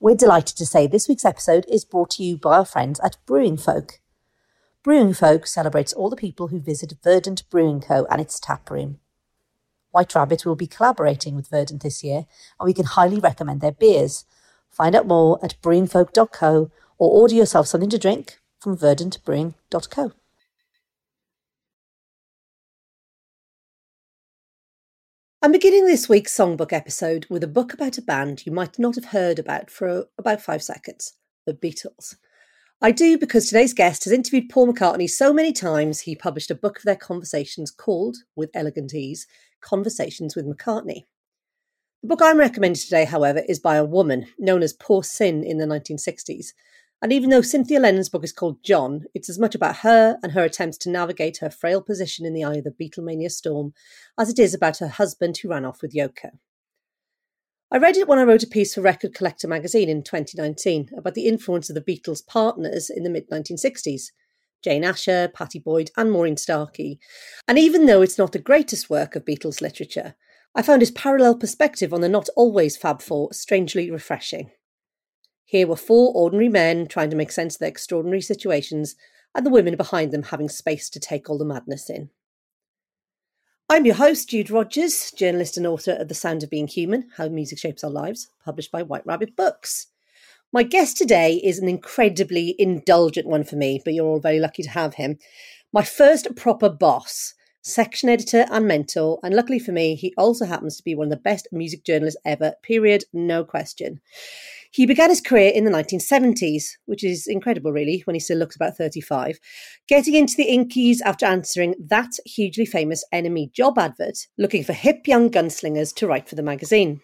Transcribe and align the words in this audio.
We're 0.00 0.14
delighted 0.14 0.56
to 0.58 0.66
say 0.66 0.86
this 0.86 1.08
week's 1.08 1.24
episode 1.24 1.66
is 1.68 1.84
brought 1.84 2.10
to 2.10 2.22
you 2.22 2.36
by 2.36 2.58
our 2.58 2.64
friends 2.64 3.00
at 3.00 3.16
Brewing 3.26 3.56
Folk. 3.56 3.98
Brewing 4.84 5.12
Folk 5.12 5.44
celebrates 5.44 5.92
all 5.92 6.08
the 6.08 6.14
people 6.14 6.48
who 6.48 6.60
visit 6.60 6.94
Verdant 7.02 7.42
Brewing 7.50 7.80
Co. 7.80 8.06
and 8.08 8.20
its 8.20 8.38
tap 8.38 8.70
room. 8.70 9.00
White 9.90 10.14
Rabbit 10.14 10.46
will 10.46 10.54
be 10.54 10.68
collaborating 10.68 11.34
with 11.34 11.50
Verdant 11.50 11.82
this 11.82 12.04
year, 12.04 12.26
and 12.60 12.66
we 12.66 12.74
can 12.74 12.84
highly 12.84 13.18
recommend 13.18 13.60
their 13.60 13.72
beers. 13.72 14.24
Find 14.70 14.94
out 14.94 15.08
more 15.08 15.40
at 15.44 15.60
brewingfolk.co 15.62 16.70
or 16.98 17.20
order 17.20 17.34
yourself 17.34 17.66
something 17.66 17.90
to 17.90 17.98
drink 17.98 18.38
from 18.60 18.78
verdantbrewing.co. 18.78 20.12
I'm 25.40 25.52
beginning 25.52 25.86
this 25.86 26.08
week's 26.08 26.36
songbook 26.36 26.72
episode 26.72 27.24
with 27.30 27.44
a 27.44 27.48
book 27.48 27.72
about 27.72 27.96
a 27.96 28.02
band 28.02 28.44
you 28.44 28.50
might 28.50 28.76
not 28.76 28.96
have 28.96 29.04
heard 29.04 29.38
about 29.38 29.70
for 29.70 30.06
about 30.18 30.42
five 30.42 30.64
seconds 30.64 31.12
the 31.46 31.54
Beatles. 31.54 32.16
I 32.82 32.90
do 32.90 33.16
because 33.16 33.46
today's 33.46 33.72
guest 33.72 34.02
has 34.02 34.12
interviewed 34.12 34.48
Paul 34.48 34.72
McCartney 34.72 35.08
so 35.08 35.32
many 35.32 35.52
times 35.52 36.00
he 36.00 36.16
published 36.16 36.50
a 36.50 36.56
book 36.56 36.78
of 36.78 36.82
their 36.82 36.96
conversations 36.96 37.70
called, 37.70 38.16
with 38.34 38.50
elegant 38.52 38.92
ease, 38.92 39.28
Conversations 39.60 40.34
with 40.34 40.44
McCartney. 40.44 41.04
The 42.02 42.08
book 42.08 42.20
I'm 42.20 42.38
recommending 42.38 42.82
today, 42.82 43.04
however, 43.04 43.44
is 43.48 43.60
by 43.60 43.76
a 43.76 43.84
woman 43.84 44.26
known 44.40 44.64
as 44.64 44.72
Poor 44.72 45.04
Sin 45.04 45.44
in 45.44 45.58
the 45.58 45.66
1960s, 45.66 46.48
and 47.00 47.12
even 47.12 47.30
though 47.30 47.42
Cynthia 47.42 47.78
Lennon's 47.78 48.08
book 48.08 48.24
is 48.24 48.32
called 48.32 48.62
John, 48.64 49.04
it's 49.14 49.30
as 49.30 49.38
much 49.38 49.54
about 49.54 49.76
her 49.78 50.18
and 50.22 50.32
her 50.32 50.44
attempts 50.44 50.78
to 50.78 50.90
navigate 50.90 51.38
her 51.38 51.50
frail 51.50 51.80
position 51.80 52.26
in 52.26 52.34
the 52.34 52.42
eye 52.42 52.56
of 52.56 52.64
the 52.64 52.70
Beatlemania 52.70 53.30
storm 53.30 53.72
as 54.18 54.28
it 54.28 54.38
is 54.38 54.52
about 54.52 54.78
her 54.78 54.88
husband 54.88 55.38
who 55.38 55.50
ran 55.50 55.64
off 55.64 55.80
with 55.80 55.94
Yoko. 55.94 56.38
I 57.70 57.76
read 57.76 57.96
it 57.96 58.08
when 58.08 58.18
I 58.18 58.24
wrote 58.24 58.42
a 58.42 58.48
piece 58.48 58.74
for 58.74 58.80
Record 58.80 59.14
Collector 59.14 59.46
magazine 59.46 59.88
in 59.88 60.02
2019 60.02 60.90
about 60.96 61.14
the 61.14 61.26
influence 61.26 61.68
of 61.68 61.74
the 61.74 61.82
Beatles' 61.82 62.26
partners 62.26 62.90
in 62.90 63.04
the 63.04 63.10
mid 63.10 63.30
1960s 63.30 64.10
Jane 64.64 64.82
Asher, 64.82 65.30
Pattie 65.32 65.60
Boyd, 65.60 65.90
and 65.96 66.10
Maureen 66.10 66.36
Starkey. 66.36 66.98
And 67.46 67.58
even 67.58 67.86
though 67.86 68.02
it's 68.02 68.18
not 68.18 68.32
the 68.32 68.40
greatest 68.40 68.90
work 68.90 69.14
of 69.14 69.24
Beatles 69.24 69.60
literature, 69.60 70.16
I 70.54 70.62
found 70.62 70.82
his 70.82 70.90
parallel 70.90 71.36
perspective 71.36 71.94
on 71.94 72.00
the 72.00 72.08
not 72.08 72.28
always 72.34 72.76
Fab 72.76 73.00
Four 73.00 73.32
strangely 73.32 73.90
refreshing. 73.90 74.50
Here 75.48 75.66
were 75.66 75.76
four 75.76 76.12
ordinary 76.14 76.50
men 76.50 76.86
trying 76.86 77.08
to 77.08 77.16
make 77.16 77.32
sense 77.32 77.54
of 77.54 77.60
their 77.60 77.70
extraordinary 77.70 78.20
situations, 78.20 78.96
and 79.34 79.46
the 79.46 79.50
women 79.50 79.76
behind 79.76 80.12
them 80.12 80.24
having 80.24 80.50
space 80.50 80.90
to 80.90 81.00
take 81.00 81.30
all 81.30 81.38
the 81.38 81.44
madness 81.46 81.88
in. 81.88 82.10
I'm 83.66 83.86
your 83.86 83.94
host, 83.94 84.28
Jude 84.28 84.50
Rogers, 84.50 85.10
journalist 85.10 85.56
and 85.56 85.66
author 85.66 85.92
of 85.92 86.08
The 86.08 86.14
Sound 86.14 86.42
of 86.42 86.50
Being 86.50 86.68
Human 86.68 87.08
How 87.16 87.28
Music 87.28 87.58
Shapes 87.58 87.82
Our 87.82 87.90
Lives, 87.90 88.28
published 88.44 88.70
by 88.70 88.82
White 88.82 89.06
Rabbit 89.06 89.36
Books. 89.36 89.86
My 90.52 90.64
guest 90.64 90.98
today 90.98 91.36
is 91.36 91.58
an 91.58 91.66
incredibly 91.66 92.54
indulgent 92.58 93.26
one 93.26 93.44
for 93.44 93.56
me, 93.56 93.80
but 93.82 93.94
you're 93.94 94.04
all 94.04 94.20
very 94.20 94.40
lucky 94.40 94.62
to 94.64 94.70
have 94.70 94.96
him. 94.96 95.16
My 95.72 95.82
first 95.82 96.36
proper 96.36 96.68
boss, 96.68 97.32
section 97.62 98.10
editor 98.10 98.44
and 98.50 98.68
mentor, 98.68 99.18
and 99.22 99.34
luckily 99.34 99.58
for 99.58 99.72
me, 99.72 99.94
he 99.94 100.12
also 100.18 100.44
happens 100.44 100.76
to 100.76 100.84
be 100.84 100.94
one 100.94 101.06
of 101.06 101.10
the 101.10 101.16
best 101.16 101.48
music 101.52 101.84
journalists 101.84 102.20
ever, 102.26 102.52
period, 102.62 103.04
no 103.14 103.44
question. 103.44 104.02
He 104.70 104.86
began 104.86 105.08
his 105.08 105.20
career 105.20 105.50
in 105.54 105.64
the 105.64 105.70
1970s, 105.70 106.64
which 106.84 107.02
is 107.02 107.26
incredible, 107.26 107.72
really, 107.72 108.02
when 108.04 108.14
he 108.14 108.20
still 108.20 108.38
looks 108.38 108.54
about 108.54 108.76
35, 108.76 109.38
getting 109.88 110.14
into 110.14 110.34
the 110.36 110.48
Inkies 110.48 110.98
after 111.04 111.24
answering 111.24 111.74
that 111.78 112.10
hugely 112.26 112.66
famous 112.66 113.04
NME 113.12 113.52
job 113.52 113.78
advert, 113.78 114.26
looking 114.36 114.62
for 114.62 114.74
hip 114.74 115.06
young 115.06 115.30
gunslingers 115.30 115.94
to 115.96 116.06
write 116.06 116.28
for 116.28 116.34
the 116.34 116.42
magazine. 116.42 117.00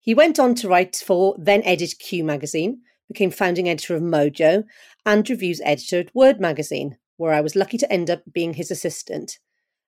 He 0.00 0.14
went 0.14 0.38
on 0.38 0.54
to 0.56 0.68
write 0.68 0.96
for 0.96 1.34
then 1.38 1.62
edit 1.64 1.94
Q 1.98 2.22
magazine, 2.24 2.82
became 3.08 3.30
founding 3.30 3.68
editor 3.68 3.96
of 3.96 4.02
Mojo, 4.02 4.64
and 5.04 5.28
reviews 5.28 5.60
editor 5.64 6.00
at 6.00 6.14
Word 6.14 6.40
magazine, 6.40 6.98
where 7.16 7.34
I 7.34 7.40
was 7.40 7.56
lucky 7.56 7.78
to 7.78 7.92
end 7.92 8.10
up 8.10 8.22
being 8.32 8.54
his 8.54 8.70
assistant 8.70 9.38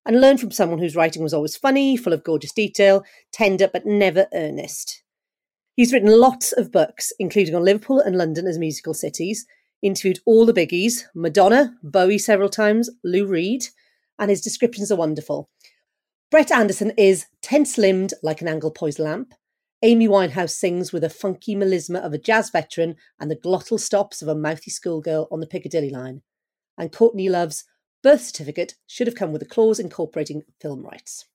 and 0.06 0.21
learn 0.21 0.38
from 0.38 0.53
someone 0.53 0.78
whose 0.78 0.97
writing 0.97 1.22
was 1.22 1.34
always 1.34 1.56
funny, 1.56 1.97
full 1.97 2.12
of 2.12 2.22
gorgeous 2.22 2.53
detail, 2.53 3.04
tender 3.33 3.69
but 3.71 3.84
never 3.84 4.27
earnest. 4.33 5.03
He's 5.76 5.92
written 5.92 6.09
lots 6.09 6.53
of 6.53 6.72
books, 6.72 7.12
including 7.19 7.54
on 7.54 7.62
Liverpool 7.62 8.00
and 8.00 8.16
London 8.16 8.47
as 8.47 8.59
musical 8.59 8.94
cities, 8.94 9.44
interviewed 9.82 10.20
all 10.25 10.47
the 10.47 10.54
biggies 10.54 11.04
Madonna, 11.14 11.75
Bowie 11.82 12.16
several 12.16 12.48
times, 12.48 12.88
Lou 13.04 13.26
Reed, 13.26 13.66
and 14.19 14.31
his 14.31 14.41
descriptions 14.41 14.91
are 14.91 14.97
wonderful. 14.97 15.50
Brett 16.31 16.50
Anderson 16.50 16.92
is 16.97 17.26
tense 17.42 17.76
limbed 17.76 18.15
like 18.22 18.41
an 18.41 18.48
angle 18.48 18.70
poised 18.70 18.98
lamp. 18.98 19.34
Amy 19.82 20.09
Winehouse 20.09 20.53
sings 20.53 20.94
with 20.94 21.04
a 21.04 21.10
funky 21.10 21.54
melisma 21.54 22.00
of 22.00 22.15
a 22.15 22.19
jazz 22.19 22.48
veteran 22.48 22.97
and 23.20 23.31
the 23.31 23.36
glottal 23.36 23.78
stops 23.78 24.22
of 24.22 24.28
a 24.28 24.34
mouthy 24.34 24.70
schoolgirl 24.70 25.28
on 25.31 25.41
the 25.41 25.47
Piccadilly 25.47 25.91
line. 25.91 26.22
And 26.78 26.91
Courtney 26.91 27.28
Love's 27.28 27.65
birth 28.03 28.22
certificate 28.22 28.76
should 28.86 29.06
have 29.06 29.15
come 29.15 29.31
with 29.31 29.42
a 29.42 29.47
clause 29.47 29.78
incorporating 29.78 30.42
film 30.59 30.82
rights. 30.86 31.26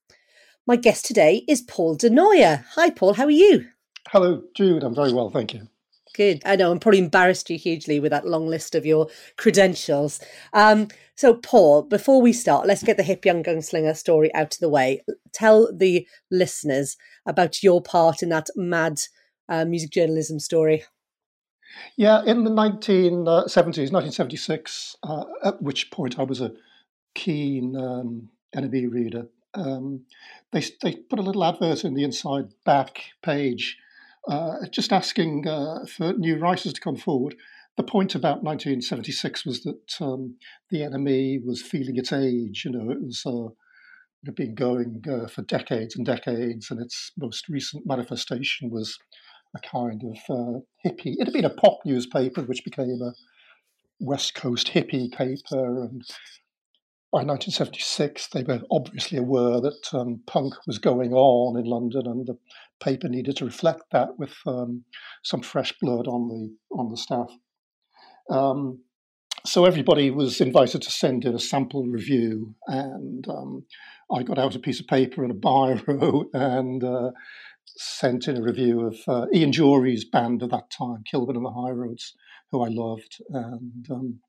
My 0.66 0.74
guest 0.74 1.04
today 1.04 1.44
is 1.46 1.62
Paul 1.62 1.94
Du 1.94 2.10
Noyer. 2.10 2.64
Hi, 2.74 2.90
Paul, 2.90 3.14
how 3.14 3.26
are 3.26 3.30
you? 3.30 3.66
Hello, 4.08 4.42
Jude. 4.54 4.82
I'm 4.82 4.94
very 4.94 5.12
well, 5.12 5.30
thank 5.30 5.54
you. 5.54 5.68
Good. 6.14 6.42
I 6.44 6.56
know 6.56 6.70
I'm 6.70 6.78
probably 6.78 6.98
embarrassed 6.98 7.48
you 7.48 7.56
hugely 7.56 7.98
with 7.98 8.10
that 8.10 8.26
long 8.26 8.46
list 8.46 8.74
of 8.74 8.84
your 8.84 9.08
credentials. 9.38 10.20
Um, 10.52 10.88
so, 11.14 11.34
Paul, 11.34 11.82
before 11.82 12.20
we 12.20 12.32
start, 12.32 12.66
let's 12.66 12.82
get 12.82 12.98
the 12.98 13.02
hip 13.02 13.24
young 13.24 13.42
gunslinger 13.42 13.96
story 13.96 14.34
out 14.34 14.54
of 14.54 14.60
the 14.60 14.68
way. 14.68 15.02
Tell 15.32 15.72
the 15.72 16.06
listeners 16.30 16.96
about 17.26 17.62
your 17.62 17.80
part 17.80 18.22
in 18.22 18.28
that 18.28 18.48
mad 18.56 19.00
uh, 19.48 19.64
music 19.64 19.90
journalism 19.90 20.38
story. 20.38 20.84
Yeah, 21.96 22.22
in 22.24 22.44
the 22.44 22.50
1970s, 22.50 23.90
1976, 23.92 24.96
uh, 25.04 25.24
at 25.44 25.62
which 25.62 25.90
point 25.90 26.18
I 26.18 26.24
was 26.24 26.42
a 26.42 26.52
keen 27.14 27.76
um, 27.76 28.28
NME 28.54 28.92
reader, 28.92 29.26
um, 29.54 30.04
they, 30.50 30.62
they 30.82 30.96
put 30.96 31.18
a 31.18 31.22
little 31.22 31.44
advert 31.44 31.84
in 31.84 31.94
the 31.94 32.04
inside 32.04 32.48
back 32.64 33.04
page 33.22 33.78
uh, 33.78 33.91
just 34.70 34.92
asking 34.92 35.46
uh, 35.46 35.84
for 35.86 36.12
new 36.14 36.38
writers 36.38 36.72
to 36.72 36.80
come 36.80 36.96
forward. 36.96 37.36
The 37.76 37.82
point 37.82 38.14
about 38.14 38.42
1976 38.42 39.46
was 39.46 39.62
that 39.62 39.96
um, 40.00 40.36
the 40.70 40.80
NME 40.80 41.44
was 41.44 41.62
feeling 41.62 41.96
its 41.96 42.12
age. 42.12 42.64
You 42.64 42.72
know, 42.72 42.90
it 42.90 43.00
was 43.00 43.22
uh, 43.24 43.54
had 44.24 44.34
been 44.34 44.54
going 44.54 45.02
uh, 45.10 45.26
for 45.26 45.42
decades 45.42 45.96
and 45.96 46.06
decades, 46.06 46.70
and 46.70 46.80
its 46.80 47.12
most 47.18 47.48
recent 47.48 47.86
manifestation 47.86 48.70
was 48.70 48.98
a 49.56 49.60
kind 49.60 50.02
of 50.04 50.18
uh, 50.30 50.58
hippie. 50.86 51.14
It 51.18 51.24
had 51.24 51.32
been 51.32 51.44
a 51.44 51.50
pop 51.50 51.78
newspaper, 51.84 52.42
which 52.42 52.64
became 52.64 53.00
a 53.02 53.12
West 54.00 54.34
Coast 54.34 54.68
hippie 54.68 55.10
paper, 55.10 55.82
and 55.82 56.02
by 57.12 57.18
1976, 57.18 58.28
they 58.28 58.42
were 58.42 58.62
obviously 58.70 59.18
aware 59.18 59.60
that 59.60 59.88
um, 59.92 60.22
punk 60.26 60.54
was 60.66 60.78
going 60.78 61.12
on 61.12 61.58
in 61.58 61.66
London, 61.66 62.06
and 62.06 62.26
the 62.26 62.38
paper 62.82 63.06
needed 63.06 63.36
to 63.36 63.44
reflect 63.44 63.82
that 63.92 64.18
with 64.18 64.34
um, 64.46 64.84
some 65.22 65.42
fresh 65.42 65.74
blood 65.78 66.06
on 66.06 66.28
the 66.28 66.56
on 66.74 66.90
the 66.90 66.96
staff. 66.96 67.30
Um, 68.30 68.80
so 69.44 69.66
everybody 69.66 70.10
was 70.10 70.40
invited 70.40 70.80
to 70.82 70.90
send 70.90 71.26
in 71.26 71.34
a 71.34 71.38
sample 71.38 71.84
review, 71.86 72.54
and 72.66 73.28
um, 73.28 73.66
I 74.10 74.22
got 74.22 74.38
out 74.38 74.56
a 74.56 74.60
piece 74.60 74.80
of 74.80 74.86
paper 74.86 75.22
and 75.22 75.32
a 75.32 75.36
biro 75.36 76.24
and 76.32 76.82
uh, 76.82 77.10
sent 77.66 78.26
in 78.26 78.38
a 78.38 78.42
review 78.42 78.86
of 78.86 78.96
uh, 79.06 79.26
Ian 79.34 79.50
Dury's 79.50 80.06
band 80.06 80.42
at 80.42 80.50
that 80.50 80.70
time, 80.70 81.04
Kilburn 81.10 81.36
and 81.36 81.44
the 81.44 81.50
High 81.50 81.72
Roads, 81.72 82.14
who 82.50 82.62
I 82.64 82.68
loved, 82.70 83.18
and 83.28 83.86
um, 83.90 84.20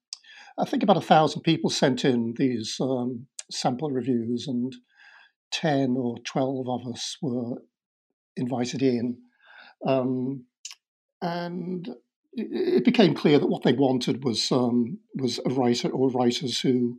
I 0.58 0.66
think 0.66 0.84
about 0.84 0.98
a 0.98 1.02
thousand 1.02 1.42
people 1.42 1.70
sent 1.70 2.06
in 2.06 2.34
these 2.38 2.78
um, 2.80 3.28
sample 3.52 3.90
reviews, 3.90 4.48
and 4.48 4.74
10 5.52 5.96
or 5.98 6.18
12 6.26 6.68
of 6.68 6.94
us 6.94 7.18
were 7.22 7.62
invited 8.36 8.82
in. 8.82 9.18
Um, 9.86 10.46
and 11.22 11.88
it, 12.34 12.78
it, 12.78 12.86
became 12.86 13.14
clear 13.14 13.40
that 13.40 13.48
what 13.48 13.64
they 13.64 13.74
wanted 13.74 14.24
was 14.24 14.52
um, 14.52 15.00
was 15.16 15.40
a 15.46 15.50
writer 15.50 15.90
or 15.90 16.10
writers 16.10 16.62
who, 16.62 16.98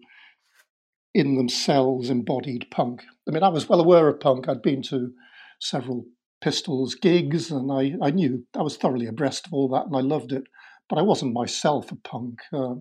in 1.14 1.36
themselves, 1.36 2.10
embodied 2.10 2.66
punk. 2.70 3.02
I 3.28 3.32
mean, 3.32 3.42
I 3.42 3.48
was 3.48 3.68
well 3.68 3.80
aware 3.80 4.08
of 4.08 4.20
punk. 4.20 4.48
I'd 4.48 4.62
been 4.62 4.82
to 4.84 5.12
several 5.60 6.06
Pistols 6.40 6.94
gigs, 6.94 7.50
and 7.50 7.72
I, 7.72 7.94
I 8.02 8.10
knew 8.10 8.44
I 8.54 8.60
was 8.60 8.76
thoroughly 8.76 9.06
abreast 9.06 9.46
of 9.46 9.54
all 9.54 9.68
that, 9.68 9.86
and 9.86 9.96
I 9.96 10.00
loved 10.00 10.30
it. 10.30 10.44
But 10.90 10.98
I 10.98 11.02
wasn't 11.02 11.32
myself 11.32 11.90
a 11.90 11.96
punk. 11.96 12.40
Uh, 12.52 12.74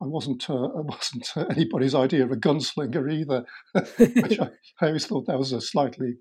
I 0.00 0.06
wasn't. 0.06 0.48
Uh, 0.48 0.66
I 0.66 0.80
wasn't 0.80 1.28
anybody's 1.50 1.94
idea 1.94 2.24
of 2.24 2.32
a 2.32 2.36
gunslinger 2.36 3.12
either. 3.12 3.44
which 3.98 4.38
I, 4.38 4.50
I, 4.80 4.86
always 4.86 5.06
thought 5.06 5.26
that 5.26 5.38
was 5.38 5.52
a 5.52 5.60
slightly 5.60 6.16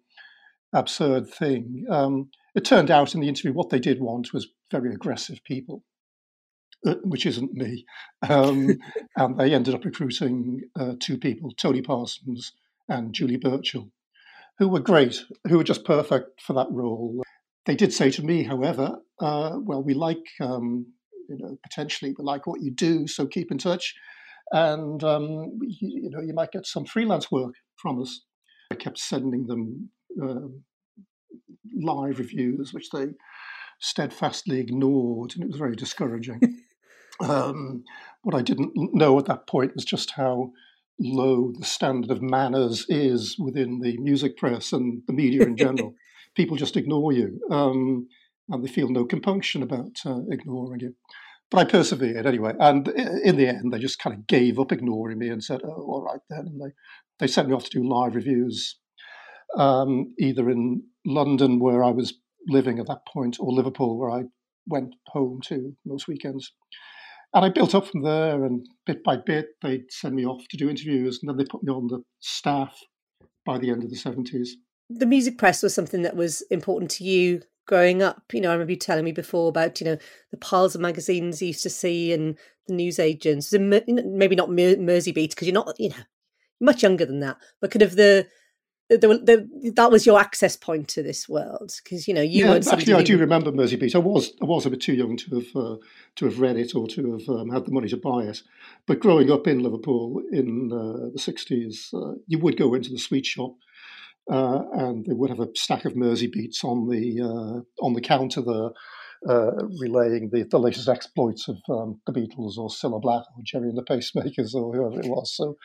absurd 0.74 1.30
thing. 1.30 1.86
Um, 1.90 2.30
it 2.56 2.66
turned 2.66 2.92
out 2.92 3.14
in 3.14 3.22
the 3.22 3.28
interview 3.28 3.54
what 3.54 3.70
they 3.70 3.80
did 3.80 4.02
want 4.02 4.34
was 4.34 4.50
very 4.72 4.94
aggressive 4.94 5.40
people, 5.46 5.84
uh, 6.86 6.96
which 7.04 7.26
isn't 7.26 7.54
me. 7.54 7.86
Um, 8.28 8.78
and 9.16 9.38
they 9.38 9.54
ended 9.54 9.76
up 9.76 9.86
recruiting 9.86 10.62
uh, 10.80 10.94
two 11.00 11.18
people, 11.18 11.52
Tony 11.52 11.82
Parsons 11.82 12.54
and 12.90 13.14
Julie 13.14 13.38
Burchill, 13.38 13.92
who 14.58 14.68
were 14.68 14.80
great, 14.80 15.24
who 15.48 15.58
were 15.58 15.64
just 15.64 15.86
perfect 15.86 16.42
for 16.42 16.54
that 16.54 16.72
role. 16.72 17.22
They 17.66 17.76
did 17.76 17.94
say 17.94 18.10
to 18.12 18.24
me, 18.24 18.44
however, 18.44 18.98
uh, 19.20 19.58
well, 19.62 19.84
we 19.84 19.94
like, 19.94 20.26
um, 20.42 20.88
you 21.28 21.38
know, 21.38 21.58
potentially 21.64 22.16
like 22.18 22.48
what 22.48 22.62
you 22.62 22.72
do, 22.72 23.08
so 23.08 23.26
keep 23.26 23.52
in 23.52 23.58
touch. 23.58 23.96
And, 24.52 25.04
um, 25.04 25.60
you, 25.62 26.04
you, 26.04 26.10
know, 26.10 26.22
you 26.22 26.34
might 26.34 26.52
get 26.52 26.66
some 26.66 26.86
freelance 26.86 27.32
work 27.32 27.56
from 27.76 28.02
us. 28.02 28.22
I 28.72 28.76
kept 28.76 28.98
sending 28.98 29.48
them 29.48 29.90
uh, 30.22 30.48
live 31.76 32.20
reviews, 32.20 32.74
which 32.74 32.90
they 32.92 33.08
steadfastly 33.80 34.60
ignored, 34.60 35.34
and 35.36 35.44
it 35.44 35.48
was 35.48 35.58
very 35.58 35.76
discouraging. 35.76 36.40
um, 37.20 37.84
what 38.24 38.36
I 38.36 38.42
didn't 38.42 38.74
know 38.76 39.18
at 39.20 39.26
that 39.26 39.48
point 39.48 39.76
was 39.76 39.86
just 39.86 40.12
how 40.12 40.52
low 41.00 41.52
the 41.58 41.66
standard 41.66 42.12
of 42.12 42.22
manners 42.22 42.86
is 42.90 43.38
within 43.38 43.80
the 43.82 43.98
music 43.98 44.38
press 44.38 44.74
and 44.74 45.04
the 45.08 45.14
media 45.14 45.44
in 45.44 45.56
general. 45.56 45.94
People 46.36 46.58
just 46.58 46.78
ignore 46.78 47.12
you, 47.12 47.40
um, 47.50 48.08
and 48.50 48.64
they 48.64 48.72
feel 48.72 48.90
no 48.90 49.06
compunction 49.06 49.64
about 49.64 49.98
uh, 50.06 50.20
ignoring 50.32 50.80
you. 50.80 50.96
But 51.50 51.60
I 51.60 51.66
persevered 51.66 52.26
anyway, 52.26 52.54
and 52.60 52.88
in 52.88 53.38
the 53.38 53.48
end, 53.48 53.72
they 53.72 53.80
just 53.80 54.00
kind 54.00 54.14
of 54.14 54.28
gave 54.28 54.60
up 54.60 54.72
ignoring 54.72 55.18
me 55.18 55.30
and 55.30 55.42
said, 55.42 55.62
"Oh, 55.64 55.70
all 55.70 56.04
right 56.04 56.20
then." 56.30 56.48
And 56.48 56.62
they 56.62 56.74
they 57.20 57.28
sent 57.28 57.48
me 57.48 57.56
off 57.56 57.64
to 57.66 57.80
do 57.80 57.88
live 57.88 58.16
reviews, 58.16 58.78
um, 59.58 60.14
either 60.20 60.50
in 60.50 60.84
London, 61.06 61.60
where 61.60 61.84
I 61.84 61.92
was 61.92 62.14
living 62.48 62.80
at 62.80 62.88
that 62.88 63.08
point, 63.08 63.38
or 63.40 63.54
Liverpool, 63.54 63.98
where 63.98 64.12
I 64.12 64.24
went 64.68 64.96
home 65.08 65.40
to 65.46 65.74
most 65.86 66.08
weekends. 66.08 66.52
And 67.34 67.46
I 67.46 67.50
built 67.50 67.76
up 67.76 67.88
from 67.88 68.04
there, 68.04 68.44
and 68.44 68.66
bit 68.86 69.04
by 69.04 69.18
bit, 69.18 69.48
they'd 69.62 69.90
send 69.90 70.16
me 70.16 70.26
off 70.26 70.44
to 70.50 70.58
do 70.58 70.70
interviews, 70.70 71.20
and 71.22 71.30
then 71.30 71.38
they 71.38 71.46
put 71.50 71.64
me 71.64 71.72
on 71.72 71.88
the 71.88 72.02
staff 72.20 72.78
by 73.46 73.58
the 73.58 73.70
end 73.70 73.84
of 73.84 73.90
the 73.90 73.96
70s. 73.96 74.50
The 74.90 75.06
music 75.06 75.38
press 75.38 75.64
was 75.64 75.74
something 75.74 76.02
that 76.04 76.16
was 76.16 76.42
important 76.50 76.92
to 76.92 77.04
you 77.04 77.42
growing 77.68 78.02
up. 78.02 78.24
You 78.34 78.42
know, 78.42 78.50
I 78.50 78.54
remember 78.54 78.72
you 78.72 78.78
telling 78.78 79.06
me 79.06 79.12
before 79.12 79.50
about, 79.50 79.80
you 79.80 79.86
know, 79.86 79.98
the 80.32 80.38
piles 80.38 80.74
of 80.74 80.82
magazines 80.82 81.42
you 81.42 81.50
used 81.50 81.64
to 81.64 81.70
see 81.70 82.12
and 82.12 82.38
the 82.66 82.74
newsagents. 82.74 83.54
Maybe 83.54 84.36
not 84.36 84.50
Merseybeat, 84.50 85.30
because 85.30 85.48
you're 85.48 85.54
not, 85.54 85.80
you 85.80 85.90
know, 85.90 85.96
much 86.60 86.82
younger 86.82 87.06
than 87.06 87.20
that, 87.20 87.38
but 87.62 87.72
kind 87.72 87.84
of 87.84 87.96
the 87.96 88.28
the, 88.90 88.98
the, 88.98 89.72
that 89.76 89.92
was 89.92 90.06
your 90.06 90.20
access 90.20 90.56
point 90.56 90.88
to 90.88 91.04
this 91.04 91.28
world 91.28 91.74
because 91.84 92.08
you 92.08 92.14
know 92.14 92.22
you 92.22 92.46
yeah, 92.46 92.60
actually 92.72 92.94
I 92.94 93.04
do 93.04 93.18
remember 93.18 93.52
Merseybeat. 93.52 93.96
I 93.96 94.00
was 94.00 94.32
I 94.42 94.46
was 94.46 94.66
a 94.66 94.70
bit 94.70 94.80
too 94.80 94.94
young 94.94 95.18
to 95.18 95.36
have 95.36 95.56
uh, 95.56 95.76
to 96.16 96.26
have 96.26 96.40
read 96.40 96.56
it 96.56 96.74
or 96.74 96.88
to 96.88 97.18
have 97.18 97.28
um, 97.28 97.50
had 97.50 97.66
the 97.66 97.72
money 97.72 97.90
to 97.90 97.98
buy 97.98 98.24
it. 98.24 98.42
But 98.86 99.02
growing 99.02 99.30
up 99.30 99.46
in 99.46 99.60
Liverpool 99.60 100.24
in 100.32 100.72
uh, 100.72 101.10
the 101.12 101.20
sixties, 101.20 101.90
uh, 101.94 102.14
you 102.28 102.40
would 102.40 102.58
go 102.58 102.74
into 102.74 102.92
the 102.92 102.98
sweet 102.98 103.26
shop. 103.26 103.56
Uh, 104.30 104.64
and 104.74 105.06
they 105.06 105.14
would 105.14 105.30
have 105.30 105.40
a 105.40 105.48
stack 105.56 105.86
of 105.86 105.94
Merseybeats 105.94 106.64
on 106.64 106.90
the 106.90 107.22
uh, 107.22 107.86
on 107.86 107.94
the 107.94 108.02
counter 108.02 108.42
there, 108.42 108.70
uh, 109.30 109.52
relaying 109.80 110.30
the, 110.32 110.44
the 110.44 110.60
latest 110.60 110.90
exploits 110.90 111.48
of 111.48 111.58
um, 111.70 112.02
the 112.06 112.12
Beatles 112.12 112.58
or 112.58 112.70
Cilla 112.70 113.02
Black 113.02 113.24
or 113.36 113.44
Gerry 113.44 113.70
and 113.70 113.78
the 113.78 113.84
Pacemakers 113.84 114.54
or 114.54 114.74
whoever 114.74 115.00
it 115.00 115.08
was. 115.08 115.34
So, 115.34 115.56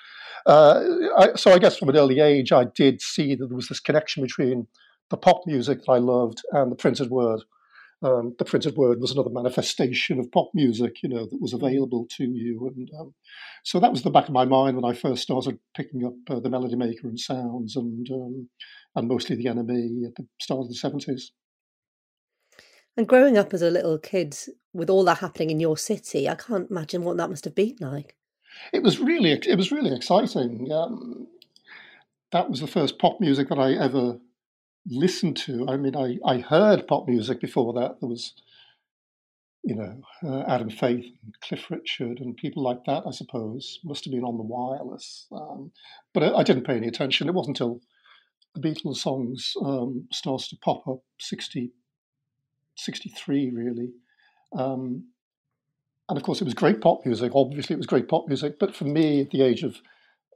uh, 0.46 0.80
I, 1.18 1.34
so 1.34 1.52
I 1.52 1.58
guess 1.58 1.76
from 1.76 1.88
an 1.88 1.96
early 1.96 2.20
age, 2.20 2.52
I 2.52 2.64
did 2.64 3.02
see 3.02 3.34
that 3.34 3.48
there 3.48 3.56
was 3.56 3.68
this 3.68 3.80
connection 3.80 4.22
between 4.22 4.68
the 5.10 5.16
pop 5.16 5.42
music 5.46 5.80
that 5.80 5.92
I 5.92 5.98
loved 5.98 6.42
and 6.52 6.70
the 6.70 6.76
printed 6.76 7.10
word. 7.10 7.42
Um, 8.02 8.34
the 8.38 8.44
printed 8.44 8.76
word 8.76 9.00
was 9.00 9.12
another 9.12 9.30
manifestation 9.30 10.18
of 10.18 10.32
pop 10.32 10.50
music, 10.54 11.02
you 11.02 11.08
know, 11.08 11.24
that 11.24 11.40
was 11.40 11.52
available 11.52 12.06
to 12.16 12.24
you. 12.24 12.72
And 12.74 12.90
um, 12.98 13.14
so 13.62 13.78
that 13.78 13.92
was 13.92 14.02
the 14.02 14.10
back 14.10 14.26
of 14.26 14.34
my 14.34 14.44
mind 14.44 14.76
when 14.76 14.90
I 14.90 14.96
first 14.96 15.22
started 15.22 15.58
picking 15.76 16.04
up 16.04 16.14
uh, 16.28 16.40
the 16.40 16.50
Melody 16.50 16.74
Maker 16.74 17.06
and 17.06 17.18
Sounds 17.18 17.76
and 17.76 18.08
um, 18.10 18.48
and 18.94 19.08
mostly 19.08 19.36
the 19.36 19.46
NME 19.46 20.06
at 20.06 20.14
the 20.16 20.26
start 20.40 20.60
of 20.60 20.68
the 20.68 20.74
70s. 20.74 21.30
And 22.96 23.08
growing 23.08 23.38
up 23.38 23.54
as 23.54 23.62
a 23.62 23.70
little 23.70 23.98
kid 23.98 24.36
with 24.74 24.90
all 24.90 25.04
that 25.04 25.18
happening 25.18 25.50
in 25.50 25.60
your 25.60 25.78
city, 25.78 26.28
I 26.28 26.34
can't 26.34 26.70
imagine 26.70 27.04
what 27.04 27.16
that 27.16 27.30
must 27.30 27.44
have 27.44 27.54
been 27.54 27.76
like. 27.80 28.16
It 28.72 28.82
was 28.82 28.98
really, 28.98 29.32
it 29.32 29.56
was 29.56 29.72
really 29.72 29.94
exciting. 29.94 30.70
Um, 30.70 31.26
that 32.32 32.50
was 32.50 32.60
the 32.60 32.66
first 32.66 32.98
pop 32.98 33.18
music 33.18 33.48
that 33.48 33.58
I 33.58 33.72
ever 33.72 34.18
listened 34.86 35.36
to. 35.38 35.66
I 35.68 35.76
mean, 35.76 35.96
I, 35.96 36.18
I 36.24 36.38
heard 36.38 36.86
pop 36.86 37.08
music 37.08 37.40
before 37.40 37.72
that. 37.74 38.00
There 38.00 38.08
was, 38.08 38.34
you 39.62 39.74
know, 39.74 40.00
uh, 40.24 40.42
Adam 40.48 40.70
Faith 40.70 41.06
and 41.22 41.34
Cliff 41.40 41.70
Richard 41.70 42.18
and 42.20 42.36
people 42.36 42.62
like 42.62 42.84
that, 42.86 43.04
I 43.06 43.10
suppose, 43.12 43.80
must 43.84 44.04
have 44.04 44.12
been 44.12 44.24
on 44.24 44.36
the 44.36 44.42
wireless. 44.42 45.26
Um, 45.32 45.72
but 46.12 46.22
I, 46.22 46.38
I, 46.38 46.42
didn't 46.42 46.66
pay 46.66 46.76
any 46.76 46.88
attention. 46.88 47.28
It 47.28 47.34
wasn't 47.34 47.60
until 47.60 47.80
the 48.54 48.60
Beatles 48.60 48.96
songs 48.96 49.54
um, 49.64 50.08
started 50.12 50.48
to 50.50 50.56
pop 50.56 50.86
up 50.88 51.00
60, 51.20 51.72
63, 52.76 53.50
really. 53.50 53.92
Um, 54.56 55.06
and 56.08 56.18
of 56.18 56.24
course, 56.24 56.40
it 56.40 56.44
was 56.44 56.54
great 56.54 56.80
pop 56.80 57.06
music. 57.06 57.32
Obviously, 57.34 57.74
it 57.74 57.78
was 57.78 57.86
great 57.86 58.08
pop 58.08 58.26
music. 58.26 58.58
But 58.58 58.74
for 58.74 58.84
me, 58.84 59.22
at 59.22 59.30
the 59.30 59.42
age 59.42 59.62
of, 59.62 59.76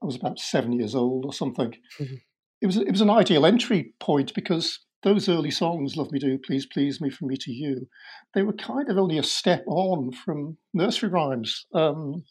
I 0.03 0.07
was 0.07 0.17
about 0.17 0.39
seven 0.39 0.73
years 0.73 0.95
old 0.95 1.25
or 1.25 1.33
something, 1.33 1.75
mm-hmm. 1.99 2.15
It 2.61 2.67
was 2.67 2.77
it 2.77 2.91
was 2.91 3.01
an 3.01 3.11
ideal 3.11 3.47
entry 3.47 3.93
point 4.01 4.35
because 4.35 4.81
those 5.03 5.29
early 5.29 5.51
songs, 5.51 5.97
"Love 5.97 6.11
Me 6.11 6.19
Do," 6.19 6.39
"Please 6.39 6.67
Please 6.67 7.01
Me," 7.01 7.11
"From 7.11 7.29
Me 7.29 7.37
to 7.41 7.53
You," 7.53 7.89
they 8.35 8.43
were 8.43 8.53
kind 8.53 8.89
of 8.89 8.97
only 8.97 9.19
a 9.19 9.23
step 9.23 9.65
on 9.67 10.13
from 10.13 10.59
nursery 10.73 11.11
rhymes. 11.11 11.67
Um, 11.75 12.25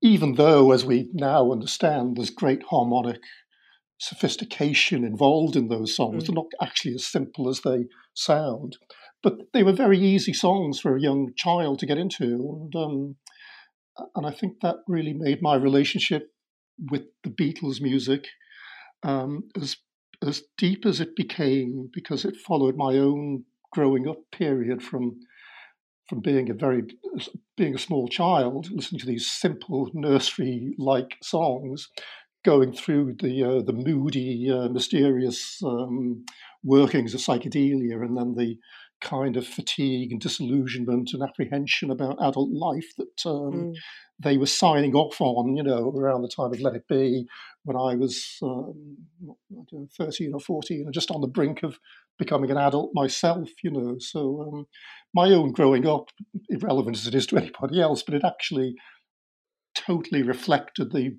even 0.00 0.34
though, 0.34 0.70
as 0.72 0.84
we 0.84 1.10
now 1.12 1.50
understand, 1.50 2.16
there's 2.16 2.30
great 2.30 2.62
harmonic 2.70 3.20
sophistication 3.98 5.04
involved 5.04 5.56
in 5.56 5.68
those 5.68 5.94
songs. 5.94 6.22
Mm. 6.22 6.26
They're 6.26 6.34
not 6.36 6.52
actually 6.62 6.94
as 6.94 7.06
simple 7.06 7.48
as 7.48 7.62
they 7.62 7.86
sound, 8.14 8.76
but 9.22 9.34
they 9.52 9.64
were 9.64 9.72
very 9.72 9.98
easy 9.98 10.32
songs 10.32 10.78
for 10.78 10.96
a 10.96 11.00
young 11.00 11.32
child 11.36 11.80
to 11.80 11.86
get 11.86 11.98
into, 11.98 12.24
and 12.24 12.76
um, 12.76 13.16
and 14.14 14.24
I 14.24 14.30
think 14.30 14.60
that 14.62 14.76
really 14.86 15.14
made 15.14 15.42
my 15.42 15.56
relationship 15.56 16.30
with 16.92 17.02
the 17.24 17.30
Beatles 17.30 17.80
music 17.80 18.28
um, 19.02 19.44
as 19.60 19.76
as 20.26 20.42
deep 20.56 20.84
as 20.84 21.00
it 21.00 21.14
became 21.14 21.88
because 21.92 22.24
it 22.24 22.36
followed 22.36 22.76
my 22.76 22.96
own 22.96 23.44
growing 23.72 24.08
up 24.08 24.18
period 24.32 24.82
from 24.82 25.18
from 26.08 26.20
being 26.20 26.50
a 26.50 26.54
very 26.54 26.82
being 27.56 27.74
a 27.74 27.78
small 27.78 28.08
child 28.08 28.68
listening 28.70 28.98
to 28.98 29.06
these 29.06 29.30
simple 29.30 29.90
nursery 29.94 30.74
like 30.78 31.16
songs 31.22 31.88
going 32.44 32.72
through 32.72 33.14
the 33.20 33.42
uh, 33.42 33.62
the 33.62 33.72
moody, 33.72 34.50
uh, 34.50 34.68
mysterious 34.68 35.60
um, 35.64 36.24
workings 36.62 37.14
of 37.14 37.20
psychedelia, 37.20 38.00
and 38.02 38.16
then 38.16 38.34
the 38.36 38.56
kind 39.00 39.36
of 39.36 39.46
fatigue 39.46 40.10
and 40.10 40.20
disillusionment 40.20 41.10
and 41.12 41.22
apprehension 41.22 41.90
about 41.90 42.22
adult 42.22 42.50
life 42.50 42.94
that 42.96 43.26
um, 43.26 43.52
mm. 43.52 43.74
they 44.18 44.36
were 44.36 44.46
signing 44.46 44.94
off 44.94 45.20
on, 45.20 45.56
you 45.56 45.62
know, 45.62 45.90
around 45.96 46.22
the 46.22 46.28
time 46.28 46.52
of 46.52 46.60
Let 46.60 46.74
It 46.74 46.88
Be, 46.88 47.26
when 47.64 47.76
I 47.76 47.94
was 47.94 48.38
um, 48.42 48.96
know, 49.50 49.88
13 49.96 50.32
or 50.34 50.40
14, 50.40 50.82
and 50.84 50.94
just 50.94 51.10
on 51.10 51.20
the 51.20 51.28
brink 51.28 51.62
of 51.62 51.78
becoming 52.18 52.50
an 52.50 52.58
adult 52.58 52.90
myself, 52.94 53.48
you 53.62 53.70
know. 53.70 53.96
So 53.98 54.42
um, 54.42 54.66
my 55.14 55.28
own 55.28 55.52
growing 55.52 55.86
up, 55.86 56.10
irrelevant 56.48 56.96
as 56.96 57.06
it 57.06 57.14
is 57.14 57.26
to 57.26 57.36
anybody 57.38 57.80
else, 57.80 58.02
but 58.02 58.14
it 58.14 58.24
actually 58.24 58.74
totally 59.74 60.22
reflected 60.22 60.92
the 60.92 61.16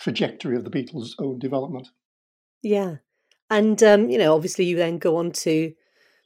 trajectory 0.00 0.56
of 0.56 0.64
the 0.64 0.70
Beatles' 0.70 1.12
own 1.18 1.38
development. 1.38 1.88
Yeah. 2.62 2.96
And, 3.50 3.82
um, 3.82 4.08
you 4.08 4.18
know, 4.18 4.34
obviously 4.34 4.64
you 4.64 4.76
then 4.76 4.98
go 4.98 5.16
on 5.16 5.30
to 5.32 5.74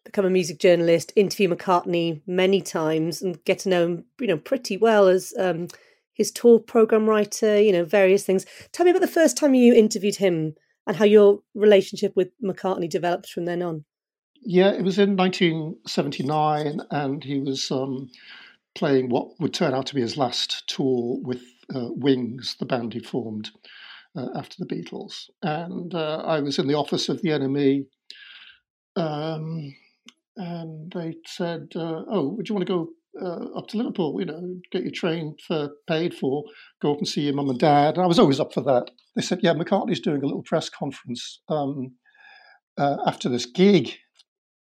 become 0.08 0.24
a 0.24 0.30
music 0.30 0.58
journalist, 0.58 1.12
interview 1.16 1.50
McCartney 1.50 2.22
many 2.26 2.62
times 2.62 3.20
and 3.20 3.44
get 3.44 3.58
to 3.60 3.68
know 3.68 3.84
him, 3.84 4.04
you 4.18 4.26
know, 4.26 4.38
pretty 4.38 4.76
well 4.78 5.06
as 5.06 5.34
um, 5.38 5.68
his 6.14 6.32
tour 6.32 6.58
program 6.58 7.06
writer, 7.06 7.60
you 7.60 7.72
know, 7.72 7.84
various 7.84 8.24
things. 8.24 8.46
Tell 8.72 8.84
me 8.84 8.90
about 8.90 9.02
the 9.02 9.06
first 9.06 9.36
time 9.36 9.54
you 9.54 9.74
interviewed 9.74 10.16
him 10.16 10.54
and 10.86 10.96
how 10.96 11.04
your 11.04 11.40
relationship 11.54 12.16
with 12.16 12.30
McCartney 12.42 12.88
developed 12.88 13.28
from 13.28 13.44
then 13.44 13.62
on. 13.62 13.84
Yeah, 14.40 14.70
it 14.70 14.82
was 14.82 14.98
in 14.98 15.14
1979 15.14 16.80
and 16.90 17.22
he 17.22 17.40
was 17.40 17.70
um, 17.70 18.08
playing 18.74 19.10
what 19.10 19.38
would 19.40 19.52
turn 19.52 19.74
out 19.74 19.84
to 19.86 19.94
be 19.94 20.00
his 20.00 20.16
last 20.16 20.66
tour 20.68 21.18
with 21.22 21.42
uh, 21.74 21.88
Wings, 21.90 22.56
the 22.58 22.64
band 22.64 22.94
he 22.94 23.00
formed 23.00 23.50
uh, 24.16 24.28
after 24.34 24.56
the 24.58 24.74
Beatles. 24.74 25.28
And 25.42 25.94
uh, 25.94 26.22
I 26.24 26.40
was 26.40 26.58
in 26.58 26.66
the 26.66 26.76
office 26.76 27.10
of 27.10 27.20
the 27.20 27.28
NME 27.28 27.84
um, 28.96 29.74
and 30.38 30.92
they 30.92 31.16
said, 31.26 31.68
uh, 31.74 32.04
"Oh, 32.08 32.34
would 32.36 32.48
you 32.48 32.54
want 32.54 32.66
to 32.66 32.72
go 32.72 32.88
uh, 33.20 33.58
up 33.58 33.66
to 33.68 33.76
Liverpool? 33.76 34.16
You 34.20 34.26
know, 34.26 34.56
get 34.70 34.84
your 34.84 34.92
train 34.92 35.36
for 35.46 35.70
paid 35.88 36.14
for, 36.14 36.44
go 36.80 36.92
up 36.92 36.98
and 36.98 37.08
see 37.08 37.22
your 37.22 37.34
mum 37.34 37.50
and 37.50 37.58
dad." 37.58 37.96
And 37.96 38.04
I 38.04 38.06
was 38.06 38.18
always 38.18 38.40
up 38.40 38.54
for 38.54 38.62
that. 38.62 38.90
They 39.16 39.22
said, 39.22 39.40
"Yeah, 39.42 39.54
McCartney's 39.54 40.00
doing 40.00 40.22
a 40.22 40.26
little 40.26 40.44
press 40.44 40.70
conference 40.70 41.40
um, 41.48 41.96
uh, 42.78 42.98
after 43.04 43.28
this 43.28 43.46
gig 43.46 43.90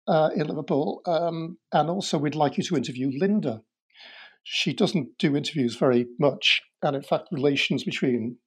uh, 0.08 0.32
in 0.36 0.48
Liverpool, 0.48 1.02
um, 1.06 1.58
and 1.72 1.90
also 1.90 2.18
we'd 2.18 2.36
like 2.36 2.58
you 2.58 2.64
to 2.64 2.76
interview 2.76 3.12
Linda." 3.14 3.62
She 4.44 4.74
doesn't 4.74 5.18
do 5.20 5.36
interviews 5.36 5.76
very 5.76 6.08
much, 6.20 6.62
and 6.82 6.96
in 6.96 7.04
fact, 7.04 7.28
relations 7.32 7.84
between 7.84 8.38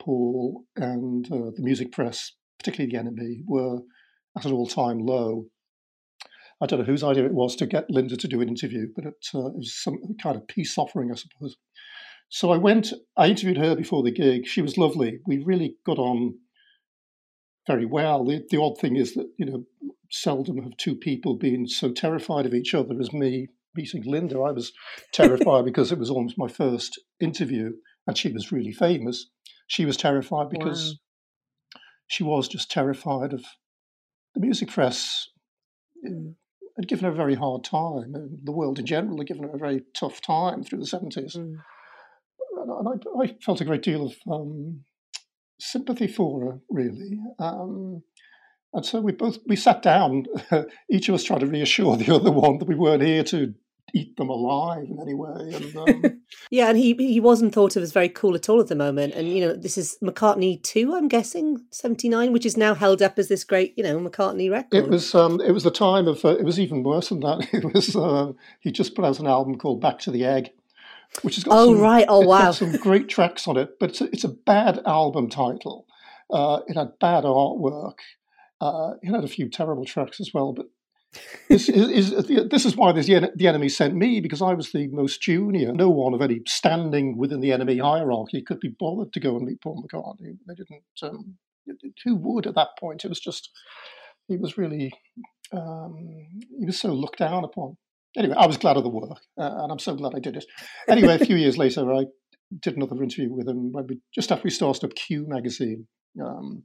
Paul 0.00 0.64
and 0.74 1.26
uh, 1.30 1.50
the 1.54 1.62
music 1.62 1.92
press, 1.92 2.32
particularly 2.58 2.90
the 2.90 3.10
NME, 3.10 3.42
were 3.46 3.80
at 4.36 4.44
an 4.44 4.52
all-time 4.52 4.98
low. 4.98 5.46
I 6.60 6.66
don't 6.66 6.80
know 6.80 6.84
whose 6.84 7.04
idea 7.04 7.24
it 7.24 7.32
was 7.32 7.56
to 7.56 7.66
get 7.66 7.90
Linda 7.90 8.16
to 8.16 8.28
do 8.28 8.40
an 8.40 8.48
interview, 8.48 8.88
but 8.94 9.06
it, 9.06 9.26
uh, 9.34 9.46
it 9.46 9.56
was 9.56 9.74
some 9.74 9.98
kind 10.22 10.36
of 10.36 10.46
peace 10.46 10.76
offering, 10.76 11.10
I 11.10 11.14
suppose. 11.14 11.56
So 12.28 12.52
I 12.52 12.58
went, 12.58 12.92
I 13.16 13.28
interviewed 13.28 13.56
her 13.56 13.74
before 13.74 14.02
the 14.02 14.12
gig. 14.12 14.46
She 14.46 14.62
was 14.62 14.78
lovely. 14.78 15.20
We 15.26 15.38
really 15.38 15.76
got 15.86 15.98
on 15.98 16.34
very 17.66 17.86
well. 17.86 18.24
The, 18.24 18.44
the 18.50 18.60
odd 18.60 18.78
thing 18.78 18.96
is 18.96 19.14
that, 19.14 19.28
you 19.38 19.46
know, 19.46 19.64
seldom 20.10 20.62
have 20.62 20.76
two 20.76 20.94
people 20.94 21.36
been 21.36 21.66
so 21.66 21.90
terrified 21.90 22.46
of 22.46 22.54
each 22.54 22.74
other 22.74 22.94
as 23.00 23.12
me 23.12 23.48
meeting 23.74 24.02
Linda. 24.04 24.40
I 24.40 24.52
was 24.52 24.72
terrified 25.12 25.64
because 25.64 25.92
it 25.92 25.98
was 25.98 26.10
almost 26.10 26.38
my 26.38 26.48
first 26.48 27.00
interview 27.20 27.72
and 28.06 28.16
she 28.16 28.32
was 28.32 28.52
really 28.52 28.72
famous. 28.72 29.26
She 29.66 29.84
was 29.84 29.96
terrified 29.96 30.50
because 30.50 30.98
wow. 31.74 31.80
she 32.06 32.22
was 32.22 32.48
just 32.48 32.70
terrified 32.70 33.32
of 33.32 33.44
the 34.34 34.40
music 34.40 34.68
press 34.68 35.28
mm. 36.06 36.34
Had 36.80 36.88
given 36.88 37.04
her 37.04 37.12
a 37.12 37.14
very 37.14 37.34
hard 37.34 37.62
time, 37.64 38.14
and 38.14 38.38
the 38.42 38.52
world 38.52 38.78
in 38.78 38.86
general 38.86 39.18
had 39.18 39.26
given 39.26 39.44
her 39.44 39.54
a 39.54 39.58
very 39.58 39.82
tough 39.94 40.20
time 40.20 40.64
through 40.64 40.78
the 40.78 40.86
70s. 40.86 41.36
Mm. 41.36 41.56
And 42.56 42.88
I, 42.88 43.22
I, 43.22 43.36
felt 43.42 43.60
a 43.60 43.64
great 43.64 43.82
deal 43.82 44.06
of 44.06 44.14
um, 44.30 44.84
sympathy 45.58 46.06
for 46.06 46.44
her, 46.44 46.60
really. 46.70 47.18
Um, 47.38 48.02
and 48.72 48.84
so 48.84 49.00
we 49.00 49.12
both 49.12 49.38
we 49.46 49.56
sat 49.56 49.82
down, 49.82 50.26
each 50.90 51.08
of 51.08 51.14
us 51.14 51.24
trying 51.24 51.40
to 51.40 51.46
reassure 51.46 51.96
the 51.96 52.14
other 52.14 52.30
one 52.30 52.58
that 52.58 52.68
we 52.68 52.74
weren't 52.74 53.02
here 53.02 53.24
to 53.24 53.54
eat 53.94 54.16
them 54.16 54.28
alive 54.28 54.84
in 54.84 55.00
any 55.00 55.14
way. 55.14 55.52
And, 55.54 55.76
um, 56.04 56.20
yeah, 56.50 56.68
and 56.68 56.78
he 56.78 56.94
he 56.94 57.20
wasn't 57.20 57.54
thought 57.54 57.76
of 57.76 57.82
as 57.82 57.92
very 57.92 58.08
cool 58.08 58.34
at 58.34 58.48
all 58.48 58.60
at 58.60 58.68
the 58.68 58.74
moment. 58.74 59.14
And 59.14 59.28
you 59.28 59.46
know, 59.46 59.54
this 59.54 59.78
is 59.78 59.98
McCartney 60.02 60.62
two, 60.62 60.94
I'm 60.94 61.08
guessing 61.08 61.64
seventy 61.70 62.08
nine, 62.08 62.32
which 62.32 62.46
is 62.46 62.56
now 62.56 62.74
held 62.74 63.02
up 63.02 63.18
as 63.18 63.28
this 63.28 63.44
great 63.44 63.76
you 63.76 63.84
know 63.84 63.98
McCartney 63.98 64.50
record. 64.50 64.84
It 64.84 64.88
was 64.88 65.14
um, 65.14 65.40
it 65.40 65.52
was 65.52 65.64
the 65.64 65.70
time 65.70 66.08
of 66.08 66.24
uh, 66.24 66.36
it 66.36 66.44
was 66.44 66.60
even 66.60 66.82
worse 66.82 67.08
than 67.08 67.20
that. 67.20 67.48
It 67.60 67.74
was 67.74 67.94
uh, 67.96 68.32
he 68.60 68.70
just 68.70 68.94
put 68.94 69.04
out 69.04 69.20
an 69.20 69.26
album 69.26 69.58
called 69.58 69.80
Back 69.80 69.98
to 70.00 70.10
the 70.10 70.24
Egg. 70.24 70.50
Which 71.22 71.34
has 71.34 71.44
got 71.44 71.58
oh 71.58 71.74
some, 71.74 71.82
right 71.82 72.06
oh 72.08 72.20
wow 72.20 72.52
some 72.52 72.72
great 72.76 73.08
tracks 73.08 73.48
on 73.48 73.56
it, 73.56 73.80
but 73.80 73.90
it's 73.90 74.00
a, 74.00 74.04
it's 74.04 74.24
a 74.24 74.28
bad 74.28 74.80
album 74.86 75.28
title. 75.28 75.86
Uh, 76.30 76.60
it 76.68 76.76
had 76.76 76.98
bad 77.00 77.24
artwork. 77.24 77.96
Uh, 78.60 78.92
it 79.02 79.10
had 79.10 79.24
a 79.24 79.28
few 79.28 79.48
terrible 79.48 79.84
tracks 79.84 80.20
as 80.20 80.32
well, 80.32 80.52
but 80.52 80.66
this 81.48 81.68
is, 81.68 82.12
is, 82.12 82.48
this 82.50 82.64
is 82.64 82.76
why 82.76 82.92
the, 82.92 83.02
the 83.34 83.44
NME 83.44 83.70
sent 83.70 83.94
me 83.94 84.20
because 84.20 84.40
I 84.40 84.54
was 84.54 84.70
the 84.72 84.88
most 84.88 85.20
junior. 85.20 85.72
No 85.72 85.88
one 85.88 86.14
of 86.14 86.22
any 86.22 86.40
standing 86.46 87.16
within 87.16 87.40
the 87.40 87.50
NME 87.50 87.80
hierarchy 87.80 88.42
could 88.42 88.60
be 88.60 88.74
bothered 88.78 89.12
to 89.12 89.20
go 89.20 89.36
and 89.36 89.46
meet 89.46 89.60
Paul 89.60 89.82
McCartney. 89.82 90.38
They 90.46 90.54
didn't. 90.54 90.84
Um, 91.02 91.36
who 92.04 92.16
would 92.16 92.46
at 92.46 92.54
that 92.54 92.70
point? 92.78 93.04
It 93.04 93.08
was 93.08 93.20
just 93.20 93.50
he 94.28 94.36
was 94.36 94.56
really 94.56 94.92
um, 95.52 96.26
he 96.58 96.66
was 96.66 96.80
so 96.80 96.88
looked 96.88 97.18
down 97.18 97.44
upon. 97.44 97.76
Anyway, 98.16 98.34
I 98.36 98.46
was 98.46 98.56
glad 98.56 98.76
of 98.76 98.82
the 98.82 98.88
work, 98.88 99.18
uh, 99.38 99.62
and 99.62 99.70
I'm 99.70 99.78
so 99.78 99.94
glad 99.94 100.14
I 100.16 100.20
did 100.20 100.36
it. 100.36 100.44
Anyway, 100.88 101.14
a 101.14 101.24
few 101.24 101.36
years 101.36 101.56
later, 101.56 101.92
I 101.92 102.06
did 102.60 102.76
another 102.76 103.00
interview 103.02 103.32
with 103.32 103.48
him 103.48 103.70
when 103.72 103.86
we, 103.86 104.00
just 104.12 104.32
after 104.32 104.44
we 104.44 104.50
started 104.50 104.84
up 104.84 104.94
Q 104.94 105.26
magazine. 105.28 105.86
Um, 106.20 106.64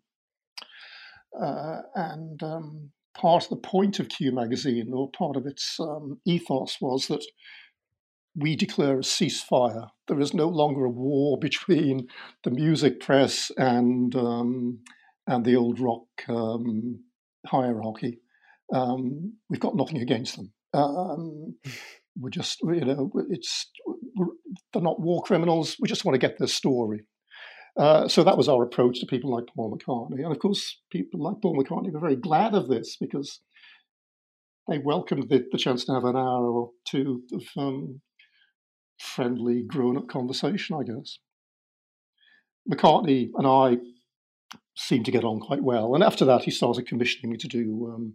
uh, 1.39 1.81
and 1.93 2.41
um, 2.41 2.91
part 3.15 3.43
of 3.43 3.49
the 3.49 3.55
point 3.57 3.99
of 3.99 4.09
Q 4.09 4.31
magazine, 4.31 4.91
or 4.93 5.09
part 5.11 5.35
of 5.35 5.45
its 5.45 5.77
um, 5.79 6.19
ethos, 6.25 6.77
was 6.81 7.07
that 7.07 7.25
we 8.35 8.55
declare 8.55 8.97
a 8.97 9.03
ceasefire. 9.03 9.87
There 10.07 10.19
is 10.19 10.33
no 10.33 10.47
longer 10.47 10.85
a 10.85 10.89
war 10.89 11.37
between 11.41 12.07
the 12.43 12.51
music 12.51 12.99
press 12.99 13.51
and 13.57 14.15
um, 14.15 14.79
and 15.27 15.43
the 15.43 15.55
old 15.55 15.79
rock 15.79 16.05
um, 16.27 16.99
hierarchy. 17.47 18.19
Um, 18.73 19.33
we've 19.49 19.59
got 19.59 19.75
nothing 19.75 20.01
against 20.01 20.35
them. 20.35 20.51
Um, 20.73 21.55
we're 22.17 22.29
just, 22.29 22.59
you 22.61 22.85
know, 22.85 23.11
it's 23.29 23.69
they're 24.73 24.81
not 24.81 24.99
war 24.99 25.21
criminals. 25.23 25.75
We 25.79 25.87
just 25.87 26.05
want 26.05 26.15
to 26.15 26.27
get 26.27 26.37
their 26.37 26.47
story. 26.47 27.01
Uh, 27.77 28.07
so 28.07 28.23
that 28.23 28.37
was 28.37 28.47
our 28.47 28.63
approach 28.63 28.99
to 28.99 29.05
people 29.05 29.31
like 29.31 29.45
Paul 29.53 29.77
McCartney. 29.77 30.23
And 30.23 30.31
of 30.31 30.39
course, 30.39 30.79
people 30.91 31.21
like 31.21 31.41
Paul 31.41 31.57
McCartney 31.57 31.91
were 31.91 31.99
very 31.99 32.15
glad 32.15 32.53
of 32.53 32.67
this 32.69 32.95
because 32.99 33.41
they 34.67 34.77
welcomed 34.77 35.29
the, 35.29 35.45
the 35.51 35.57
chance 35.57 35.83
to 35.85 35.93
have 35.93 36.05
an 36.05 36.15
hour 36.15 36.49
or 36.49 36.71
two 36.85 37.23
of 37.33 37.43
um, 37.57 38.01
friendly, 38.97 39.61
grown 39.61 39.97
up 39.97 40.07
conversation, 40.07 40.77
I 40.79 40.83
guess. 40.83 41.19
McCartney 42.71 43.29
and 43.35 43.45
I 43.45 43.77
seemed 44.75 45.05
to 45.05 45.11
get 45.11 45.23
on 45.23 45.39
quite 45.39 45.63
well. 45.63 45.95
And 45.95 46.03
after 46.03 46.25
that, 46.25 46.43
he 46.43 46.51
started 46.51 46.87
commissioning 46.87 47.31
me 47.31 47.37
to 47.37 47.47
do 47.47 47.91
um, 47.93 48.13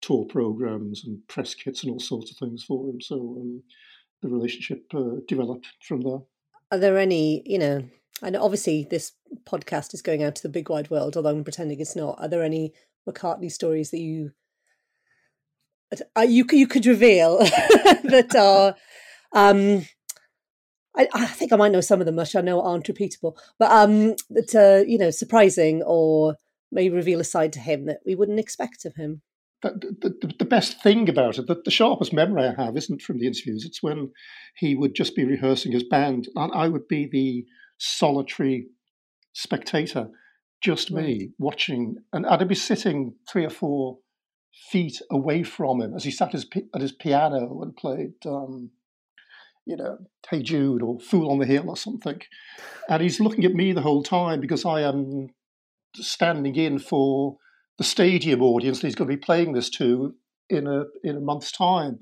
tour 0.00 0.26
programs 0.28 1.04
and 1.04 1.26
press 1.28 1.54
kits 1.54 1.82
and 1.82 1.92
all 1.92 2.00
sorts 2.00 2.30
of 2.30 2.36
things 2.36 2.64
for 2.64 2.88
him. 2.88 3.00
So 3.00 3.16
um, 3.16 3.62
the 4.22 4.28
relationship 4.28 4.84
uh, 4.94 5.20
developed 5.28 5.66
from 5.86 6.02
there. 6.02 6.18
Are 6.70 6.78
there 6.78 6.98
any, 6.98 7.42
you 7.44 7.58
know, 7.58 7.82
and 8.22 8.36
obviously, 8.36 8.86
this 8.88 9.12
podcast 9.44 9.94
is 9.94 10.02
going 10.02 10.22
out 10.22 10.36
to 10.36 10.42
the 10.42 10.48
big 10.48 10.68
wide 10.68 10.90
world, 10.90 11.16
although 11.16 11.30
I'm 11.30 11.44
pretending 11.44 11.80
it's 11.80 11.96
not. 11.96 12.18
Are 12.20 12.28
there 12.28 12.44
any 12.44 12.72
McCartney 13.08 13.50
stories 13.50 13.90
that 13.90 14.00
you 14.00 14.30
you 16.26 16.46
you 16.52 16.66
could 16.66 16.86
reveal 16.86 17.38
that 18.04 18.34
are? 18.36 18.76
Um, 19.34 19.86
I, 20.94 21.08
I, 21.14 21.26
think 21.26 21.52
I 21.52 21.56
might 21.56 21.72
know 21.72 21.80
some 21.80 22.00
of 22.00 22.06
them, 22.06 22.16
which 22.16 22.36
I 22.36 22.42
know 22.42 22.60
aren't 22.60 22.86
repeatable, 22.86 23.36
but 23.58 23.70
um, 23.70 24.14
that 24.30 24.54
uh, 24.54 24.84
you 24.86 24.98
know, 24.98 25.10
surprising 25.10 25.82
or 25.84 26.36
may 26.70 26.90
reveal 26.90 27.20
a 27.20 27.24
side 27.24 27.52
to 27.54 27.60
him 27.60 27.86
that 27.86 28.00
we 28.06 28.14
wouldn't 28.14 28.38
expect 28.38 28.84
of 28.84 28.94
him. 28.94 29.22
The, 29.62 29.94
the, 30.00 30.32
the, 30.40 30.44
best 30.44 30.82
thing 30.82 31.08
about 31.08 31.38
it, 31.38 31.46
the 31.46 31.70
sharpest 31.70 32.12
memory 32.12 32.42
I 32.42 32.64
have, 32.64 32.76
isn't 32.76 33.00
from 33.00 33.18
the 33.18 33.28
interviews. 33.28 33.64
It's 33.64 33.80
when 33.80 34.10
he 34.56 34.74
would 34.74 34.92
just 34.92 35.14
be 35.14 35.24
rehearsing 35.24 35.70
his 35.70 35.84
band, 35.84 36.28
and 36.34 36.52
I 36.52 36.66
would 36.66 36.88
be 36.88 37.08
the 37.10 37.46
solitary 37.82 38.66
spectator, 39.32 40.08
just 40.60 40.90
right. 40.90 41.04
me 41.04 41.30
watching, 41.38 41.96
and 42.12 42.24
I'd 42.26 42.46
be 42.46 42.54
sitting 42.54 43.14
three 43.28 43.44
or 43.44 43.50
four 43.50 43.98
feet 44.70 45.00
away 45.10 45.42
from 45.42 45.80
him 45.80 45.94
as 45.94 46.04
he 46.04 46.10
sat 46.10 46.32
his, 46.32 46.46
at 46.74 46.80
his 46.80 46.92
piano 46.92 47.60
and 47.62 47.76
played, 47.76 48.14
um, 48.24 48.70
you 49.66 49.76
know, 49.76 49.98
Hey 50.30 50.42
Jude 50.42 50.82
or 50.82 51.00
Fool 51.00 51.30
on 51.30 51.38
the 51.38 51.46
Hill 51.46 51.68
or 51.68 51.76
something, 51.76 52.20
and 52.88 53.02
he's 53.02 53.20
looking 53.20 53.44
at 53.44 53.54
me 53.54 53.72
the 53.72 53.82
whole 53.82 54.02
time 54.02 54.40
because 54.40 54.64
I 54.64 54.82
am 54.82 55.30
standing 55.96 56.54
in 56.54 56.78
for 56.78 57.36
the 57.78 57.84
stadium 57.84 58.42
audience 58.42 58.80
that 58.80 58.86
he's 58.86 58.94
going 58.94 59.10
to 59.10 59.16
be 59.16 59.20
playing 59.20 59.52
this 59.52 59.70
to 59.70 60.14
in 60.48 60.66
a 60.66 60.84
in 61.02 61.16
a 61.16 61.20
month's 61.20 61.50
time, 61.50 62.00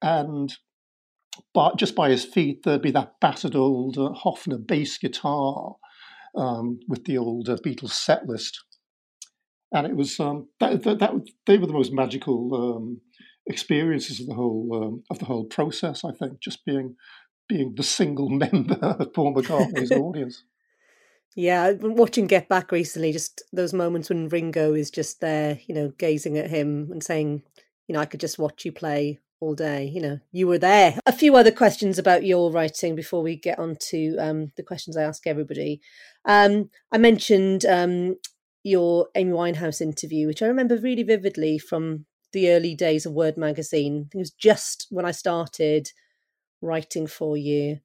and 0.00 0.56
but 1.54 1.76
just 1.76 1.94
by 1.94 2.10
his 2.10 2.24
feet, 2.24 2.62
there'd 2.64 2.82
be 2.82 2.90
that 2.92 3.20
battered 3.20 3.54
old 3.54 3.98
uh, 3.98 4.12
Hofner 4.24 4.64
bass 4.64 4.98
guitar 4.98 5.76
um, 6.36 6.80
with 6.88 7.04
the 7.04 7.18
old 7.18 7.48
uh, 7.48 7.56
Beatles 7.64 7.90
set 7.90 8.26
list. 8.26 8.64
And 9.72 9.86
it 9.86 9.96
was 9.96 10.18
um, 10.18 10.48
that, 10.60 10.82
that, 10.84 10.98
that, 11.00 11.12
they 11.46 11.58
were 11.58 11.66
the 11.66 11.72
most 11.72 11.92
magical 11.92 12.54
um, 12.54 13.00
experiences 13.46 14.20
of 14.20 14.26
the 14.26 14.34
whole 14.34 14.82
um, 14.82 15.02
of 15.10 15.18
the 15.18 15.26
whole 15.26 15.44
process. 15.44 16.04
I 16.04 16.12
think 16.12 16.40
just 16.40 16.64
being 16.64 16.96
being 17.48 17.74
the 17.76 17.82
single 17.82 18.28
member 18.30 18.78
of 18.82 19.12
Paul 19.12 19.34
McCartney's 19.34 19.90
audience. 19.92 20.44
Yeah, 21.36 21.64
I've 21.64 21.80
been 21.80 21.94
watching 21.94 22.26
Get 22.26 22.48
Back 22.48 22.72
recently. 22.72 23.12
Just 23.12 23.42
those 23.52 23.74
moments 23.74 24.08
when 24.08 24.28
Ringo 24.28 24.74
is 24.74 24.90
just 24.90 25.20
there, 25.20 25.60
you 25.66 25.74
know, 25.74 25.92
gazing 25.98 26.38
at 26.38 26.50
him 26.50 26.88
and 26.90 27.02
saying, 27.02 27.42
you 27.86 27.92
know, 27.92 28.00
I 28.00 28.06
could 28.06 28.20
just 28.20 28.38
watch 28.38 28.64
you 28.64 28.72
play 28.72 29.20
all 29.40 29.54
day. 29.54 29.84
You 29.84 30.00
know, 30.00 30.18
you 30.32 30.46
were 30.46 30.58
there. 30.58 30.98
A 31.06 31.12
few 31.12 31.36
other 31.36 31.52
questions 31.52 31.98
about 31.98 32.24
your 32.24 32.50
writing 32.50 32.94
before 32.94 33.22
we 33.22 33.36
get 33.36 33.58
on 33.58 33.76
to 33.90 34.16
um, 34.18 34.52
the 34.56 34.62
questions 34.62 34.96
I 34.96 35.02
ask 35.02 35.26
everybody. 35.26 35.80
Um, 36.24 36.70
I 36.92 36.98
mentioned 36.98 37.64
um, 37.64 38.16
your 38.64 39.08
Amy 39.14 39.32
Winehouse 39.32 39.80
interview, 39.80 40.26
which 40.26 40.42
I 40.42 40.46
remember 40.46 40.76
really 40.76 41.02
vividly 41.02 41.58
from 41.58 42.06
the 42.32 42.50
early 42.50 42.74
days 42.74 43.06
of 43.06 43.12
Word 43.12 43.36
magazine. 43.36 44.08
It 44.12 44.18
was 44.18 44.30
just 44.30 44.86
when 44.90 45.04
I 45.04 45.12
started 45.12 45.90
writing 46.60 47.06
for 47.06 47.36
you. 47.36 47.78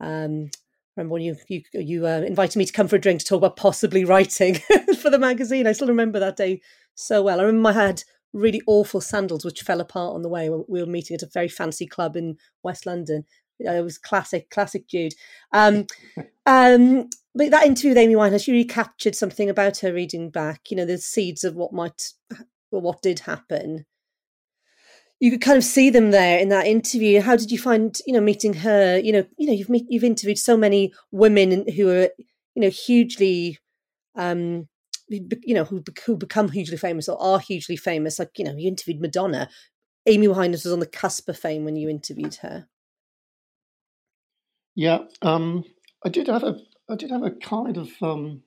Um, 0.00 0.50
remember 0.96 1.14
when 1.14 1.22
you 1.22 1.36
you 1.48 1.62
you 1.72 2.06
uh, 2.06 2.20
invited 2.20 2.58
me 2.58 2.64
to 2.64 2.72
come 2.72 2.88
for 2.88 2.96
a 2.96 3.00
drink 3.00 3.20
to 3.20 3.26
talk 3.26 3.38
about 3.38 3.56
possibly 3.56 4.04
writing 4.04 4.54
for 5.00 5.10
the 5.10 5.18
magazine. 5.18 5.66
I 5.66 5.72
still 5.72 5.88
remember 5.88 6.18
that 6.18 6.36
day 6.36 6.60
so 6.94 7.22
well. 7.22 7.40
I 7.40 7.44
remember 7.44 7.70
I 7.70 7.86
had 7.86 8.02
really 8.32 8.62
awful 8.66 9.00
sandals 9.00 9.44
which 9.44 9.62
fell 9.62 9.80
apart 9.80 10.14
on 10.14 10.22
the 10.22 10.28
way. 10.28 10.48
We 10.50 10.80
were 10.80 10.86
meeting 10.86 11.14
at 11.14 11.22
a 11.22 11.30
very 11.32 11.48
fancy 11.48 11.86
club 11.86 12.16
in 12.16 12.36
West 12.62 12.86
London. 12.86 13.24
It 13.58 13.84
was 13.84 13.98
classic, 13.98 14.50
classic 14.50 14.86
Jude. 14.88 15.14
Um, 15.52 15.86
um, 16.46 17.08
but 17.34 17.50
that 17.50 17.66
interview 17.66 17.90
with 17.90 17.98
Amy 17.98 18.14
Winehouse, 18.14 18.44
she 18.44 18.52
really 18.52 18.64
captured 18.64 19.14
something 19.14 19.48
about 19.48 19.78
her 19.78 19.92
reading 19.92 20.30
back. 20.30 20.70
You 20.70 20.76
know, 20.76 20.84
the 20.84 20.98
seeds 20.98 21.44
of 21.44 21.54
what 21.54 21.72
might, 21.72 22.12
or 22.70 22.80
what 22.80 23.02
did 23.02 23.20
happen. 23.20 23.86
You 25.20 25.32
could 25.32 25.40
kind 25.40 25.58
of 25.58 25.64
see 25.64 25.90
them 25.90 26.12
there 26.12 26.38
in 26.38 26.48
that 26.50 26.66
interview. 26.66 27.20
How 27.20 27.34
did 27.34 27.50
you 27.50 27.58
find, 27.58 27.98
you 28.06 28.12
know, 28.12 28.20
meeting 28.20 28.54
her? 28.54 28.98
You 28.98 29.12
know, 29.12 29.26
you 29.36 29.46
know, 29.48 29.52
you've 29.52 29.68
meet, 29.68 29.86
you've 29.88 30.04
interviewed 30.04 30.38
so 30.38 30.56
many 30.56 30.92
women 31.10 31.68
who 31.74 31.88
are, 31.90 32.08
you 32.54 32.62
know, 32.62 32.70
hugely 32.70 33.58
um, 34.14 34.68
you 35.08 35.54
know, 35.54 35.64
who 35.64 35.82
who 36.04 36.16
become 36.16 36.50
hugely 36.50 36.76
famous 36.76 37.08
or 37.08 37.20
are 37.20 37.38
hugely 37.38 37.76
famous. 37.76 38.18
Like 38.18 38.38
you 38.38 38.44
know, 38.44 38.54
you 38.56 38.68
interviewed 38.68 39.00
Madonna. 39.00 39.48
Amy 40.06 40.26
Winehouse 40.26 40.64
was 40.64 40.72
on 40.72 40.80
the 40.80 40.86
cusp 40.86 41.28
of 41.28 41.38
fame 41.38 41.64
when 41.64 41.76
you 41.76 41.88
interviewed 41.88 42.36
her. 42.36 42.66
Yeah, 44.74 45.00
um, 45.22 45.64
I 46.04 46.08
did 46.08 46.28
have 46.28 46.44
a 46.44 46.58
I 46.88 46.96
did 46.96 47.10
have 47.10 47.22
a 47.22 47.30
kind 47.30 47.76
of 47.76 47.90
um, 48.00 48.42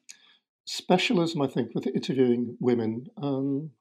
specialism, 0.65 1.41
I 1.41 1.47
think, 1.47 1.75
with 1.75 1.87
interviewing 1.87 2.57
women. 2.59 3.07
Um, 3.21 3.71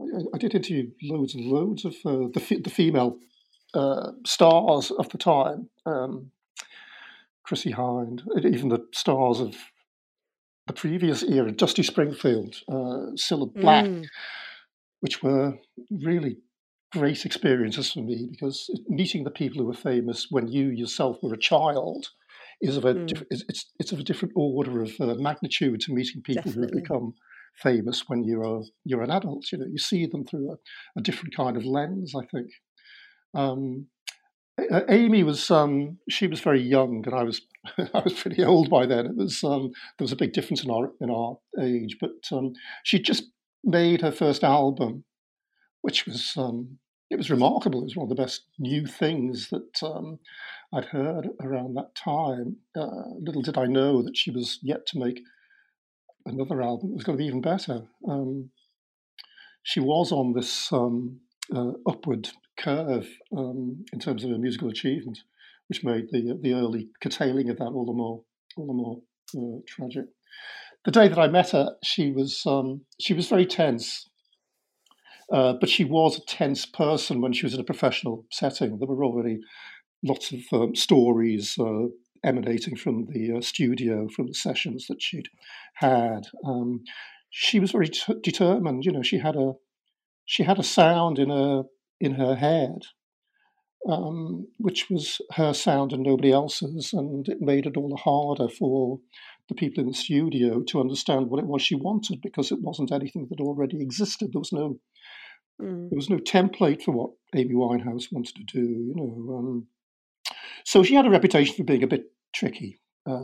I, 0.00 0.04
I, 0.34 0.38
did 0.38 0.54
interview 0.54 0.90
loads 1.02 1.34
and 1.34 1.46
loads 1.46 1.84
of 1.84 1.94
uh, 2.04 2.28
the 2.34 2.60
the 2.62 2.70
female 2.70 3.18
uh, 3.74 4.12
stars 4.26 4.90
of 4.90 5.08
the 5.10 5.18
time. 5.18 5.70
Um, 5.86 6.32
Chrissie 7.44 7.72
Hynde, 7.72 8.22
even 8.44 8.68
the 8.68 8.86
stars 8.92 9.40
of 9.40 9.56
the 10.68 10.74
previous 10.74 11.22
era, 11.24 11.50
Dusty 11.50 11.82
Springfield, 11.82 12.54
uh, 12.68 13.16
Cilla 13.16 13.52
Black, 13.52 13.86
mm. 13.86 14.06
which 15.00 15.22
were 15.22 15.54
really 15.90 16.36
great 16.92 17.26
experiences 17.26 17.92
for 17.92 18.00
me 18.00 18.28
because 18.30 18.70
meeting 18.88 19.24
the 19.24 19.30
people 19.30 19.60
who 19.60 19.66
were 19.66 19.74
famous 19.74 20.28
when 20.30 20.48
you 20.48 20.68
yourself 20.68 21.18
were 21.22 21.34
a 21.34 21.38
child 21.38 22.06
is 22.62 22.76
of 22.76 22.84
a 22.84 22.94
mm. 22.94 23.06
diff- 23.06 23.24
it's 23.30 23.70
it's 23.78 23.92
of 23.92 24.00
a 24.00 24.04
different 24.04 24.32
order 24.36 24.82
of 24.82 24.92
uh, 25.00 25.14
magnitude 25.16 25.80
to 25.80 25.92
meeting 25.92 26.22
people 26.22 26.44
Definitely. 26.44 26.54
who 26.54 26.76
have 26.76 26.82
become 26.82 27.14
famous 27.62 28.04
when 28.06 28.24
you're 28.24 28.44
a, 28.44 28.62
you're 28.84 29.02
an 29.02 29.10
adult. 29.10 29.50
You 29.50 29.58
know, 29.58 29.66
you 29.66 29.78
see 29.78 30.06
them 30.06 30.24
through 30.24 30.52
a, 30.52 30.56
a 30.98 31.02
different 31.02 31.34
kind 31.34 31.56
of 31.56 31.64
lens. 31.64 32.14
I 32.16 32.24
think. 32.26 32.48
Um, 33.34 33.86
Amy 34.88 35.22
was 35.22 35.50
um, 35.50 35.98
she 36.08 36.26
was 36.26 36.40
very 36.40 36.60
young, 36.62 37.04
and 37.06 37.14
I 37.14 37.22
was 37.22 37.42
I 37.78 38.00
was 38.00 38.14
pretty 38.14 38.44
old 38.44 38.70
by 38.70 38.86
then. 38.86 39.06
It 39.06 39.16
was 39.16 39.42
um, 39.44 39.72
there 39.98 40.04
was 40.04 40.12
a 40.12 40.16
big 40.16 40.32
difference 40.32 40.64
in 40.64 40.70
our 40.70 40.90
in 41.00 41.10
our 41.10 41.38
age, 41.60 41.96
but 42.00 42.16
um, 42.32 42.54
she 42.82 42.98
just 42.98 43.24
made 43.64 44.00
her 44.02 44.12
first 44.12 44.44
album, 44.44 45.04
which 45.82 46.06
was 46.06 46.34
um, 46.36 46.78
it 47.10 47.16
was 47.16 47.30
remarkable. 47.30 47.80
It 47.80 47.84
was 47.84 47.96
one 47.96 48.04
of 48.04 48.16
the 48.16 48.22
best 48.22 48.42
new 48.58 48.86
things 48.86 49.48
that 49.50 49.82
um, 49.82 50.18
I'd 50.72 50.86
heard 50.86 51.28
around 51.40 51.74
that 51.74 51.94
time. 51.94 52.56
Uh, 52.76 53.14
little 53.20 53.42
did 53.42 53.58
I 53.58 53.66
know 53.66 54.02
that 54.02 54.16
she 54.16 54.30
was 54.30 54.58
yet 54.62 54.86
to 54.88 54.98
make 54.98 55.20
another 56.26 56.62
album. 56.62 56.90
It 56.90 56.96
was 56.96 57.04
going 57.04 57.16
to 57.16 57.22
be 57.22 57.28
even 57.28 57.40
better. 57.40 57.82
Um, 58.08 58.50
she 59.62 59.80
was 59.80 60.12
on 60.12 60.32
this 60.32 60.72
uh, 61.54 61.72
upward 61.86 62.28
curve 62.58 63.08
um, 63.36 63.84
in 63.92 63.98
terms 63.98 64.24
of 64.24 64.30
her 64.30 64.38
musical 64.38 64.68
achievement, 64.68 65.18
which 65.68 65.84
made 65.84 66.08
the 66.10 66.38
the 66.40 66.54
early 66.54 66.88
curtailing 67.00 67.50
of 67.50 67.58
that 67.58 67.66
all 67.66 67.86
the 67.86 67.92
more 67.92 68.22
all 68.56 68.66
the 68.66 68.72
more 68.72 69.00
uh, 69.36 69.60
tragic. 69.66 70.06
The 70.84 70.90
day 70.90 71.08
that 71.08 71.18
I 71.18 71.28
met 71.28 71.50
her, 71.50 71.76
she 71.82 72.10
was 72.12 72.42
um, 72.46 72.82
she 73.00 73.14
was 73.14 73.28
very 73.28 73.46
tense, 73.46 74.08
uh, 75.32 75.54
but 75.60 75.68
she 75.68 75.84
was 75.84 76.16
a 76.16 76.24
tense 76.24 76.66
person 76.66 77.20
when 77.20 77.32
she 77.32 77.46
was 77.46 77.54
in 77.54 77.60
a 77.60 77.64
professional 77.64 78.26
setting. 78.30 78.78
There 78.78 78.88
were 78.88 79.04
already 79.04 79.40
lots 80.02 80.32
of 80.32 80.40
um, 80.52 80.74
stories 80.74 81.56
uh, 81.58 81.88
emanating 82.24 82.76
from 82.76 83.06
the 83.06 83.38
uh, 83.38 83.40
studio, 83.40 84.08
from 84.08 84.28
the 84.28 84.34
sessions 84.34 84.86
that 84.88 85.02
she'd 85.02 85.28
had. 85.74 86.22
Um, 86.44 86.82
she 87.30 87.60
was 87.60 87.72
very 87.72 87.88
t- 87.88 88.14
determined. 88.22 88.84
You 88.84 88.92
know, 88.92 89.02
she 89.02 89.18
had 89.18 89.36
a 89.36 89.52
she 90.28 90.42
had 90.42 90.58
a 90.58 90.62
sound 90.62 91.18
in 91.18 91.30
her 91.30 91.62
in 92.00 92.12
her 92.14 92.36
head, 92.36 92.82
um, 93.88 94.46
which 94.58 94.90
was 94.90 95.22
her 95.32 95.54
sound 95.54 95.94
and 95.94 96.02
nobody 96.02 96.30
else's, 96.30 96.92
and 96.92 97.26
it 97.26 97.40
made 97.40 97.64
it 97.64 97.78
all 97.78 97.88
the 97.88 97.96
harder 97.96 98.46
for 98.46 99.00
the 99.48 99.54
people 99.54 99.80
in 99.80 99.88
the 99.88 99.94
studio 99.94 100.62
to 100.64 100.80
understand 100.80 101.30
what 101.30 101.40
it 101.40 101.46
was 101.46 101.62
she 101.62 101.74
wanted 101.74 102.20
because 102.20 102.52
it 102.52 102.60
wasn't 102.60 102.92
anything 102.92 103.26
that 103.30 103.40
already 103.40 103.80
existed. 103.80 104.28
There 104.34 104.38
was 104.38 104.52
no 104.52 104.78
mm. 105.62 105.88
there 105.88 105.96
was 105.96 106.10
no 106.10 106.18
template 106.18 106.82
for 106.82 106.92
what 106.92 107.10
Amy 107.34 107.54
Winehouse 107.54 108.12
wanted 108.12 108.36
to 108.36 108.44
do. 108.44 108.60
You 108.60 108.94
know, 108.94 109.34
um, 109.34 109.66
so 110.64 110.82
she 110.82 110.94
had 110.94 111.06
a 111.06 111.10
reputation 111.10 111.56
for 111.56 111.64
being 111.64 111.84
a 111.84 111.94
bit 111.94 112.04
tricky, 112.34 112.82
uh, 113.08 113.14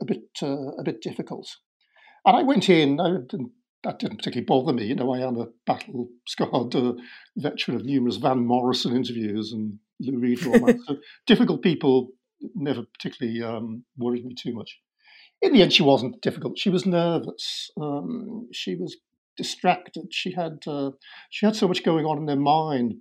a 0.00 0.04
bit 0.06 0.22
uh, 0.42 0.72
a 0.78 0.82
bit 0.82 1.02
difficult. 1.02 1.46
And 2.24 2.38
I 2.38 2.42
went 2.42 2.70
in. 2.70 3.00
I 3.00 3.18
that 3.84 3.98
didn't 3.98 4.16
particularly 4.16 4.46
bother 4.46 4.72
me. 4.72 4.86
You 4.86 4.94
know, 4.94 5.14
I 5.14 5.20
am 5.20 5.36
a 5.38 5.46
battle 5.66 6.08
scarred 6.26 6.74
uh, 6.74 6.94
veteran 7.36 7.76
of 7.76 7.84
numerous 7.84 8.16
Van 8.16 8.44
Morrison 8.44 8.96
interviews 8.96 9.52
and 9.52 9.78
Lou 10.00 10.18
Reed 10.18 10.38
that. 10.40 10.80
so 10.86 10.96
difficult 11.26 11.62
people 11.62 12.08
never 12.54 12.82
particularly 12.82 13.42
um, 13.42 13.84
worried 13.96 14.24
me 14.24 14.34
too 14.34 14.54
much. 14.54 14.78
In 15.42 15.52
the 15.52 15.62
end, 15.62 15.72
she 15.72 15.82
wasn't 15.82 16.20
difficult. 16.22 16.58
She 16.58 16.70
was 16.70 16.86
nervous. 16.86 17.70
Um, 17.80 18.48
she 18.52 18.74
was 18.74 18.96
distracted. 19.36 20.06
She 20.10 20.32
had 20.32 20.60
uh, 20.66 20.92
she 21.30 21.44
had 21.44 21.56
so 21.56 21.68
much 21.68 21.84
going 21.84 22.06
on 22.06 22.18
in 22.18 22.28
her 22.28 22.36
mind. 22.36 22.94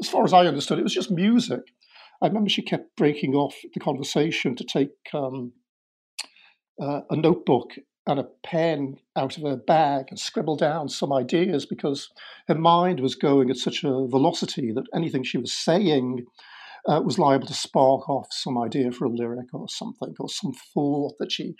As 0.00 0.08
far 0.08 0.24
as 0.24 0.32
I 0.32 0.46
understood, 0.46 0.78
it 0.78 0.84
was 0.84 0.94
just 0.94 1.10
music. 1.10 1.60
I 2.22 2.28
remember 2.28 2.48
she 2.48 2.62
kept 2.62 2.96
breaking 2.96 3.34
off 3.34 3.56
the 3.74 3.80
conversation 3.80 4.54
to 4.56 4.64
take 4.64 4.90
um, 5.14 5.52
uh, 6.80 7.00
a 7.10 7.16
notebook 7.16 7.72
and 8.08 8.18
a 8.18 8.26
pen 8.42 8.96
out 9.16 9.36
of 9.36 9.42
her 9.42 9.56
bag 9.56 10.06
and 10.08 10.18
scribble 10.18 10.56
down 10.56 10.88
some 10.88 11.12
ideas 11.12 11.66
because 11.66 12.08
her 12.48 12.54
mind 12.54 13.00
was 13.00 13.14
going 13.14 13.50
at 13.50 13.58
such 13.58 13.84
a 13.84 14.06
velocity 14.08 14.72
that 14.72 14.86
anything 14.94 15.22
she 15.22 15.36
was 15.36 15.52
saying 15.52 16.24
uh, 16.88 17.02
was 17.04 17.18
liable 17.18 17.46
to 17.46 17.52
spark 17.52 18.08
off 18.08 18.28
some 18.30 18.56
idea 18.56 18.90
for 18.90 19.04
a 19.04 19.10
lyric 19.10 19.52
or 19.52 19.68
something 19.68 20.14
or 20.18 20.28
some 20.28 20.54
thought 20.72 21.12
that 21.18 21.30
she 21.30 21.54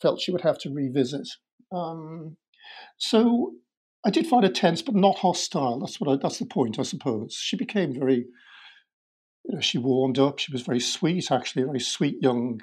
felt 0.00 0.20
she 0.20 0.30
would 0.30 0.42
have 0.42 0.58
to 0.58 0.70
revisit. 0.70 1.28
Um, 1.72 2.36
so 2.96 3.54
I 4.06 4.10
did 4.10 4.28
find 4.28 4.44
her 4.44 4.50
tense, 4.50 4.82
but 4.82 4.94
not 4.94 5.18
hostile. 5.18 5.80
That's 5.80 6.00
what 6.00 6.08
I, 6.08 6.20
that's 6.22 6.38
the 6.38 6.46
point, 6.46 6.78
I 6.78 6.82
suppose. 6.82 7.34
She 7.34 7.56
became 7.56 7.92
very, 7.92 8.26
you 9.44 9.54
know, 9.54 9.60
she 9.60 9.76
warmed 9.76 10.20
up. 10.20 10.38
She 10.38 10.52
was 10.52 10.62
very 10.62 10.80
sweet, 10.80 11.32
actually, 11.32 11.62
a 11.62 11.66
very 11.66 11.80
sweet 11.80 12.22
young 12.22 12.60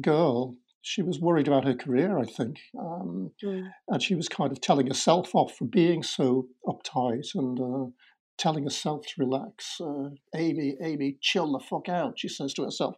girl 0.00 0.56
she 0.82 1.00
was 1.00 1.20
worried 1.20 1.46
about 1.46 1.64
her 1.64 1.74
career, 1.74 2.18
I 2.18 2.24
think. 2.24 2.58
Um, 2.78 3.30
mm. 3.42 3.68
And 3.88 4.02
she 4.02 4.16
was 4.16 4.28
kind 4.28 4.50
of 4.50 4.60
telling 4.60 4.88
herself 4.88 5.34
off 5.34 5.56
for 5.56 5.64
being 5.64 6.02
so 6.02 6.48
uptight 6.66 7.34
and 7.34 7.58
uh, 7.60 7.90
telling 8.36 8.64
herself 8.64 9.06
to 9.06 9.14
relax. 9.18 9.80
Uh, 9.80 10.10
Amy, 10.34 10.76
Amy, 10.82 11.16
chill 11.20 11.52
the 11.52 11.60
fuck 11.60 11.88
out, 11.88 12.18
she 12.18 12.28
says 12.28 12.52
to 12.54 12.64
herself. 12.64 12.96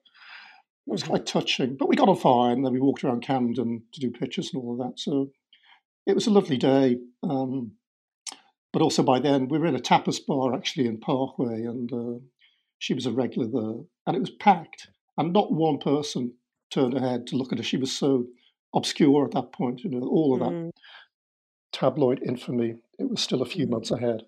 It 0.86 0.90
was 0.90 1.02
mm-hmm. 1.02 1.10
quite 1.10 1.26
touching. 1.26 1.76
But 1.78 1.88
we 1.88 1.96
got 1.96 2.08
on 2.08 2.16
fine. 2.16 2.62
Then 2.62 2.72
we 2.72 2.80
walked 2.80 3.04
around 3.04 3.22
Camden 3.22 3.82
to 3.92 4.00
do 4.00 4.10
pictures 4.10 4.50
and 4.52 4.62
all 4.62 4.72
of 4.72 4.78
that. 4.78 4.98
So 4.98 5.30
it 6.06 6.14
was 6.14 6.26
a 6.26 6.30
lovely 6.30 6.56
day. 6.56 6.96
Um, 7.22 7.72
but 8.72 8.82
also 8.82 9.02
by 9.02 9.20
then, 9.20 9.48
we 9.48 9.58
were 9.58 9.66
in 9.66 9.76
a 9.76 9.80
tapas 9.80 10.18
bar 10.26 10.54
actually 10.54 10.86
in 10.86 10.98
Parkway, 10.98 11.62
and 11.62 11.92
uh, 11.92 12.18
she 12.78 12.92
was 12.92 13.06
a 13.06 13.12
regular 13.12 13.46
there. 13.46 13.82
And 14.06 14.16
it 14.16 14.20
was 14.20 14.30
packed. 14.30 14.88
And 15.16 15.32
not 15.32 15.52
one 15.52 15.78
person 15.78 16.34
turned 16.74 16.94
her 16.94 17.00
head 17.00 17.26
to 17.28 17.36
look 17.36 17.52
at 17.52 17.58
her. 17.58 17.64
She 17.64 17.76
was 17.76 17.92
so 17.92 18.26
obscure 18.74 19.24
at 19.24 19.32
that 19.32 19.52
point, 19.52 19.84
you 19.84 19.90
know, 19.90 20.06
all 20.06 20.34
of 20.34 20.40
that 20.40 20.50
mm. 20.50 20.70
tabloid 21.72 22.20
infamy. 22.26 22.76
It 22.98 23.08
was 23.08 23.22
still 23.22 23.42
a 23.42 23.46
few 23.46 23.66
mm. 23.66 23.70
months 23.70 23.90
ahead. 23.90 24.22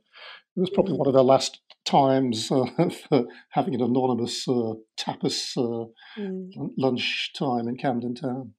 It 0.56 0.60
was 0.60 0.70
probably 0.70 0.94
mm. 0.94 0.98
one 0.98 1.08
of 1.08 1.14
her 1.14 1.22
last 1.22 1.60
times 1.84 2.50
uh, 2.50 2.64
for 3.08 3.26
having 3.50 3.74
an 3.74 3.82
anonymous 3.82 4.46
uh, 4.48 4.74
tapas 4.96 5.56
uh, 5.56 5.86
mm. 6.18 6.50
lunch 6.78 7.32
time 7.36 7.68
in 7.68 7.76
Camden 7.76 8.14
Town. 8.14 8.54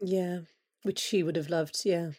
Yeah, 0.00 0.40
which 0.82 0.98
she 0.98 1.22
would 1.22 1.36
have 1.36 1.50
loved. 1.50 1.80
Yeah. 1.84 2.10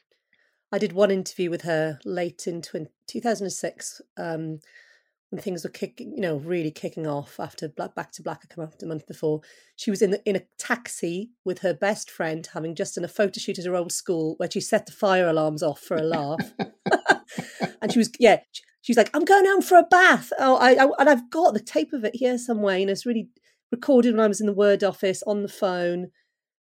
I 0.71 0.79
did 0.79 0.93
one 0.93 1.11
interview 1.11 1.51
with 1.51 1.61
her 1.63 1.99
late 2.03 2.47
in 2.47 2.63
20, 2.63 2.89
2006 3.05 4.01
um, 4.17 4.59
when 5.33 5.41
things 5.41 5.63
were 5.63 5.69
kicking, 5.71 6.13
you 6.13 6.21
know, 6.21 6.37
really 6.37 6.69
kicking 6.69 7.07
off 7.07 7.39
after 7.39 7.67
Black, 7.67 7.95
Back 7.95 8.11
to 8.11 8.21
Black 8.21 8.43
had 8.43 8.51
come 8.51 8.63
out 8.63 8.83
a 8.83 8.85
month 8.85 9.07
before. 9.07 9.41
She 9.75 9.89
was 9.89 10.03
in 10.03 10.11
the, 10.11 10.23
in 10.29 10.35
a 10.35 10.43
taxi 10.59 11.31
with 11.43 11.59
her 11.59 11.73
best 11.73 12.11
friend, 12.11 12.47
having 12.53 12.75
just 12.75 12.93
done 12.93 13.03
a 13.03 13.07
photo 13.07 13.39
shoot 13.39 13.57
at 13.57 13.65
her 13.65 13.75
old 13.75 13.91
school 13.91 14.35
where 14.37 14.51
she 14.51 14.61
set 14.61 14.85
the 14.85 14.91
fire 14.91 15.27
alarms 15.27 15.63
off 15.63 15.79
for 15.79 15.97
a 15.97 16.03
laugh. 16.03 16.53
and 17.81 17.91
she 17.91 17.97
was, 17.97 18.11
yeah, 18.19 18.41
she, 18.83 18.91
was 18.91 18.97
like, 18.97 19.09
"I'm 19.15 19.25
going 19.25 19.45
home 19.45 19.63
for 19.63 19.79
a 19.79 19.87
bath." 19.89 20.31
Oh, 20.37 20.57
I, 20.57 20.73
I, 20.73 20.87
and 20.99 21.09
I've 21.09 21.31
got 21.31 21.55
the 21.55 21.59
tape 21.59 21.93
of 21.93 22.03
it 22.03 22.15
here 22.15 22.37
somewhere. 22.37 22.77
You 22.77 22.85
know, 22.85 22.91
it's 22.91 23.07
really 23.07 23.29
recorded 23.71 24.13
when 24.13 24.23
I 24.23 24.27
was 24.27 24.39
in 24.39 24.45
the 24.45 24.53
Word 24.53 24.83
office 24.83 25.23
on 25.25 25.41
the 25.41 25.49
phone. 25.49 26.11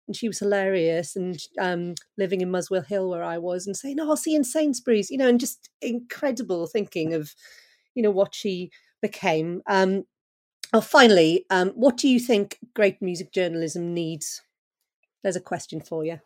and 0.08 0.16
she 0.16 0.28
was 0.28 0.38
hilarious 0.38 1.14
and 1.14 1.38
um, 1.60 1.94
living 2.16 2.40
in 2.40 2.50
Muswell 2.50 2.80
Hill 2.80 3.10
where 3.10 3.22
I 3.22 3.36
was 3.36 3.66
and 3.66 3.76
saying, 3.76 4.00
"Oh, 4.00 4.08
I'll 4.08 4.16
see 4.16 4.30
you 4.30 4.38
in 4.38 4.44
Sainsbury's," 4.44 5.10
you 5.10 5.18
know, 5.18 5.28
and 5.28 5.38
just 5.38 5.68
incredible 5.82 6.66
thinking 6.66 7.12
of, 7.12 7.34
you 7.94 8.02
know, 8.02 8.10
what 8.10 8.34
she 8.34 8.70
became. 9.00 9.62
Um, 9.66 10.04
oh, 10.72 10.80
finally, 10.80 11.44
um, 11.50 11.70
what 11.70 11.96
do 11.96 12.08
you 12.08 12.20
think 12.20 12.58
great 12.74 13.00
music 13.02 13.32
journalism 13.32 13.94
needs? 13.94 14.42
There's 15.22 15.36
a 15.36 15.40
question 15.40 15.80
for 15.80 16.04
you. 16.04 16.20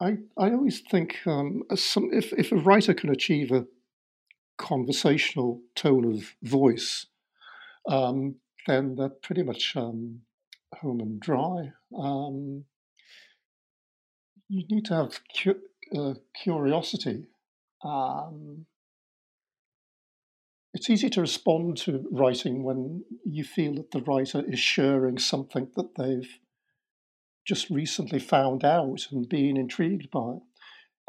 I, 0.00 0.18
I 0.36 0.50
always 0.50 0.80
think 0.90 1.18
um, 1.26 1.62
some, 1.74 2.10
if, 2.12 2.32
if 2.32 2.52
a 2.52 2.56
writer 2.56 2.94
can 2.94 3.10
achieve 3.10 3.52
a 3.52 3.66
conversational 4.58 5.60
tone 5.74 6.04
of 6.12 6.34
voice, 6.42 7.06
um, 7.88 8.36
then 8.66 8.96
they're 8.96 9.08
pretty 9.08 9.42
much 9.42 9.74
um, 9.76 10.20
home 10.80 11.00
and 11.00 11.20
dry. 11.20 11.72
Um, 11.96 12.64
you 14.48 14.64
need 14.68 14.84
to 14.86 14.94
have 14.94 15.20
cu- 15.36 15.60
uh, 15.96 16.14
curiosity. 16.42 17.26
Um, 17.84 18.66
it's 20.74 20.90
easy 20.90 21.08
to 21.08 21.20
respond 21.20 21.76
to 21.78 22.04
writing 22.10 22.64
when 22.64 23.04
you 23.24 23.44
feel 23.44 23.74
that 23.76 23.92
the 23.92 24.02
writer 24.02 24.42
is 24.46 24.58
sharing 24.58 25.18
something 25.18 25.68
that 25.76 25.94
they've 25.96 26.38
just 27.46 27.70
recently 27.70 28.18
found 28.18 28.64
out 28.64 29.06
and 29.12 29.28
been 29.28 29.56
intrigued 29.56 30.10
by, 30.10 30.32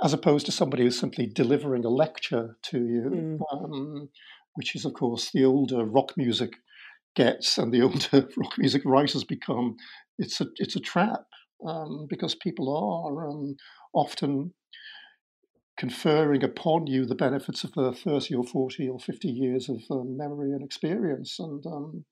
as 0.04 0.14
opposed 0.14 0.46
to 0.46 0.52
somebody 0.52 0.84
who's 0.84 1.00
simply 1.00 1.26
delivering 1.26 1.84
a 1.84 1.90
lecture 1.90 2.58
to 2.62 2.78
you, 2.78 3.10
mm. 3.12 3.40
um, 3.52 4.10
which 4.54 4.76
is, 4.76 4.86
of 4.86 4.94
course, 4.94 5.32
the 5.34 5.44
older 5.44 5.84
rock 5.84 6.14
music 6.16 6.54
gets 7.16 7.58
and 7.58 7.74
the 7.74 7.82
older 7.82 8.30
rock 8.38 8.54
music 8.60 8.84
writers 8.86 9.24
become. 9.24 9.78
It's 10.20 10.40
a 10.42 10.48
it's 10.58 10.76
a 10.76 10.80
trap 10.80 11.26
um, 11.68 12.06
because 12.08 12.36
people 12.36 12.70
are 12.70 13.28
um, 13.28 13.56
often 13.94 14.54
conferring 15.78 16.44
upon 16.44 16.88
you 16.88 17.06
the 17.06 17.16
benefits 17.16 17.64
of 17.64 17.74
the 17.74 17.92
30 17.92 18.36
or 18.36 18.44
40 18.44 18.90
or 18.90 19.00
50 19.00 19.28
years 19.28 19.70
of 19.70 19.82
um, 19.92 20.18
memory 20.18 20.52
and 20.52 20.64
experience. 20.64 21.38
And 21.40 21.66
um, 21.66 22.06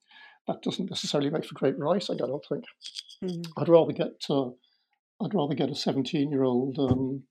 that 0.47 0.61
doesn't 0.61 0.89
necessarily 0.89 1.29
make 1.29 1.45
for 1.45 1.55
great 1.55 1.77
writing, 1.77 2.21
I 2.21 2.27
don't 2.27 2.45
think. 2.47 2.65
Mm. 3.23 3.45
I'd 3.57 3.69
rather 3.69 3.93
get 3.93 4.25
uh, 4.29 4.49
I'd 5.23 5.33
rather 5.33 5.55
get 5.55 5.69
a 5.69 5.75
17 5.75 6.29
year 6.29 6.43
old 6.43 6.77
um, 6.79 7.23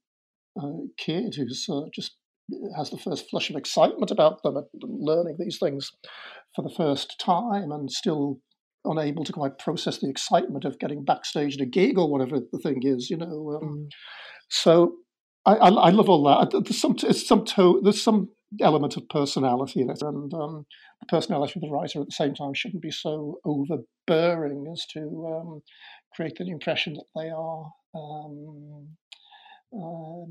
uh, 0.60 0.86
kid 0.96 1.34
who's 1.36 1.66
uh, 1.70 1.82
just 1.94 2.16
has 2.76 2.90
the 2.90 2.98
first 2.98 3.28
flush 3.30 3.50
of 3.50 3.56
excitement 3.56 4.10
about 4.10 4.42
them 4.42 4.56
and 4.56 4.66
learning 4.82 5.36
these 5.38 5.58
things 5.58 5.90
for 6.54 6.62
the 6.62 6.74
first 6.74 7.18
time 7.20 7.70
and 7.70 7.90
still 7.90 8.40
unable 8.84 9.24
to 9.24 9.32
quite 9.32 9.58
process 9.58 9.98
the 9.98 10.08
excitement 10.08 10.64
of 10.64 10.78
getting 10.78 11.04
backstage 11.04 11.54
at 11.54 11.62
a 11.62 11.66
gig 11.66 11.98
or 11.98 12.10
whatever 12.10 12.40
the 12.52 12.58
thing 12.58 12.80
is, 12.82 13.10
you 13.10 13.16
know. 13.16 13.60
Um, 13.60 13.68
mm. 13.68 13.88
So 14.48 14.96
I, 15.44 15.54
I, 15.54 15.68
I, 15.68 15.90
love 15.90 16.08
all 16.08 16.22
that. 16.24 16.50
There's 16.52 16.80
some 16.80 16.96
some 16.98 17.44
to, 17.44 17.80
there's 17.82 18.02
some 18.02 18.30
element 18.60 18.96
of 18.96 19.08
personality 19.08 19.80
in 19.80 19.90
it, 19.90 20.02
and 20.02 20.32
um, 20.34 20.66
the 21.00 21.06
personality 21.06 21.54
of 21.56 21.62
the 21.62 21.70
writer 21.70 22.00
at 22.00 22.06
the 22.06 22.12
same 22.12 22.34
time 22.34 22.54
shouldn't 22.54 22.82
be 22.82 22.90
so 22.90 23.38
overbearing 23.44 24.66
as 24.72 24.86
to 24.92 25.00
um, 25.26 25.62
create 26.14 26.36
the 26.36 26.48
impression 26.48 26.94
that 26.94 27.06
they 27.16 27.30
are 27.30 27.72
um, 27.94 28.88
uh, 29.74 30.26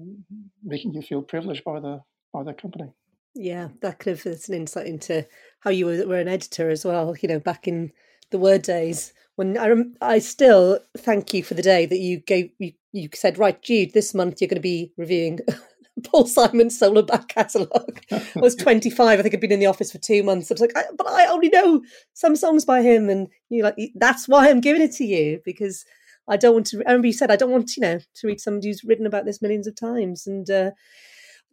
making 0.64 0.94
you 0.94 1.02
feel 1.02 1.22
privileged 1.22 1.64
by 1.64 1.80
the 1.80 2.00
by 2.34 2.44
their 2.44 2.54
company. 2.54 2.90
Yeah, 3.34 3.70
that 3.82 4.00
kind 4.00 4.18
of 4.18 4.26
is 4.26 4.50
an 4.50 4.56
insight 4.56 4.88
into 4.88 5.26
how 5.62 5.72
you 5.72 5.86
were, 5.86 6.06
were 6.06 6.20
an 6.20 6.28
editor 6.28 6.70
as 6.70 6.86
well. 6.86 7.16
You 7.22 7.30
know, 7.30 7.40
back 7.40 7.68
in 7.68 7.92
the 8.30 8.40
word 8.40 8.62
days 8.62 9.14
when 9.36 9.58
I 9.58 10.16
I 10.16 10.20
still 10.20 10.80
thank 10.98 11.34
you 11.34 11.44
for 11.44 11.54
the 11.54 11.62
day 11.62 11.86
that 11.86 12.00
you 12.00 12.20
gave 12.20 12.52
you, 12.60 12.74
you 12.92 13.10
said 13.14 13.38
right 13.38 13.62
Jude 13.62 13.94
this 13.94 14.14
month 14.14 14.42
you're 14.42 14.48
going 14.48 14.56
to 14.56 14.62
be 14.62 14.92
reviewing 14.98 15.40
Paul 16.04 16.26
Simon's 16.26 16.78
solo 16.78 17.02
back 17.02 17.28
catalogue. 17.28 18.02
I 18.12 18.24
was 18.36 18.56
25. 18.58 19.20
I 19.20 19.22
think 19.22 19.34
I'd 19.34 19.42
been 19.42 19.52
in 19.52 19.60
the 19.60 19.66
office 19.66 19.92
for 19.92 19.98
two 19.98 20.24
months. 20.24 20.52
I 20.52 20.56
was 20.56 20.62
like, 20.62 20.76
I, 20.76 20.84
but 20.98 21.08
I 21.08 21.28
only 21.28 21.50
know 21.50 21.82
some 22.14 22.36
songs 22.36 22.66
by 22.66 22.82
him, 22.82 23.10
and 23.10 23.28
you 23.50 23.64
like 23.64 23.76
that's 23.96 24.28
why 24.28 24.50
I'm 24.50 24.62
giving 24.62 24.82
it 24.82 24.94
to 24.94 25.06
you 25.06 25.42
because 25.46 25.86
I 26.28 26.38
don't 26.38 26.54
want 26.54 26.68
to. 26.68 26.78
I 26.86 26.92
remember 26.92 27.08
you 27.08 27.14
said 27.14 27.32
I 27.32 27.36
don't 27.36 27.52
want 27.52 27.76
you 27.76 27.82
know 27.82 28.00
to 28.00 28.28
read 28.28 28.42
somebody 28.42 28.70
who's 28.70 28.84
written 28.84 29.06
about 29.06 29.26
this 29.26 29.42
millions 29.42 29.68
of 29.68 29.76
times, 29.76 30.28
and 30.28 30.50
uh, 30.50 30.72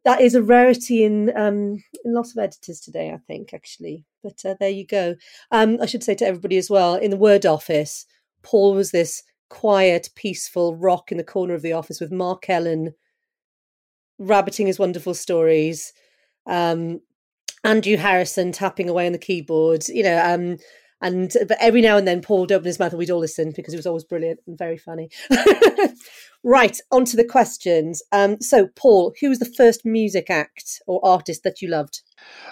that 0.05 0.21
is 0.21 0.35
a 0.35 0.43
rarity 0.43 1.05
in 1.05 1.37
um, 1.37 1.83
in 2.05 2.15
lots 2.15 2.33
of 2.33 2.39
editors 2.39 2.81
today, 2.81 3.11
I 3.11 3.19
think, 3.27 3.53
actually. 3.53 4.05
But 4.23 4.45
uh, 4.45 4.55
there 4.59 4.71
you 4.71 4.87
go. 4.87 5.17
Um, 5.51 5.79
I 5.81 5.87
should 5.87 6.03
say 6.03 6.15
to 6.17 6.27
everybody 6.27 6.57
as 6.57 6.71
well 6.71 6.97
in 6.97 7.11
the 7.11 7.17
Word 7.17 7.47
office, 7.47 8.07
Paul 8.43 8.75
was 8.75 8.91
this 8.91 9.23
quiet, 9.49 10.11
peaceful 10.15 10.77
rock 10.77 11.11
in 11.11 11.19
the 11.19 11.25
corner 11.25 11.55
of 11.55 11.63
the 11.63 11.73
office 11.73 12.01
with 12.01 12.13
Mark 12.13 12.49
Ellen 12.49 12.95
rabbiting 14.19 14.67
his 14.67 14.79
wonderful 14.79 15.15
stories, 15.15 15.93
um, 16.47 17.01
Andrew 17.65 17.97
Harrison 17.97 18.53
tapping 18.53 18.89
away 18.89 19.07
on 19.07 19.13
the 19.13 19.19
keyboard, 19.19 19.89
you 19.89 20.03
know, 20.03 20.21
um, 20.25 20.57
and 21.01 21.33
but 21.47 21.57
every 21.61 21.81
now 21.81 21.97
and 21.97 22.09
then 22.09 22.21
Paul 22.21 22.41
would 22.41 22.53
open 22.53 22.67
his 22.67 22.79
mouth 22.79 22.93
and 22.93 22.99
we'd 22.99 23.11
all 23.11 23.21
listen 23.21 23.53
because 23.55 23.73
it 23.73 23.77
was 23.77 23.87
always 23.87 24.05
brilliant 24.05 24.41
and 24.47 24.59
very 24.59 24.77
funny. 24.77 25.11
right, 26.45 26.77
on 26.91 27.05
to 27.07 27.17
the 27.17 27.25
questions. 27.25 28.03
Um, 28.11 28.41
so, 28.41 28.69
Paul, 28.75 29.15
who 29.21 29.29
was 29.29 29.39
the 29.39 29.53
first 29.57 29.85
music 29.85 30.29
act 30.29 30.81
or 30.87 31.05
artist 31.05 31.45
that 31.45 31.63
you 31.63 31.69
loved? 31.69 32.03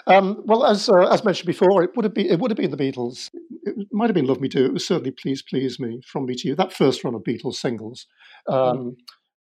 Um, 0.07 0.41
well, 0.45 0.65
as 0.65 0.89
uh, 0.89 1.07
as 1.07 1.23
mentioned 1.23 1.47
before, 1.47 1.83
it 1.83 1.91
would 1.95 2.05
have 2.05 2.13
been 2.13 2.27
it 2.27 2.39
would 2.39 2.51
have 2.51 2.57
been 2.57 2.71
the 2.71 2.77
Beatles. 2.77 3.29
It 3.63 3.87
might 3.91 4.07
have 4.07 4.15
been 4.15 4.27
"Love 4.27 4.39
Me 4.39 4.47
Do." 4.47 4.65
It 4.65 4.73
was 4.73 4.87
certainly 4.87 5.11
"Please 5.11 5.41
Please 5.41 5.79
Me" 5.79 6.01
from 6.05 6.25
Me 6.25 6.35
to 6.35 6.47
You. 6.47 6.55
That 6.55 6.73
first 6.73 7.03
run 7.03 7.15
of 7.15 7.23
Beatles 7.23 7.55
singles, 7.55 8.05
um, 8.47 8.55
mm. 8.55 8.95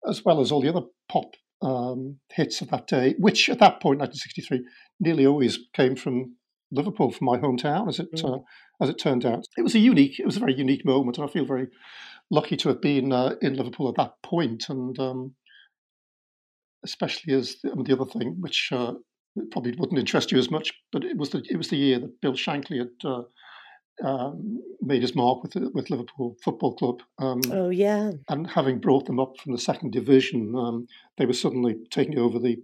as 0.10 0.24
well 0.24 0.40
as 0.40 0.52
all 0.52 0.62
the 0.62 0.70
other 0.70 0.86
pop 1.10 1.36
um, 1.62 2.20
hits 2.32 2.62
of 2.62 2.70
that 2.70 2.88
day, 2.88 3.16
which 3.18 3.50
at 3.50 3.60
that 3.60 3.82
point, 3.82 4.00
1963, 4.00 4.66
nearly 5.00 5.26
always 5.26 5.60
came 5.74 5.96
from 5.96 6.36
Liverpool, 6.72 7.12
from 7.12 7.26
my 7.26 7.38
hometown, 7.38 7.88
as 7.88 8.00
it 8.00 8.12
mm. 8.14 8.38
uh, 8.38 8.40
as 8.82 8.90
it 8.90 9.00
turned 9.00 9.26
out. 9.26 9.46
It 9.58 9.64
was 9.64 9.76
a 9.76 9.80
unique, 9.80 10.20
it 10.20 10.26
was 10.26 10.38
a 10.38 10.42
very 10.42 10.56
unique 10.56 10.86
moment, 10.86 11.18
and 11.18 11.28
I 11.28 11.32
feel 11.32 11.46
very 11.46 11.68
lucky 12.32 12.58
to 12.58 12.70
have 12.70 12.82
been 12.82 13.12
uh, 13.12 13.36
in 13.42 13.56
Liverpool 13.56 13.90
at 13.90 13.96
that 13.96 14.14
point, 14.24 14.70
and 14.70 14.98
um, 15.00 15.36
especially 16.84 17.34
as 17.34 17.58
the, 17.64 17.72
the, 17.86 17.94
other 17.94 18.10
thing, 18.10 18.38
which 18.40 18.72
uh, 19.38 19.44
probably 19.52 19.74
wouldn't 19.78 20.00
interest 20.00 20.32
you 20.32 20.38
as 20.38 20.52
much, 20.52 20.74
but 20.92 21.04
it 21.04 21.18
was 21.18 21.30
the 21.30 21.44
it 21.50 21.58
was 21.58 21.70
the 21.70 21.78
year 21.78 22.00
that 22.00 22.22
Bill 22.22 22.34
Shankly 22.34 22.80
had. 22.80 22.90
Uh, 23.04 23.24
um, 24.04 24.60
made 24.82 25.04
his 25.04 25.16
mark 25.16 25.44
with 25.44 25.54
with 25.74 25.92
Liverpool 25.92 26.36
Football 26.44 26.76
Club. 26.76 27.02
Um, 27.20 27.42
oh 27.52 27.70
yeah, 27.70 28.12
and 28.28 28.50
having 28.50 28.80
brought 28.80 29.06
them 29.06 29.20
up 29.20 29.38
from 29.38 29.52
the 29.52 29.60
second 29.60 29.92
division, 29.92 30.56
um, 30.56 30.88
they 31.18 31.28
were 31.28 31.34
suddenly 31.34 31.76
taking 31.92 32.18
over 32.18 32.40
the 32.40 32.58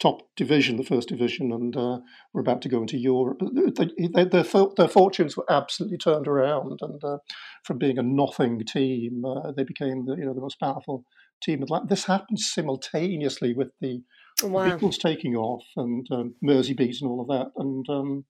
top 0.00 0.22
division, 0.36 0.76
the 0.76 0.82
first 0.84 1.08
division, 1.08 1.52
and 1.52 1.76
uh, 1.76 1.98
were 2.32 2.40
about 2.40 2.60
to 2.62 2.68
go 2.68 2.80
into 2.80 2.98
Europe. 2.98 3.40
They, 3.54 3.88
they, 4.12 4.24
their, 4.24 4.44
their 4.76 4.88
fortunes 4.88 5.36
were 5.36 5.50
absolutely 5.50 5.98
turned 5.98 6.26
around, 6.26 6.78
and 6.82 7.02
uh, 7.02 7.18
from 7.64 7.78
being 7.78 7.98
a 7.98 8.02
nothing 8.02 8.60
team, 8.66 9.24
uh, 9.24 9.52
they 9.52 9.64
became 9.64 10.04
the 10.04 10.16
you 10.16 10.24
know 10.24 10.34
the 10.34 10.40
most 10.40 10.60
powerful 10.60 11.04
team. 11.44 11.64
This 11.88 12.04
happened 12.04 12.38
simultaneously 12.38 13.54
with 13.54 13.68
the 13.80 14.02
wow. 14.42 14.66
Beatles 14.66 14.98
taking 14.98 15.34
off 15.34 15.64
and 15.76 16.06
um, 16.10 16.34
Merseybeat 16.44 17.00
and 17.00 17.10
all 17.10 17.20
of 17.20 17.28
that, 17.28 17.50
and 17.56 17.86
um, 17.88 18.24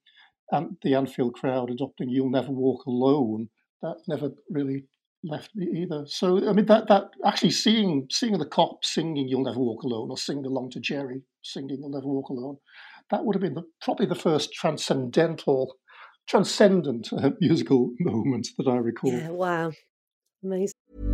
and 0.51 0.77
the 0.83 0.95
Anfield 0.95 1.35
crowd 1.35 1.71
adopting 1.71 2.09
"You'll 2.09 2.31
Never 2.31 2.51
Walk 2.51 2.87
Alone." 2.87 3.49
That 3.83 3.97
never 4.09 4.31
really 4.51 4.85
left 5.23 5.51
me 5.55 5.83
either. 5.83 6.05
So 6.07 6.49
I 6.49 6.53
mean 6.53 6.67
that 6.67 6.89
that 6.89 7.11
actually 7.25 7.51
seeing 7.51 8.07
seeing 8.11 8.39
the 8.39 8.47
cops 8.47 8.95
singing 8.95 9.29
"You'll 9.29 9.45
Never 9.45 9.59
Walk 9.59 9.83
Alone" 9.83 10.11
or 10.11 10.19
singing 10.19 10.47
along 10.47 10.71
to 10.71 10.81
Gerry 10.81 11.23
singing 11.43 11.79
"You'll 11.81 11.91
Never 11.91 12.07
Walk 12.07 12.29
Alone," 12.29 12.59
that 13.11 13.25
would 13.25 13.35
have 13.35 13.43
been 13.43 13.55
the, 13.55 13.65
probably 13.83 14.07
the 14.07 14.15
first 14.15 14.53
transcendental, 14.53 15.77
transcendent 16.29 17.13
uh, 17.13 17.31
musical 17.41 17.93
moment 18.01 18.49
that 18.59 18.69
I 18.69 18.77
recall. 18.77 19.13
Yeah, 19.13 19.31
wow, 19.31 19.73
amazing. 20.43 21.14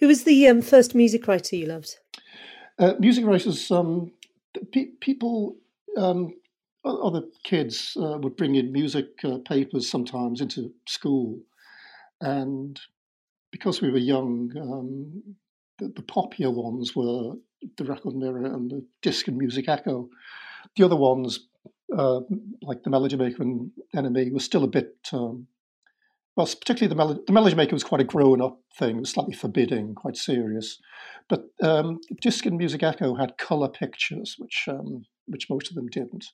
Who 0.00 0.06
was 0.06 0.24
the 0.24 0.46
um, 0.48 0.62
first 0.62 0.94
music 0.94 1.26
writer 1.26 1.56
you 1.56 1.66
loved? 1.66 1.98
Uh, 2.78 2.94
music 2.98 3.24
writers, 3.24 3.70
um, 3.70 4.12
pe- 4.72 4.92
people, 5.00 5.56
um, 5.96 6.34
other 6.84 7.22
kids 7.42 7.96
uh, 8.00 8.18
would 8.18 8.36
bring 8.36 8.54
in 8.54 8.72
music 8.72 9.06
uh, 9.24 9.38
papers 9.38 9.90
sometimes 9.90 10.40
into 10.40 10.72
school. 10.86 11.40
And 12.20 12.80
because 13.50 13.82
we 13.82 13.90
were 13.90 13.98
young, 13.98 14.52
um, 14.60 15.34
the, 15.78 15.88
the, 15.88 16.02
popular 16.02 16.52
ones 16.52 16.94
were 16.94 17.34
the 17.76 17.84
Record 17.84 18.14
Mirror 18.14 18.46
and 18.46 18.70
the 18.70 18.84
Disc 19.02 19.26
and 19.26 19.36
Music 19.36 19.68
Echo. 19.68 20.08
The 20.76 20.84
other 20.84 20.96
ones, 20.96 21.48
uh, 21.96 22.20
like 22.62 22.82
the 22.82 22.90
Melody 22.90 23.16
Maker 23.16 23.42
and 23.42 23.70
NME, 23.94 24.32
were 24.32 24.40
still 24.40 24.64
a 24.64 24.68
bit 24.68 24.96
um, 25.12 25.46
well, 26.38 26.46
particularly 26.46 26.86
the, 26.86 26.94
Mel- 26.94 27.20
the 27.26 27.32
Melody 27.32 27.56
Maker 27.56 27.74
was 27.74 27.82
quite 27.82 28.00
a 28.00 28.04
grown 28.04 28.40
up 28.40 28.60
thing, 28.78 29.04
slightly 29.04 29.34
forbidding, 29.34 29.96
quite 29.96 30.16
serious. 30.16 30.78
But 31.28 31.46
um, 31.60 31.98
Disc 32.22 32.46
and 32.46 32.56
Music 32.56 32.84
Echo 32.84 33.16
had 33.16 33.38
colour 33.38 33.68
pictures, 33.68 34.36
which 34.38 34.66
um, 34.68 35.04
which 35.26 35.50
most 35.50 35.68
of 35.68 35.74
them 35.74 35.88
didn't. 35.88 36.26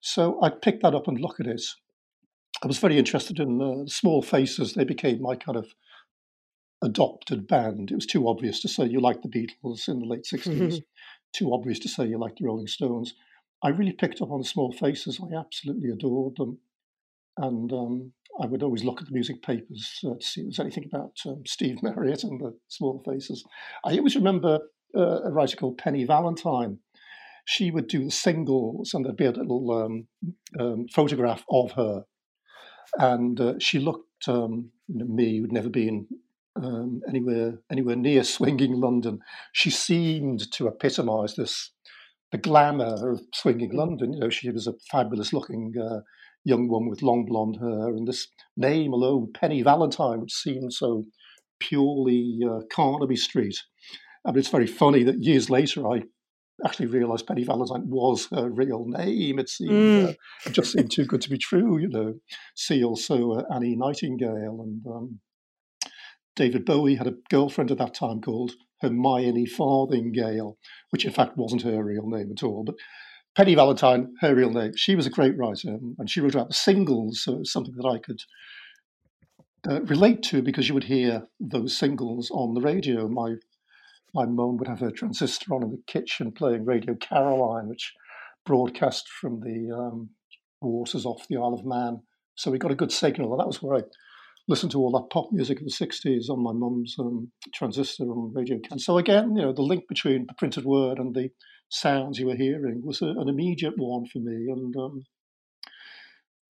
So 0.00 0.42
I 0.42 0.50
picked 0.50 0.82
that 0.82 0.96
up 0.96 1.06
and 1.06 1.20
looked 1.20 1.38
at 1.38 1.46
it. 1.46 1.62
I 2.64 2.66
was 2.66 2.78
very 2.78 2.98
interested 2.98 3.38
in 3.38 3.62
uh, 3.62 3.86
Small 3.86 4.22
Faces. 4.22 4.74
They 4.74 4.82
became 4.82 5.22
my 5.22 5.36
kind 5.36 5.56
of 5.56 5.68
adopted 6.82 7.46
band. 7.46 7.92
It 7.92 7.94
was 7.94 8.06
too 8.06 8.28
obvious 8.28 8.60
to 8.62 8.68
say 8.68 8.86
you 8.86 9.00
liked 9.00 9.22
the 9.22 9.28
Beatles 9.28 9.86
in 9.86 10.00
the 10.00 10.06
late 10.06 10.24
60s, 10.24 10.82
too 11.32 11.54
obvious 11.54 11.78
to 11.80 11.88
say 11.88 12.08
you 12.08 12.18
liked 12.18 12.40
the 12.40 12.46
Rolling 12.46 12.66
Stones. 12.66 13.14
I 13.62 13.68
really 13.68 13.92
picked 13.92 14.20
up 14.20 14.32
on 14.32 14.42
Small 14.42 14.72
Faces. 14.72 15.20
I 15.22 15.36
absolutely 15.38 15.90
adored 15.90 16.34
them. 16.36 16.58
And 17.36 17.72
um, 17.72 18.12
I 18.40 18.46
would 18.46 18.62
always 18.62 18.84
look 18.84 19.00
at 19.00 19.08
the 19.08 19.12
music 19.12 19.42
papers 19.42 20.00
uh, 20.06 20.14
to 20.14 20.24
see 20.24 20.40
if 20.42 20.46
there's 20.46 20.60
anything 20.60 20.84
about 20.92 21.16
um, 21.26 21.42
Steve 21.46 21.78
Marriott 21.82 22.24
and 22.24 22.40
the 22.40 22.56
Small 22.68 23.02
Faces. 23.04 23.44
I 23.84 23.96
always 23.96 24.16
remember 24.16 24.60
uh, 24.96 25.22
a 25.22 25.30
writer 25.30 25.56
called 25.56 25.78
Penny 25.78 26.04
Valentine. 26.04 26.78
She 27.44 27.70
would 27.70 27.88
do 27.88 28.04
the 28.04 28.10
singles, 28.10 28.92
and 28.92 29.04
there'd 29.04 29.16
be 29.16 29.24
a 29.24 29.30
little 29.30 29.70
um, 29.70 30.06
um, 30.60 30.86
photograph 30.94 31.44
of 31.50 31.72
her. 31.72 32.04
And 32.98 33.40
uh, 33.40 33.54
she 33.58 33.78
looked 33.78 34.28
um, 34.28 34.70
me, 34.88 35.38
who'd 35.38 35.52
never 35.52 35.68
been 35.68 36.06
um, 36.56 37.00
anywhere 37.08 37.58
anywhere 37.70 37.96
near 37.96 38.24
swinging 38.24 38.80
London. 38.80 39.20
She 39.52 39.70
seemed 39.70 40.50
to 40.52 40.68
epitomise 40.68 41.34
this 41.36 41.70
the 42.30 42.38
glamour 42.38 43.10
of 43.10 43.22
swinging 43.32 43.72
London. 43.72 44.12
You 44.12 44.20
know, 44.20 44.30
she 44.30 44.50
was 44.50 44.66
a 44.66 44.74
fabulous 44.90 45.32
looking 45.32 45.72
uh, 45.80 46.00
young 46.44 46.68
woman 46.68 46.88
with 46.88 47.02
long 47.02 47.24
blonde 47.24 47.58
hair, 47.60 47.88
and 47.88 48.06
this 48.06 48.28
name 48.56 48.92
alone, 48.92 49.32
Penny 49.32 49.62
Valentine, 49.62 50.20
which 50.20 50.32
seemed 50.32 50.72
so 50.72 51.04
purely 51.60 52.38
uh, 52.48 52.60
Carnaby 52.72 53.16
Street. 53.16 53.56
And 54.24 54.36
it's 54.36 54.48
very 54.48 54.66
funny 54.66 55.02
that 55.04 55.22
years 55.22 55.50
later 55.50 55.86
I 55.88 56.02
actually 56.64 56.86
realised 56.86 57.26
Penny 57.26 57.44
Valentine 57.44 57.88
was 57.88 58.28
her 58.32 58.48
real 58.50 58.84
name. 58.86 59.38
It 59.38 59.48
seemed 59.48 59.70
mm. 59.70 60.08
uh, 60.08 60.14
it 60.46 60.52
just 60.52 60.72
seemed 60.72 60.90
too 60.90 61.04
good 61.04 61.20
to 61.22 61.30
be 61.30 61.38
true, 61.38 61.78
you 61.78 61.88
know. 61.88 62.14
See 62.56 62.82
also 62.82 63.32
uh, 63.32 63.44
Annie 63.54 63.76
Nightingale 63.76 64.60
and 64.62 64.86
um, 64.86 65.20
David 66.36 66.64
Bowie 66.64 66.96
had 66.96 67.06
a 67.06 67.16
girlfriend 67.30 67.70
at 67.70 67.78
that 67.78 67.94
time 67.94 68.20
called 68.20 68.52
Hermione 68.80 69.46
Farthingale, 69.46 70.56
which 70.90 71.04
in 71.04 71.12
fact 71.12 71.36
wasn't 71.36 71.62
her 71.62 71.82
real 71.82 72.08
name 72.08 72.30
at 72.36 72.42
all. 72.42 72.64
But 72.64 72.76
Penny 73.36 73.54
Valentine, 73.54 74.14
her 74.20 74.34
real 74.34 74.50
name, 74.50 74.72
she 74.76 74.96
was 74.96 75.06
a 75.06 75.10
great 75.10 75.36
writer, 75.36 75.78
and 75.98 76.10
she 76.10 76.20
wrote 76.20 76.34
about 76.34 76.48
the 76.48 76.54
singles, 76.54 77.22
so 77.22 77.36
was 77.36 77.52
something 77.52 77.74
that 77.76 77.88
I 77.88 77.98
could 77.98 78.20
uh, 79.68 79.82
relate 79.82 80.22
to 80.24 80.42
because 80.42 80.68
you 80.68 80.74
would 80.74 80.84
hear 80.84 81.28
those 81.40 81.76
singles 81.76 82.30
on 82.30 82.54
the 82.54 82.60
radio. 82.60 83.08
My 83.08 83.34
my 84.14 84.24
mum 84.24 84.56
would 84.56 84.68
have 84.68 84.80
her 84.80 84.90
transistor 84.90 85.54
on 85.54 85.62
in 85.62 85.70
the 85.70 85.82
kitchen 85.86 86.32
playing 86.32 86.64
Radio 86.64 86.94
Caroline, 86.94 87.68
which 87.68 87.92
broadcast 88.46 89.06
from 89.08 89.40
the 89.40 89.70
um, 89.76 90.08
waters 90.62 91.04
off 91.04 91.28
the 91.28 91.36
Isle 91.36 91.54
of 91.54 91.66
Man. 91.66 92.00
So 92.34 92.50
we 92.50 92.58
got 92.58 92.70
a 92.70 92.76
good 92.76 92.92
signal, 92.92 93.32
and 93.32 93.40
that 93.40 93.46
was 93.46 93.62
where 93.62 93.76
I 93.76 93.82
listened 94.48 94.72
to 94.72 94.78
all 94.78 94.90
that 94.92 95.12
pop 95.12 95.28
music 95.30 95.60
of 95.60 95.66
the 95.66 95.70
60s 95.70 96.30
on 96.30 96.42
my 96.42 96.52
mum's 96.52 96.96
um, 96.98 97.30
transistor 97.52 98.04
on 98.04 98.32
Radio. 98.32 98.58
So 98.78 98.96
again, 98.96 99.36
you 99.36 99.42
know, 99.42 99.52
the 99.52 99.62
link 99.62 99.84
between 99.88 100.26
the 100.26 100.34
printed 100.34 100.64
word 100.64 100.98
and 100.98 101.14
the 101.14 101.28
sounds 101.68 102.18
you 102.18 102.26
were 102.26 102.36
hearing 102.36 102.82
was 102.84 103.02
a, 103.02 103.06
an 103.06 103.28
immediate 103.28 103.74
one 103.76 104.06
for 104.06 104.18
me. 104.18 104.50
And 104.50 104.74
um, 104.76 105.04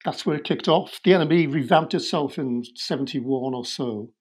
that's 0.04 0.24
where 0.24 0.36
it 0.36 0.44
kicked 0.44 0.68
off. 0.68 1.00
The 1.04 1.12
NME 1.12 1.52
revamped 1.52 1.94
itself 1.94 2.38
in 2.38 2.62
71 2.74 3.54
or 3.54 3.64
so, 3.64 4.12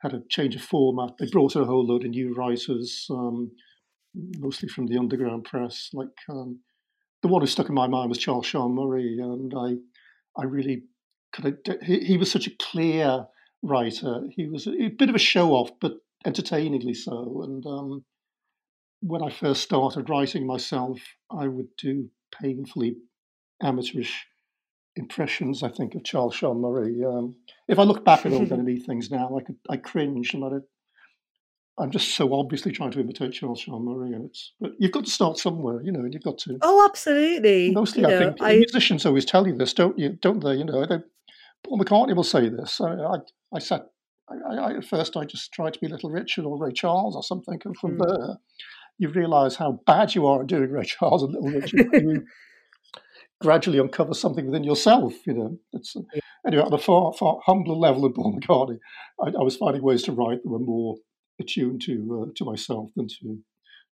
had 0.00 0.14
a 0.14 0.22
change 0.28 0.56
of 0.56 0.62
format. 0.62 1.12
They 1.18 1.28
brought 1.30 1.56
in 1.56 1.62
a 1.62 1.66
whole 1.66 1.86
load 1.86 2.04
of 2.04 2.10
new 2.10 2.34
writers, 2.34 3.06
um, 3.10 3.52
mostly 4.14 4.68
from 4.68 4.86
the 4.86 4.98
underground 4.98 5.44
press. 5.44 5.90
Like 5.92 6.08
um, 6.28 6.60
the 7.22 7.28
one 7.28 7.42
who 7.42 7.46
stuck 7.46 7.68
in 7.68 7.74
my 7.74 7.86
mind 7.86 8.08
was 8.08 8.18
Charles 8.18 8.46
Shaar 8.46 8.68
Murray. 8.68 9.18
And 9.20 9.52
I, 9.56 10.40
I 10.40 10.44
really 10.44 10.82
kind 11.32 11.54
of, 11.66 11.82
he, 11.82 12.00
he 12.00 12.16
was 12.16 12.30
such 12.30 12.46
a 12.46 12.56
clear 12.60 13.26
writer. 13.62 14.22
He 14.30 14.46
was 14.46 14.66
a, 14.66 14.72
a 14.72 14.88
bit 14.88 15.08
of 15.08 15.14
a 15.14 15.20
show 15.20 15.52
off, 15.52 15.70
but 15.80 15.92
entertainingly 16.26 16.94
so. 16.94 17.42
And 17.44 17.64
um, 17.66 18.04
when 19.06 19.22
I 19.22 19.30
first 19.30 19.62
started 19.62 20.08
writing 20.08 20.46
myself, 20.46 20.98
I 21.30 21.46
would 21.46 21.68
do 21.76 22.08
painfully 22.40 22.96
amateurish 23.62 24.26
impressions. 24.96 25.62
I 25.62 25.68
think 25.68 25.94
of 25.94 26.04
Charles 26.04 26.34
Shaar 26.34 26.54
Murray. 26.54 27.04
Um, 27.04 27.36
if 27.68 27.78
I 27.78 27.82
look 27.82 28.04
back 28.04 28.24
at 28.24 28.32
old 28.32 28.48
NME 28.48 28.82
things 28.86 29.10
now, 29.10 29.36
I 29.38 29.42
could 29.42 29.56
I 29.68 29.76
cringe 29.76 30.32
and 30.32 30.44
I, 30.44 31.82
I'm 31.82 31.90
just 31.90 32.14
so 32.14 32.32
obviously 32.32 32.72
trying 32.72 32.92
to 32.92 33.00
imitate 33.00 33.32
Charles 33.32 33.60
Shaar 33.60 33.78
Murray, 33.78 34.14
and 34.14 34.24
it's 34.24 34.52
but 34.58 34.72
you've 34.78 34.92
got 34.92 35.04
to 35.04 35.10
start 35.10 35.38
somewhere, 35.38 35.82
you 35.82 35.92
know, 35.92 36.00
and 36.00 36.14
you've 36.14 36.22
got 36.22 36.38
to. 36.38 36.56
Oh, 36.62 36.86
absolutely. 36.88 37.72
Mostly, 37.72 38.02
you 38.02 38.08
I 38.08 38.10
know, 38.10 38.18
think 38.20 38.36
I... 38.40 38.56
musicians 38.56 39.04
always 39.04 39.26
tell 39.26 39.46
you 39.46 39.54
this, 39.54 39.74
don't 39.74 39.98
you? 39.98 40.16
Don't 40.22 40.42
they? 40.42 40.54
You 40.54 40.64
know, 40.64 40.86
they, 40.86 40.98
Paul 41.62 41.78
McCartney 41.78 42.16
will 42.16 42.24
say 42.24 42.48
this. 42.48 42.80
I, 42.80 42.94
I, 42.94 43.16
I 43.52 43.58
sat. 43.58 43.86
I, 44.30 44.54
I, 44.54 44.76
at 44.76 44.84
first, 44.86 45.16
I 45.16 45.24
just 45.24 45.52
tried 45.52 45.74
to 45.74 45.80
be 45.80 45.88
Little 45.88 46.10
Richard 46.10 46.46
or 46.46 46.56
Ray 46.56 46.72
Charles 46.72 47.16
or 47.16 47.22
something, 47.22 47.60
and 47.64 47.76
from 47.76 47.98
mm. 47.98 48.06
there, 48.06 48.36
you 48.98 49.08
realise 49.08 49.56
how 49.56 49.80
bad 49.86 50.14
you 50.14 50.26
are 50.26 50.42
at 50.42 50.46
doing 50.46 50.70
Ray 50.70 50.84
Charles 50.84 51.22
and 51.22 51.32
Little 51.32 51.60
Richard. 51.60 51.88
you 51.92 52.24
gradually 53.40 53.78
uncover 53.78 54.14
something 54.14 54.46
within 54.46 54.64
yourself. 54.64 55.14
You 55.26 55.34
know, 55.34 55.58
it's, 55.72 55.94
anyway 56.46 56.62
on 56.62 56.72
a 56.72 56.78
far 56.78 57.12
far 57.12 57.38
humbler 57.44 57.74
level 57.74 58.02
than 58.02 58.12
Paul 58.12 58.38
McCartney. 58.38 58.78
I, 59.22 59.38
I, 59.38 59.42
was 59.42 59.56
finding 59.56 59.82
ways 59.82 60.02
to 60.04 60.12
write 60.12 60.42
that 60.42 60.48
were 60.48 60.58
more 60.58 60.96
attuned 61.40 61.82
to 61.82 62.26
uh, 62.26 62.32
to 62.36 62.44
myself 62.44 62.90
than 62.96 63.08
to 63.08 63.38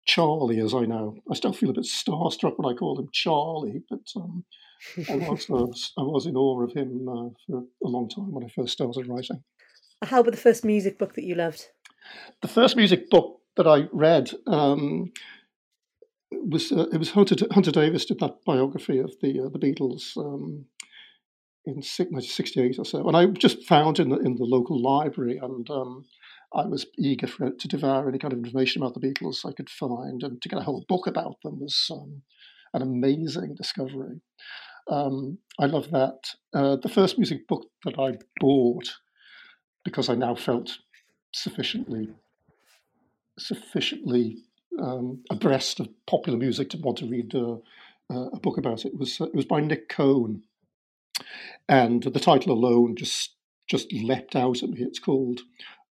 Charlie, 0.06 0.60
as 0.60 0.74
I 0.74 0.82
know. 0.82 1.16
I 1.30 1.36
still 1.36 1.54
feel 1.54 1.70
a 1.70 1.74
bit 1.74 1.86
starstruck 1.86 2.54
when 2.58 2.74
I 2.74 2.78
call 2.78 3.00
him 3.00 3.10
Charlie, 3.12 3.82
but 3.90 4.00
um, 4.16 4.44
I, 5.10 5.16
was, 5.30 5.48
uh, 5.50 6.02
I 6.02 6.04
was 6.04 6.26
in 6.26 6.36
awe 6.36 6.64
of 6.64 6.74
him 6.74 7.08
uh, 7.08 7.30
for 7.46 7.64
a 7.84 7.88
long 7.88 8.10
time 8.10 8.32
when 8.32 8.44
I 8.44 8.48
first 8.48 8.74
started 8.74 9.08
writing. 9.08 9.44
How 10.04 10.22
about 10.22 10.32
the 10.32 10.38
first 10.38 10.66
music 10.66 10.98
book 10.98 11.14
that 11.14 11.24
you 11.24 11.36
loved? 11.36 11.68
The 12.42 12.48
first 12.48 12.76
music 12.76 13.10
book 13.12 13.41
that 13.58 13.68
I 13.68 13.88
read 13.92 14.32
um, 14.48 15.12
was 16.32 16.72
uh, 16.72 16.88
it 16.92 16.98
was 16.98 17.12
Hunter, 17.12 17.36
Hunter 17.52 17.72
Davies 17.72 18.06
did 18.06 18.20
that 18.20 18.44
biography 18.46 19.00
of 19.00 19.14
the 19.22 19.42
uh, 19.42 19.50
the 19.50 19.60
Beatles 19.60 20.16
um, 20.18 20.66
in 21.66 21.76
1968 21.76 22.80
or 22.80 22.86
so, 22.86 23.08
and 23.08 23.16
I 23.16 23.26
just 23.28 23.66
found 23.66 24.00
in 24.00 24.10
the 24.10 24.18
in 24.18 24.36
the 24.36 24.46
local 24.46 24.82
library, 24.82 25.38
and 25.38 25.70
um, 25.70 26.06
I 26.54 26.66
was 26.66 26.86
eager 26.98 27.28
for 27.28 27.46
it 27.46 27.60
to 27.60 27.68
devour 27.68 28.08
any 28.08 28.18
kind 28.18 28.34
of 28.34 28.40
information 28.40 28.82
about 28.82 28.94
the 28.94 29.06
Beatles 29.06 29.46
I 29.46 29.54
could 29.54 29.70
find, 29.70 30.24
and 30.24 30.42
to 30.42 30.50
get 30.50 30.60
a 30.60 30.64
whole 30.64 30.86
book 30.88 31.08
about 31.08 31.36
them 31.44 31.60
was 31.60 31.88
um, 31.92 32.22
an 32.74 32.82
amazing 32.82 33.56
discovery. 33.56 34.22
Um, 34.90 35.38
I 35.60 35.68
love 35.68 35.92
that. 35.92 36.36
Uh, 36.54 36.78
the 36.78 36.90
first 36.90 37.18
music 37.18 37.48
book 37.48 37.68
that 37.86 38.00
I 38.00 38.18
bought 38.40 38.90
because 39.86 40.10
I 40.10 40.16
now 40.16 40.36
felt 40.36 40.78
sufficiently 41.34 42.10
sufficiently 43.42 44.38
um, 44.80 45.24
abreast 45.30 45.80
of 45.80 45.90
popular 46.08 46.38
music 46.38 46.70
to 46.70 46.78
want 46.78 46.98
to 47.00 47.08
read 47.08 47.34
uh, 47.36 47.56
uh, 48.14 48.30
a 48.34 48.40
book 48.40 48.58
about 48.58 48.86
it. 48.86 48.94
it 48.94 49.00
was 49.00 49.20
uh, 49.20 49.26
it 49.26 49.36
was 49.36 49.46
by 49.46 49.62
Nik 49.62 49.90
Cohn, 49.90 50.44
and 51.68 52.04
the 52.04 52.20
title 52.20 52.54
alone 52.54 52.96
just 52.96 53.36
just 53.68 53.92
leapt 53.94 54.36
out 54.36 54.64
at 54.64 54.70
me. 54.70 54.82
It's 54.82 55.00
called 55.00 55.42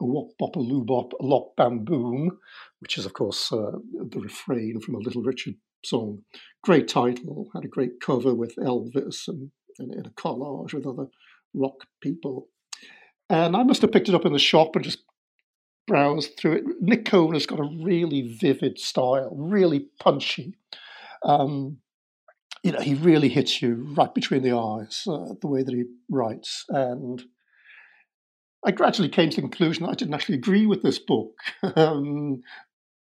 a 0.01 0.05
wop 0.05 0.31
bop 0.39 0.57
a 0.57 0.61
loo 0.61 0.85
bop 0.85 1.13
a 1.21 1.25
lop 1.25 1.57
bam 1.57 1.85
boom, 1.85 2.39
which 2.81 2.99
is 2.99 3.07
of 3.07 3.13
course 3.13 3.53
uh, 3.53 3.73
the 3.93 4.21
refrain 4.21 4.81
from 4.81 4.95
a 4.95 4.99
Little 4.99 5.23
Richard 5.23 5.55
song. 5.85 6.23
Great 6.63 6.89
title, 6.89 7.49
had 7.55 7.65
a 7.65 7.69
great 7.69 8.01
cover 8.01 8.35
with 8.35 8.57
Elvis 8.57 9.29
and 9.29 9.51
in, 9.79 9.93
in 9.93 10.07
a 10.07 10.11
collage 10.11 10.75
with 10.75 10.87
other 10.87 11.07
rock 11.55 11.87
people. 12.01 12.49
And 13.29 13.57
I 13.57 13.63
must 13.63 13.83
have 13.83 13.93
picked 13.93 14.09
it 14.09 14.15
up 14.15 14.27
in 14.27 14.33
the 14.33 14.39
shop 14.39 14.75
and 14.75 14.85
just 14.85 15.05
browsed 15.87 16.38
through 16.38 16.53
it. 16.53 16.64
Nik 16.81 17.05
Cohn 17.05 17.35
has 17.35 17.47
got 17.47 17.59
a 17.59 17.69
really 17.83 18.37
vivid 18.40 18.79
style, 18.79 19.35
really 19.37 19.87
punchy. 20.01 20.55
Um, 21.25 21.79
you 22.62 22.73
know, 22.73 22.81
he 22.81 22.95
really 22.95 23.29
hits 23.29 23.62
you 23.62 23.93
right 23.97 24.14
between 24.14 24.43
the 24.43 24.57
eyes, 24.57 25.05
uh, 25.09 25.35
the 25.40 25.49
way 25.49 25.62
that 25.62 25.75
he 25.75 25.85
writes. 26.11 26.64
And 26.69 27.23
I 28.64 28.71
gradually 28.71 29.09
came 29.09 29.31
to 29.31 29.37
the 29.37 29.43
conclusion 29.43 29.85
that 29.85 29.90
I 29.90 29.95
didn't 29.95 30.14
actually 30.14 30.37
agree 30.37 30.66
with 30.66 30.83
this 30.83 30.99
book, 30.99 31.33
um, 31.77 32.43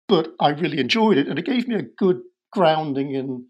but 0.06 0.34
I 0.40 0.50
really 0.50 0.78
enjoyed 0.78 1.18
it, 1.18 1.28
and 1.28 1.38
it 1.38 1.44
gave 1.44 1.66
me 1.66 1.74
a 1.74 1.82
good 1.82 2.20
grounding 2.52 3.14
in 3.14 3.46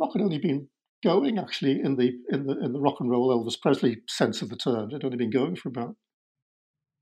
rock 0.00 0.10
had 0.14 0.22
only 0.22 0.38
been 0.38 0.68
going 1.04 1.38
actually 1.38 1.80
in 1.80 1.96
the 1.96 2.12
in 2.30 2.46
the 2.46 2.58
in 2.64 2.72
the 2.72 2.80
rock 2.80 2.96
and 3.00 3.10
roll 3.10 3.28
Elvis 3.28 3.60
Presley 3.60 3.98
sense 4.08 4.42
of 4.42 4.48
the 4.48 4.56
term. 4.56 4.90
It 4.90 4.94
had 4.94 5.04
only 5.04 5.16
been 5.16 5.30
going 5.30 5.56
for 5.56 5.68
about 5.68 5.96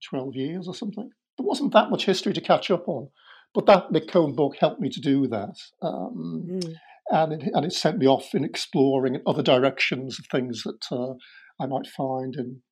twelve 0.09 0.35
years 0.35 0.67
or 0.67 0.75
something. 0.75 1.11
There 1.39 1.47
wasn't 1.47 1.73
that 1.73 1.91
much 1.91 2.07
history 2.07 2.33
to 2.35 2.41
catch 2.41 2.71
up 2.71 2.89
on, 2.89 3.09
but 3.55 3.67
that 3.67 3.91
Nik 3.91 4.09
Cohn 4.09 4.35
book 4.35 4.57
helped 4.59 4.81
me 4.81 4.91
to 4.91 5.01
do 5.01 5.27
that. 5.29 5.57
Um, 5.83 6.47
mm 6.49 6.75
and 7.11 7.33
it, 7.33 7.51
and 7.53 7.67
it 7.67 7.73
sent 7.73 7.99
me 7.99 8.07
off 8.07 8.35
in 8.35 8.45
exploring 8.45 9.21
other 9.27 9.43
directions 9.43 10.19
of 10.19 10.27
things 10.27 10.63
that 10.63 10.87
uh, 10.93 11.15
I 11.61 11.67
might 11.67 11.87
find 11.87 12.37
in 12.37 12.63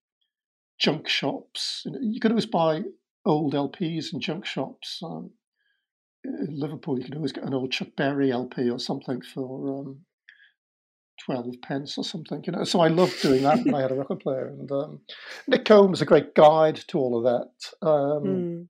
junk 0.78 1.08
shops. 1.08 1.82
You 2.00 2.20
could 2.20 2.30
always 2.30 2.46
buy 2.46 2.82
old 3.26 3.54
LPs 3.54 4.12
in 4.12 4.20
junk 4.20 4.46
shops. 4.46 5.00
Um, 5.02 5.32
in 6.24 6.58
Liverpool, 6.58 6.98
you 6.98 7.04
can 7.04 7.16
always 7.16 7.32
get 7.32 7.44
an 7.44 7.54
old 7.54 7.72
Chuck 7.72 7.88
Berry 7.96 8.30
LP 8.30 8.70
or 8.70 8.78
something 8.78 9.20
for 9.22 9.80
um, 9.80 10.00
twelve 11.24 11.54
pence 11.62 11.98
or 11.98 12.04
something. 12.04 12.42
You 12.46 12.52
know, 12.52 12.64
so 12.64 12.80
I 12.80 12.88
loved 12.88 13.20
doing 13.22 13.42
that 13.42 13.64
when 13.64 13.74
I 13.74 13.82
had 13.82 13.92
a 13.92 13.94
record 13.94 14.20
player. 14.20 14.48
And 14.48 14.70
um, 14.70 15.00
Nik 15.46 15.68
was 15.68 16.02
a 16.02 16.06
great 16.06 16.34
guide 16.34 16.76
to 16.88 16.98
all 16.98 17.18
of 17.18 17.24
that. 17.24 17.50
Mm 17.82 18.68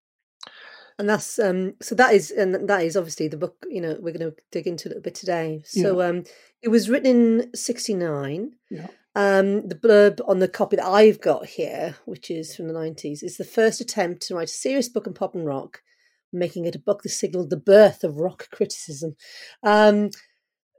and 0.99 1.09
that's 1.09 1.39
um 1.39 1.75
so 1.81 1.95
that 1.95 2.13
is 2.13 2.31
and 2.31 2.69
that 2.69 2.83
is 2.83 2.97
obviously 2.97 3.29
the 3.29 3.37
book 3.37 3.65
you 3.71 3.81
know 3.81 3.97
we're 4.01 4.17
going 4.17 4.31
to 4.31 4.37
dig 4.51 4.67
into 4.67 4.89
a 4.89 4.91
little 4.91 5.03
bit 5.03 5.15
today 5.15 5.63
so 5.65 6.01
yeah. 6.01 6.09
um 6.09 6.25
it 6.63 6.69
was 6.69 6.91
written 6.91 7.41
in 7.41 7.51
69 7.55 8.53
yeah 8.71 8.89
um 9.15 9.69
the 9.69 9.75
blurb 9.75 10.21
on 10.27 10.41
the 10.41 10.49
copy 10.49 10.77
that 10.77 10.87
i've 10.87 11.21
got 11.21 11.47
here 11.47 11.97
which 12.05 12.31
is 12.31 12.55
from 12.55 12.69
the 12.69 12.75
90s 12.75 13.23
is 13.23 13.37
the 13.37 13.45
first 13.45 13.81
attempt 13.81 14.23
to 14.23 14.35
write 14.35 14.49
a 14.49 14.53
serious 14.53 14.89
book 14.89 15.07
on 15.07 15.15
pop 15.15 15.35
and 15.35 15.47
rock 15.47 15.83
making 16.33 16.67
it 16.67 16.75
a 16.75 16.81
book 16.81 17.03
that 17.03 17.09
signaled 17.11 17.51
the 17.51 17.57
birth 17.57 18.05
of 18.05 18.17
rock 18.17 18.49
criticism 18.51 19.15
um 19.63 20.11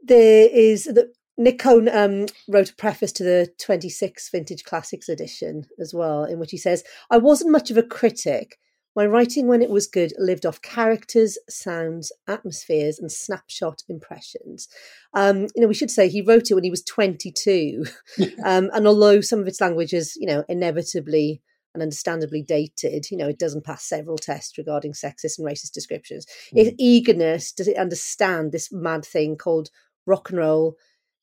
there 0.04 0.48
is 0.52 0.86
the 0.86 1.12
Nik 1.40 1.58
Cohn 1.58 1.88
um, 1.88 2.26
wrote 2.50 2.72
a 2.72 2.76
preface 2.76 3.14
to 3.14 3.24
the 3.24 3.50
26 3.60 4.30
Vintage 4.30 4.66
Classics 4.66 5.08
edition 5.08 5.66
as 5.80 5.94
well, 5.94 6.26
in 6.26 6.38
which 6.38 6.52
he 6.52 6.58
says, 6.58 6.84
I 7.10 7.18
wasn't 7.18 7.54
much 7.54 7.72
of 7.72 7.78
a 7.78 7.84
critic, 7.84 8.60
my 8.94 9.06
writing, 9.06 9.48
when 9.48 9.62
it 9.62 9.70
was 9.70 9.88
good, 9.88 10.12
lived 10.18 10.46
off 10.46 10.62
characters, 10.62 11.38
sounds, 11.50 12.12
atmospheres, 12.28 13.00
and 13.00 13.10
snapshot 13.10 13.84
impressions. 13.88 14.68
Um, 15.14 15.44
you 15.56 15.62
know, 15.62 15.68
we 15.68 15.74
should 15.74 15.92
say 15.92 16.10
he 16.10 16.22
wrote 16.22 16.52
it 16.52 16.56
when 16.56 16.66
he 16.66 16.70
was 16.70 16.84
22. 16.84 17.86
um, 18.44 18.70
and 18.74 18.86
although 18.86 19.22
some 19.22 19.40
of 19.40 19.48
its 19.48 19.62
language 19.62 19.94
is, 19.94 20.18
you 20.18 20.28
know, 20.28 20.44
inevitably 20.50 21.42
and 21.74 21.82
understandably 21.82 22.42
dated, 22.42 23.10
you 23.10 23.16
know, 23.16 23.30
it 23.30 23.40
doesn't 23.40 23.64
pass 23.64 23.86
several 23.86 24.18
tests 24.18 24.58
regarding 24.58 24.92
sexist 24.92 25.40
and 25.40 25.48
racist 25.48 25.72
descriptions. 25.72 26.26
Mm. 26.54 26.66
Its 26.66 26.76
eagerness 26.78 27.54
to 27.54 27.80
understand 27.80 28.52
this 28.52 28.74
mad 28.74 29.06
thing 29.06 29.38
called 29.38 29.70
rock 30.06 30.32
and 30.32 30.40
roll 30.40 30.76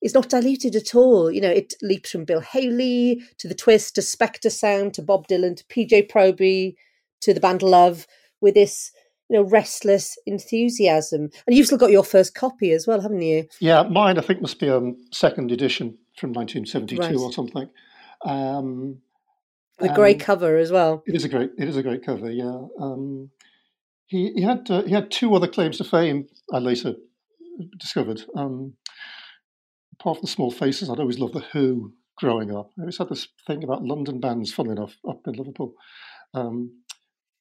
is 0.06 0.14
not 0.14 0.28
diluted 0.28 0.76
at 0.76 0.94
all. 0.94 1.30
You 1.30 1.40
know, 1.40 1.50
it 1.50 1.74
leaps 1.82 2.12
from 2.12 2.24
Bill 2.24 2.40
Haley 2.40 3.22
to 3.38 3.48
the 3.48 3.54
twist 3.54 3.96
to 3.96 4.00
Spector 4.00 4.50
sound 4.50 4.94
to 4.94 5.02
Bob 5.02 5.26
Dylan 5.26 5.56
to 5.56 5.64
PJ 5.64 6.10
Proby 6.10 6.76
to 7.20 7.34
the 7.34 7.40
band 7.40 7.60
Love 7.60 8.06
with 8.40 8.54
this 8.54 8.92
you 9.28 9.36
know 9.36 9.42
restless 9.42 10.16
enthusiasm. 10.24 11.28
And 11.46 11.56
you've 11.56 11.66
still 11.66 11.78
got 11.78 11.90
your 11.90 12.04
first 12.04 12.34
copy 12.34 12.70
as 12.70 12.86
well, 12.86 13.00
haven't 13.00 13.22
you? 13.22 13.48
Yeah, 13.60 13.82
mine 13.82 14.16
I 14.16 14.22
think 14.22 14.40
must 14.40 14.60
be 14.60 14.68
a 14.68 14.78
um, 14.78 14.96
second 15.10 15.50
edition 15.50 15.98
from 16.16 16.32
1972 16.32 17.02
right. 17.02 17.16
or 17.16 17.32
something. 17.32 17.68
Um, 18.24 18.98
the 19.78 19.88
great 19.90 20.20
cover 20.20 20.56
as 20.56 20.70
well. 20.70 21.02
It 21.06 21.14
is 21.14 21.24
a 21.24 21.28
great. 21.28 21.50
It 21.58 21.68
is 21.68 21.76
a 21.76 21.82
great 21.82 22.06
cover. 22.06 22.30
Yeah. 22.30 22.62
Um, 22.80 23.30
he 24.06 24.32
he 24.34 24.42
had 24.42 24.70
uh, 24.70 24.82
he 24.82 24.92
had 24.92 25.10
two 25.10 25.34
other 25.34 25.48
claims 25.48 25.78
to 25.78 25.84
fame. 25.84 26.28
I 26.52 26.58
later 26.58 26.94
discovered. 27.78 28.22
Um, 28.34 28.74
apart 29.98 30.18
from 30.18 30.22
the 30.22 30.30
small 30.30 30.50
faces, 30.50 30.88
I'd 30.88 31.00
always 31.00 31.18
loved 31.18 31.34
the 31.34 31.40
Who 31.52 31.92
growing 32.16 32.50
up. 32.50 32.70
I 32.78 32.82
always 32.82 32.98
had 32.98 33.08
this 33.08 33.28
thing 33.46 33.62
about 33.64 33.84
London 33.84 34.20
bands, 34.20 34.52
funnily 34.52 34.76
enough, 34.76 34.96
up 35.08 35.20
in 35.26 35.34
Liverpool. 35.34 35.74
Um, 36.34 36.82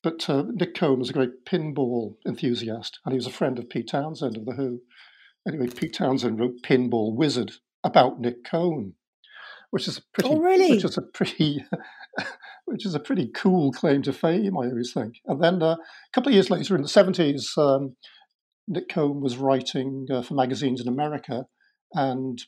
but 0.03 0.29
uh, 0.29 0.43
Nik 0.53 0.75
Cohn 0.75 0.99
was 0.99 1.09
a 1.09 1.13
great 1.13 1.45
pinball 1.45 2.15
enthusiast, 2.27 2.99
and 3.05 3.13
he 3.13 3.17
was 3.17 3.27
a 3.27 3.31
friend 3.31 3.57
of 3.57 3.69
Pete 3.69 3.89
Townshend 3.89 4.37
of 4.37 4.45
The 4.45 4.53
Who. 4.53 4.81
Anyway, 5.47 5.67
Pete 5.67 5.95
Townshend 5.95 6.39
wrote 6.39 6.61
Pinball 6.63 7.15
Wizard 7.15 7.53
about 7.83 8.19
Nik 8.19 8.43
Cohn, 8.43 8.93
which 9.71 9.87
is 9.87 9.97
a 9.97 10.01
pretty, 10.13 10.29
oh, 10.29 10.39
really? 10.39 10.71
which 10.71 10.83
is 10.83 10.97
a 10.97 11.01
pretty, 11.01 11.65
which 12.65 12.85
is 12.85 12.95
a 12.95 12.99
pretty 12.99 13.29
cool 13.33 13.71
claim 13.71 14.01
to 14.03 14.13
fame. 14.13 14.57
I 14.57 14.67
always 14.67 14.93
think. 14.93 15.15
And 15.25 15.43
then 15.43 15.61
uh, 15.61 15.75
a 15.75 15.77
couple 16.13 16.29
of 16.29 16.33
years 16.33 16.49
later, 16.49 16.75
in 16.75 16.81
the 16.81 16.87
seventies, 16.87 17.53
um, 17.57 17.95
Nik 18.67 18.89
Cohn 18.89 19.21
was 19.21 19.37
writing 19.37 20.07
uh, 20.11 20.21
for 20.21 20.35
magazines 20.35 20.81
in 20.81 20.87
America, 20.87 21.45
and 21.95 22.43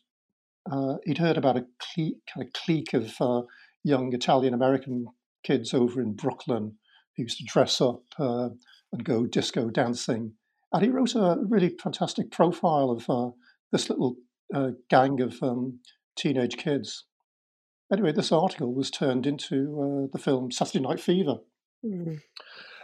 uh, 0.72 0.98
he'd 1.06 1.18
heard 1.18 1.38
about 1.38 1.58
a 1.58 1.66
clique, 1.80 2.20
kind 2.32 2.46
of 2.46 2.54
clique 2.54 2.94
of 2.94 3.16
uh, 3.20 3.42
young 3.84 4.14
Italian 4.14 4.54
American 4.54 5.06
kids 5.44 5.74
over 5.74 6.02
in 6.02 6.14
Brooklyn 6.14 6.78
who 7.16 7.24
used 7.24 7.38
to 7.40 7.46
dress 7.46 7.82
up 7.82 8.04
uh, 8.20 8.50
and 8.92 9.04
go 9.04 9.26
disco 9.26 9.70
dancing. 9.70 10.34
And 10.74 10.84
he 10.84 10.90
wrote 10.90 11.16
a 11.16 11.38
really 11.48 11.76
fantastic 11.82 12.30
profile 12.30 12.92
of 12.92 13.10
uh, 13.10 13.32
this 13.72 13.90
little 13.90 14.18
uh, 14.54 14.72
gang 14.90 15.22
of 15.22 15.42
um, 15.42 15.80
teenage 16.18 16.58
kids. 16.58 17.06
Anyway, 17.92 18.12
this 18.12 18.34
article 18.34 18.74
was 18.74 18.92
turned 18.92 19.26
into 19.26 19.56
uh, 19.80 20.12
the 20.12 20.22
film 20.22 20.52
Saturday 20.52 20.82
Night 20.82 21.00
Fever. 21.00 21.38
Mm. 21.86 22.20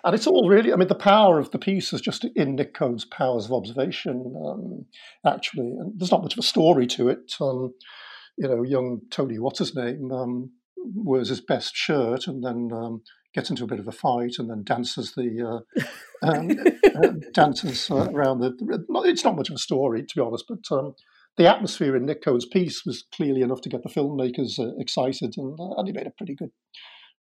And 0.05 0.13
it's 0.13 0.27
all 0.27 0.49
really, 0.49 0.73
I 0.73 0.75
mean, 0.75 0.89
the 0.89 0.95
power 0.95 1.39
of 1.39 1.51
the 1.51 1.59
piece 1.59 1.93
is 1.93 2.01
just 2.01 2.25
in 2.35 2.55
Nik 2.55 2.73
Cohn's 2.73 3.05
powers 3.05 3.45
of 3.45 3.53
observation, 3.53 4.35
um, 4.45 4.85
actually. 5.25 5.67
And 5.67 5.97
there's 5.97 6.11
not 6.11 6.23
much 6.23 6.33
of 6.33 6.39
a 6.39 6.43
story 6.43 6.87
to 6.87 7.07
it. 7.07 7.33
Um, 7.39 7.73
you 8.37 8.47
know, 8.47 8.63
young 8.63 9.01
Tony, 9.11 9.39
what's 9.39 9.59
his 9.59 9.75
name, 9.75 10.11
um, 10.11 10.51
wears 10.77 11.29
his 11.29 11.39
best 11.39 11.75
shirt 11.75 12.27
and 12.27 12.43
then 12.43 12.69
um, 12.73 13.01
gets 13.33 13.49
into 13.49 13.63
a 13.63 13.67
bit 13.67 13.79
of 13.79 13.87
a 13.87 13.91
fight 13.91 14.33
and 14.39 14.49
then 14.49 14.63
dances 14.63 15.13
the 15.15 15.63
uh, 15.71 16.27
um, 16.27 16.51
uh, 16.95 17.13
dances 17.33 17.89
uh, 17.89 18.09
around 18.13 18.39
the. 18.39 18.53
It's 19.05 19.23
not 19.23 19.37
much 19.37 19.49
of 19.49 19.55
a 19.55 19.59
story, 19.59 20.03
to 20.03 20.15
be 20.15 20.21
honest, 20.21 20.45
but 20.49 20.77
um, 20.77 20.95
the 21.37 21.49
atmosphere 21.49 21.95
in 21.95 22.05
Nik 22.05 22.23
Cohn's 22.23 22.45
piece 22.45 22.85
was 22.85 23.05
clearly 23.13 23.41
enough 23.41 23.61
to 23.61 23.69
get 23.69 23.83
the 23.83 23.89
filmmakers 23.89 24.59
uh, 24.59 24.75
excited, 24.79 25.35
and, 25.37 25.57
uh, 25.59 25.75
and 25.77 25.87
he 25.87 25.93
made 25.93 26.07
a 26.07 26.11
pretty 26.11 26.35
good, 26.35 26.51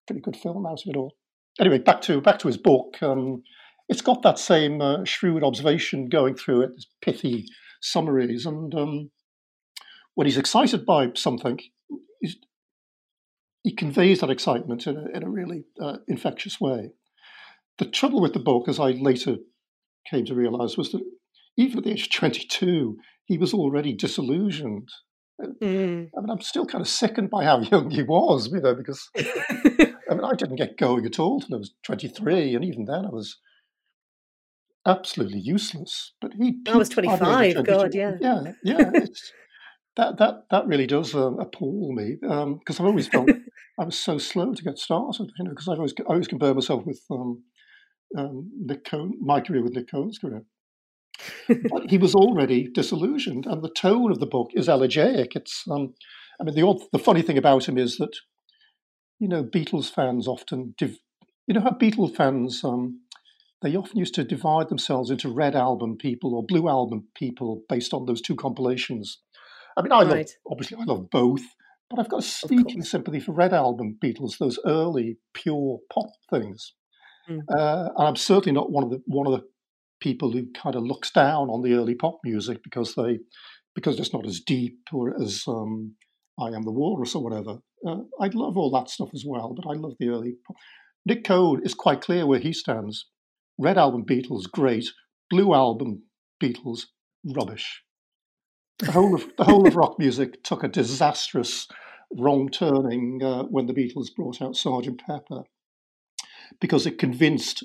pretty 0.06 0.20
good 0.20 0.36
film 0.36 0.66
out 0.66 0.82
of 0.84 0.90
it 0.90 0.96
all. 0.96 1.14
Anyway, 1.60 1.78
back 1.78 2.00
to 2.02 2.20
back 2.20 2.38
to 2.40 2.48
his 2.48 2.56
book. 2.56 2.96
Um, 3.02 3.42
it's 3.88 4.02
got 4.02 4.22
that 4.22 4.38
same 4.38 4.80
uh, 4.80 5.04
shrewd 5.04 5.44
observation 5.44 6.08
going 6.08 6.34
through 6.34 6.62
it, 6.62 6.84
pithy 7.02 7.46
summaries, 7.80 8.46
and 8.46 8.74
um, 8.74 9.10
when 10.14 10.26
he's 10.26 10.38
excited 10.38 10.86
by 10.86 11.10
something, 11.14 11.58
he 13.64 13.74
conveys 13.74 14.20
that 14.20 14.30
excitement 14.30 14.86
in 14.86 14.96
a, 14.96 15.16
in 15.16 15.22
a 15.22 15.28
really 15.28 15.64
uh, 15.80 15.96
infectious 16.06 16.60
way. 16.60 16.90
The 17.78 17.86
trouble 17.86 18.20
with 18.20 18.34
the 18.34 18.38
book, 18.38 18.68
as 18.68 18.78
I 18.78 18.90
later 18.90 19.36
came 20.08 20.26
to 20.26 20.34
realize, 20.34 20.76
was 20.76 20.92
that 20.92 21.02
even 21.56 21.78
at 21.78 21.84
the 21.84 21.90
age 21.90 22.06
of 22.06 22.12
22, 22.12 22.98
he 23.24 23.38
was 23.38 23.54
already 23.54 23.94
disillusioned. 23.94 24.88
Mm. 25.40 26.10
I 26.16 26.20
mean, 26.20 26.30
I'm 26.30 26.40
still 26.42 26.66
kind 26.66 26.82
of 26.82 26.88
sickened 26.88 27.30
by 27.30 27.44
how 27.44 27.60
young 27.72 27.90
he 27.90 28.02
was, 28.02 28.52
you 28.52 28.60
know, 28.60 28.74
because 28.74 29.10
I 30.10 30.14
mean, 30.14 30.24
I 30.24 30.34
didn't 30.34 30.56
get 30.56 30.76
going 30.76 31.06
at 31.06 31.18
all 31.18 31.36
until 31.36 31.56
I 31.56 31.58
was 31.58 31.72
23, 31.84 32.54
and 32.54 32.64
even 32.64 32.84
then 32.84 33.06
I 33.06 33.10
was 33.10 33.38
absolutely 34.86 35.40
useless. 35.40 36.12
But 36.20 36.32
he, 36.34 36.58
I 36.68 36.76
was 36.76 36.88
25. 36.88 37.64
God, 37.64 37.94
yeah, 37.94 38.16
yeah, 38.20 38.52
yeah. 38.62 38.90
that 39.96 40.18
that 40.18 40.44
that 40.50 40.66
really 40.66 40.86
does 40.86 41.14
um, 41.14 41.38
appall 41.38 41.94
me 41.94 42.16
because 42.20 42.80
um, 42.80 42.86
I've 42.86 42.90
always 42.90 43.08
felt 43.08 43.30
I 43.78 43.84
was 43.84 43.98
so 43.98 44.18
slow 44.18 44.54
to 44.54 44.62
get 44.62 44.78
started. 44.78 45.30
You 45.38 45.44
know, 45.44 45.50
because 45.50 45.68
I've 45.68 45.78
always 45.78 45.94
I 46.00 46.12
always 46.12 46.28
compare 46.28 46.54
myself 46.54 46.84
with 46.84 47.00
um, 47.10 47.42
um, 48.16 48.50
Nik 48.64 48.84
Cohn, 48.84 49.14
my 49.20 49.40
career 49.40 49.62
with 49.62 49.74
Nik 49.74 49.90
Cohn's 49.90 50.18
career. 50.18 50.44
but 51.48 51.90
he 51.90 51.98
was 51.98 52.14
already 52.14 52.68
disillusioned, 52.68 53.46
and 53.46 53.62
the 53.62 53.70
tone 53.70 54.10
of 54.10 54.18
the 54.18 54.26
book 54.26 54.50
is 54.54 54.68
elegiac. 54.68 55.36
It's, 55.36 55.64
um, 55.70 55.94
I 56.40 56.44
mean, 56.44 56.54
the 56.54 56.66
odd, 56.66 56.80
the 56.92 56.98
funny 56.98 57.22
thing 57.22 57.38
about 57.38 57.68
him 57.68 57.78
is 57.78 57.98
that, 57.98 58.14
you 59.18 59.28
know, 59.28 59.44
Beatles 59.44 59.90
fans 59.90 60.26
often, 60.28 60.74
div- 60.78 60.98
you 61.46 61.54
know, 61.54 61.60
how 61.60 61.70
Beatles 61.70 62.16
fans, 62.16 62.62
um, 62.64 63.00
they 63.62 63.76
often 63.76 63.98
used 63.98 64.14
to 64.14 64.24
divide 64.24 64.68
themselves 64.68 65.10
into 65.10 65.32
red 65.32 65.54
album 65.56 65.96
people 65.96 66.34
or 66.34 66.44
blue 66.44 66.68
album 66.68 67.08
people 67.14 67.62
based 67.68 67.94
on 67.94 68.06
those 68.06 68.20
two 68.20 68.36
compilations 68.36 69.20
I 69.76 69.82
mean, 69.82 69.92
I 69.92 70.02
love 70.02 70.26
obviously 70.48 70.78
I 70.80 70.84
love 70.84 71.10
both, 71.10 71.42
but 71.90 71.98
I've 71.98 72.08
got 72.08 72.20
a 72.20 72.26
sneaking 72.26 72.82
sympathy 72.82 73.20
for 73.20 73.32
Red 73.32 73.52
Album 73.52 73.98
Beatles, 74.02 74.38
those 74.38 74.58
early 74.64 75.18
pure 75.32 75.80
pop 75.92 76.10
things. 76.30 76.74
Mm. 77.28 77.40
Uh, 77.48 77.90
and 77.96 78.08
I'm 78.08 78.16
certainly 78.16 78.52
not 78.52 78.70
one 78.70 78.84
of 78.84 78.90
the 78.90 79.02
one 79.06 79.26
of 79.26 79.32
the 79.32 79.46
people 80.00 80.30
who 80.30 80.46
kind 80.52 80.76
of 80.76 80.84
looks 80.84 81.10
down 81.10 81.48
on 81.48 81.62
the 81.62 81.74
early 81.74 81.94
pop 81.94 82.18
music 82.24 82.62
because 82.62 82.94
they 82.94 83.18
because 83.74 83.98
it's 83.98 84.12
not 84.12 84.26
as 84.26 84.40
deep 84.40 84.78
or 84.92 85.20
as 85.20 85.44
um, 85.48 85.94
I 86.38 86.48
Am 86.48 86.62
the 86.62 86.70
Walrus 86.70 87.14
or 87.14 87.24
whatever. 87.24 87.58
Uh, 87.86 88.02
I 88.20 88.28
love 88.32 88.56
all 88.56 88.70
that 88.70 88.90
stuff 88.90 89.10
as 89.14 89.24
well, 89.26 89.54
but 89.54 89.68
I 89.68 89.74
love 89.74 89.94
the 89.98 90.08
early. 90.08 90.36
Nik 91.06 91.24
Cohn 91.24 91.60
is 91.64 91.74
quite 91.74 92.00
clear 92.00 92.26
where 92.26 92.38
he 92.38 92.52
stands. 92.52 93.06
Red 93.58 93.78
Album 93.78 94.04
Beatles, 94.04 94.50
great. 94.50 94.86
Blue 95.30 95.54
Album 95.54 96.04
Beatles, 96.42 96.86
rubbish. 97.24 97.82
The 98.78 98.92
whole 98.92 99.14
of 99.14 99.24
the 99.36 99.44
whole 99.44 99.68
of 99.68 99.76
rock 99.76 99.98
music 99.98 100.42
took 100.42 100.64
a 100.64 100.68
disastrous 100.68 101.68
wrong 102.16 102.48
turning 102.48 103.22
uh, 103.22 103.44
when 103.44 103.66
the 103.66 103.74
Beatles 103.74 104.14
brought 104.14 104.42
out 104.42 104.56
Sergeant 104.56 105.00
Pepper, 105.06 105.42
because 106.60 106.86
it 106.86 106.98
convinced 106.98 107.64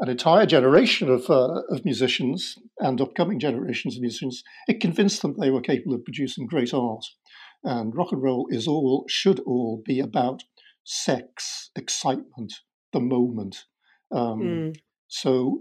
an 0.00 0.08
entire 0.08 0.46
generation 0.46 1.08
of 1.08 1.30
uh, 1.30 1.62
of 1.70 1.84
musicians 1.84 2.56
and 2.78 3.00
upcoming 3.00 3.38
generations 3.38 3.96
of 3.96 4.02
musicians. 4.02 4.42
It 4.68 4.80
convinced 4.80 5.22
them 5.22 5.34
they 5.38 5.50
were 5.50 5.60
capable 5.60 5.94
of 5.94 6.04
producing 6.04 6.46
great 6.46 6.74
art, 6.74 7.04
and 7.62 7.94
rock 7.94 8.12
and 8.12 8.22
roll 8.22 8.46
is 8.50 8.66
all 8.66 9.04
should 9.08 9.40
all 9.40 9.82
be 9.84 10.00
about 10.00 10.44
sex, 10.84 11.70
excitement, 11.76 12.60
the 12.92 13.00
moment. 13.00 13.64
Um, 14.10 14.40
Mm. 14.40 14.76
so 15.08 15.60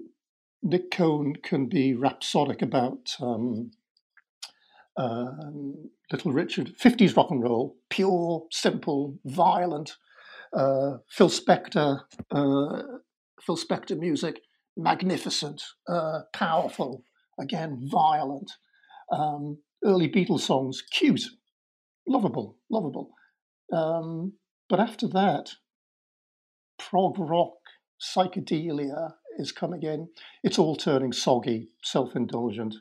Nik 0.62 0.92
Cohn 0.92 1.36
can 1.44 1.68
be 1.68 1.94
rhapsodic 1.94 2.62
about 2.62 3.16
um, 3.22 3.72
um, 4.98 5.90
Little 6.12 6.32
Richard, 6.34 6.76
50s 6.78 7.16
rock 7.16 7.32
and 7.32 7.42
roll, 7.44 7.78
pure, 7.90 8.46
simple, 8.52 9.18
violent. 9.26 9.96
Uh, 10.52 10.98
Phil 11.08 11.30
Spector, 11.30 12.02
uh, 12.32 12.82
Phil 13.42 13.56
Spector 13.58 13.98
music, 13.98 14.42
magnificent, 14.76 15.62
uh, 15.88 16.22
powerful, 16.34 17.04
again, 17.40 17.88
violent. 17.92 18.52
Um, 19.12 19.60
early 19.86 20.10
Beatles 20.10 20.42
songs, 20.42 20.82
cute, 20.92 21.24
lovable, 22.10 22.58
lovable. 22.70 23.12
Um, 23.72 24.34
but 24.68 24.80
after 24.80 25.08
that, 25.10 25.52
prog 26.78 27.18
rock, 27.20 27.54
psychedelia 28.02 29.14
is 29.38 29.52
coming 29.52 29.84
in. 29.84 30.10
It's 30.44 30.60
all 30.60 30.76
turning 30.76 31.14
soggy, 31.14 31.70
self 31.84 32.16
indulgent, 32.16 32.76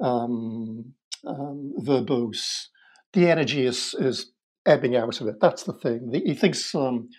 um, 0.00 0.94
um, 1.26 1.74
verbose. 1.78 2.68
The 3.12 3.28
energy 3.30 3.66
is, 3.66 3.94
is 3.98 4.32
ebbing 4.66 4.96
out 4.96 5.20
of 5.20 5.28
it. 5.28 5.36
That's 5.40 5.64
the 5.64 5.74
thing. 5.74 6.10
The, 6.10 6.20
he 6.20 6.34
thinks 6.34 6.74
um, 6.74 7.10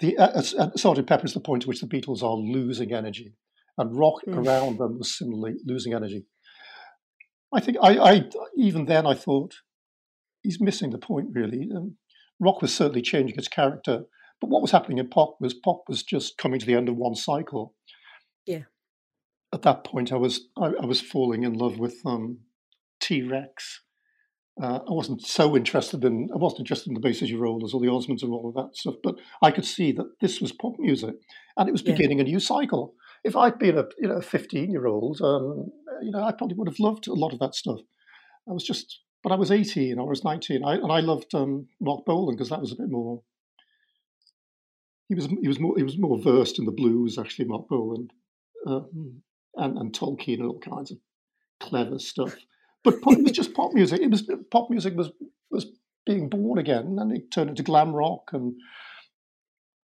the 0.00 0.16
uh, 0.16 0.42
uh, 0.58 0.70
Sergeant 0.76 1.06
Pepper 1.06 1.26
is 1.26 1.34
the 1.34 1.40
point 1.40 1.64
at 1.64 1.68
which 1.68 1.80
the 1.80 1.86
Beatles 1.86 2.22
are 2.22 2.34
losing 2.34 2.92
energy, 2.92 3.34
and 3.78 3.96
rock 3.96 4.20
Mm. 4.26 4.46
around 4.46 4.78
them 4.78 4.98
was 4.98 5.16
similarly 5.16 5.56
losing 5.64 5.92
energy. 5.94 6.24
I 7.52 7.60
think 7.60 7.76
I, 7.82 7.98
I 7.98 8.24
even 8.56 8.86
then 8.86 9.06
I 9.06 9.14
thought 9.14 9.54
he's 10.44 10.60
missing 10.60 10.90
the 10.90 10.98
point 10.98 11.28
really. 11.32 11.68
Um, 11.74 11.96
rock 12.38 12.62
was 12.62 12.72
certainly 12.72 13.02
changing 13.02 13.36
its 13.36 13.48
character, 13.48 14.04
but 14.40 14.50
what 14.50 14.62
was 14.62 14.70
happening 14.70 14.98
in 14.98 15.08
pop 15.08 15.36
was 15.40 15.54
pop 15.54 15.82
was 15.88 16.04
just 16.04 16.38
coming 16.38 16.60
to 16.60 16.66
the 16.66 16.74
end 16.74 16.88
of 16.88 16.96
one 16.96 17.16
cycle. 17.16 17.74
Yeah. 18.46 18.62
At 19.52 19.62
that 19.62 19.84
point, 19.84 20.12
I 20.12 20.16
was 20.16 20.48
I, 20.56 20.66
I 20.82 20.86
was 20.86 21.00
falling 21.00 21.42
in 21.42 21.54
love 21.54 21.78
with 21.78 21.96
um, 22.06 22.38
T 23.00 23.22
Rex. 23.22 23.82
Uh, 24.62 24.78
I 24.88 24.92
wasn't 24.92 25.20
so 25.22 25.56
interested 25.56 26.04
in 26.04 26.28
I 26.32 26.38
wasn't 26.38 26.60
interested 26.60 26.88
in 26.90 26.94
the 26.94 27.00
Bay 27.00 27.12
City 27.12 27.34
Rollers 27.34 27.74
or 27.74 27.80
the 27.80 27.88
Osmonds 27.88 28.22
or 28.22 28.30
all 28.30 28.48
of 28.48 28.54
that 28.54 28.76
stuff, 28.76 28.94
but 29.02 29.16
I 29.42 29.50
could 29.50 29.64
see 29.64 29.90
that 29.92 30.06
this 30.20 30.40
was 30.40 30.52
pop 30.52 30.74
music, 30.78 31.14
and 31.56 31.68
it 31.68 31.72
was 31.72 31.82
Yeah. 31.82 31.92
beginning 31.92 32.20
a 32.20 32.24
new 32.24 32.38
cycle. 32.38 32.94
If 33.24 33.34
I'd 33.36 33.58
been 33.58 33.78
a 33.78 33.84
you 33.98 34.08
know 34.08 34.20
fifteen 34.20 34.70
year 34.70 34.86
old, 34.86 35.20
um, 35.22 35.70
you 36.02 36.12
know 36.12 36.22
I 36.22 36.32
probably 36.32 36.56
would 36.56 36.68
have 36.68 36.78
loved 36.78 37.08
a 37.08 37.14
lot 37.14 37.32
of 37.32 37.38
that 37.40 37.54
stuff. 37.54 37.80
I 38.48 38.52
was 38.52 38.62
just, 38.64 39.00
but 39.24 39.32
I 39.32 39.36
was 39.36 39.50
eighteen 39.50 39.98
or 39.98 40.06
I 40.06 40.10
was 40.10 40.22
nineteen, 40.22 40.64
I, 40.64 40.74
and 40.74 40.92
I 40.92 41.00
loved 41.00 41.34
um, 41.34 41.66
Marc 41.80 42.04
Bolan 42.04 42.36
because 42.36 42.50
that 42.50 42.60
was 42.60 42.72
a 42.72 42.76
bit 42.76 42.90
more. 42.90 43.22
He 45.08 45.14
was 45.14 45.26
he 45.26 45.48
was 45.48 45.58
more 45.58 45.74
he 45.76 45.82
was 45.82 45.98
more 45.98 46.20
versed 46.20 46.58
in 46.58 46.66
the 46.66 46.70
blues 46.70 47.18
actually, 47.18 47.46
Marc 47.46 47.66
Bolan, 47.68 48.08
um, 48.66 49.22
and 49.56 49.78
and 49.78 49.92
Tolkien 49.92 50.40
and 50.40 50.46
all 50.46 50.60
kinds 50.60 50.92
of 50.92 50.98
clever 51.58 51.98
stuff. 51.98 52.36
But 52.84 53.00
pop, 53.00 53.14
it 53.14 53.22
was 53.22 53.32
just 53.32 53.54
pop 53.54 53.72
music. 53.72 54.00
It 54.00 54.10
was 54.10 54.30
pop 54.50 54.68
music 54.68 54.94
was 54.94 55.10
was 55.50 55.66
being 56.04 56.28
born 56.28 56.58
again, 56.58 56.98
and 57.00 57.10
it 57.16 57.30
turned 57.30 57.48
into 57.48 57.62
glam 57.62 57.94
rock, 57.94 58.28
and 58.34 58.54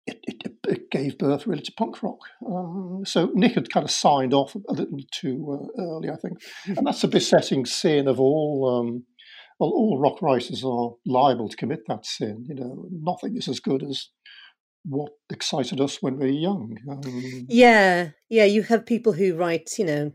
it, 0.07 0.21
it, 0.23 0.53
it 0.69 0.91
gave 0.91 1.19
birth 1.19 1.47
really 1.47 1.63
to 1.63 1.73
punk 1.73 2.03
rock. 2.03 2.19
Um, 2.47 3.03
so 3.05 3.33
Nik 3.35 3.55
had 3.55 3.73
kind 3.73 3.85
of 3.85 3.91
signed 3.91 4.33
off 4.33 4.55
a 4.55 4.73
little 4.73 4.99
too 5.11 5.71
uh, 5.77 5.83
early, 5.83 6.11
I 6.11 6.17
think, 6.17 6.39
and 6.67 6.87
that's 6.87 7.03
a 7.03 7.09
besetting 7.09 7.67
sin 7.67 8.07
of 8.07 8.21
all. 8.21 8.79
Um, 8.79 9.05
well, 9.59 9.71
all 9.71 9.99
rock 9.99 10.21
writers 10.21 10.65
are 10.65 10.95
liable 11.07 11.49
to 11.49 11.57
commit 11.57 11.81
that 11.89 12.07
sin. 12.07 12.45
You 12.49 12.55
know, 12.55 12.87
nothing 12.91 13.37
is 13.37 13.49
as 13.49 13.61
good 13.61 13.83
as 13.83 14.09
what 14.85 15.13
excited 15.31 15.81
us 15.81 16.03
when 16.03 16.19
we 16.19 16.27
were 16.27 16.33
young. 16.33 16.77
Um, 16.91 17.47
Yeah, 17.49 18.11
yeah. 18.29 18.45
You 18.45 18.63
have 18.65 18.87
people 18.87 19.13
who 19.13 19.35
write, 19.35 19.79
you 19.79 19.85
know, 19.85 20.13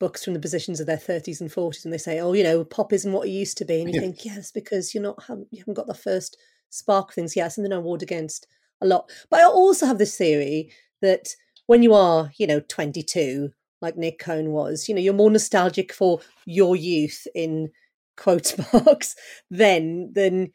books 0.00 0.24
from 0.24 0.34
the 0.34 0.40
positions 0.40 0.80
of 0.80 0.86
their 0.86 0.96
thirties 0.96 1.40
and 1.40 1.52
forties, 1.52 1.84
and 1.84 1.92
they 1.92 1.98
say, 1.98 2.18
"Oh, 2.18 2.32
you 2.32 2.42
know, 2.42 2.64
pop 2.64 2.92
isn't 2.92 3.12
what 3.12 3.28
it 3.28 3.32
used 3.32 3.58
to 3.58 3.64
be," 3.64 3.80
and 3.80 3.92
you 3.92 4.00
think, 4.00 4.24
"Yes, 4.24 4.50
because 4.50 4.94
you're 4.94 5.02
not 5.02 5.22
haven't, 5.24 5.48
you 5.50 5.60
haven't 5.60 5.74
got 5.74 5.86
the 5.86 5.94
first 5.94 6.36
spark 6.70 7.10
of 7.10 7.14
things." 7.14 7.36
Yeah, 7.36 7.48
something 7.48 7.72
I 7.72 7.78
ward 7.78 8.02
against 8.02 8.46
a 8.80 8.86
lot. 8.86 9.10
But 9.30 9.40
I 9.40 9.44
also 9.44 9.86
have 9.86 9.98
this 9.98 10.16
theory 10.16 10.70
that 11.02 11.28
when 11.66 11.82
you 11.82 11.94
are, 11.94 12.32
you 12.38 12.46
know, 12.46 12.60
22, 12.60 13.50
like 13.80 13.96
Nik 13.96 14.18
Cohn 14.18 14.50
was, 14.50 14.88
you 14.88 14.94
know, 14.94 15.00
you're 15.00 15.14
more 15.14 15.30
nostalgic 15.30 15.92
for 15.92 16.20
your 16.46 16.74
youth 16.76 17.26
in 17.34 17.70
quote 18.18 18.54
marks 18.72 19.14
then 19.50 20.12
than 20.14 20.50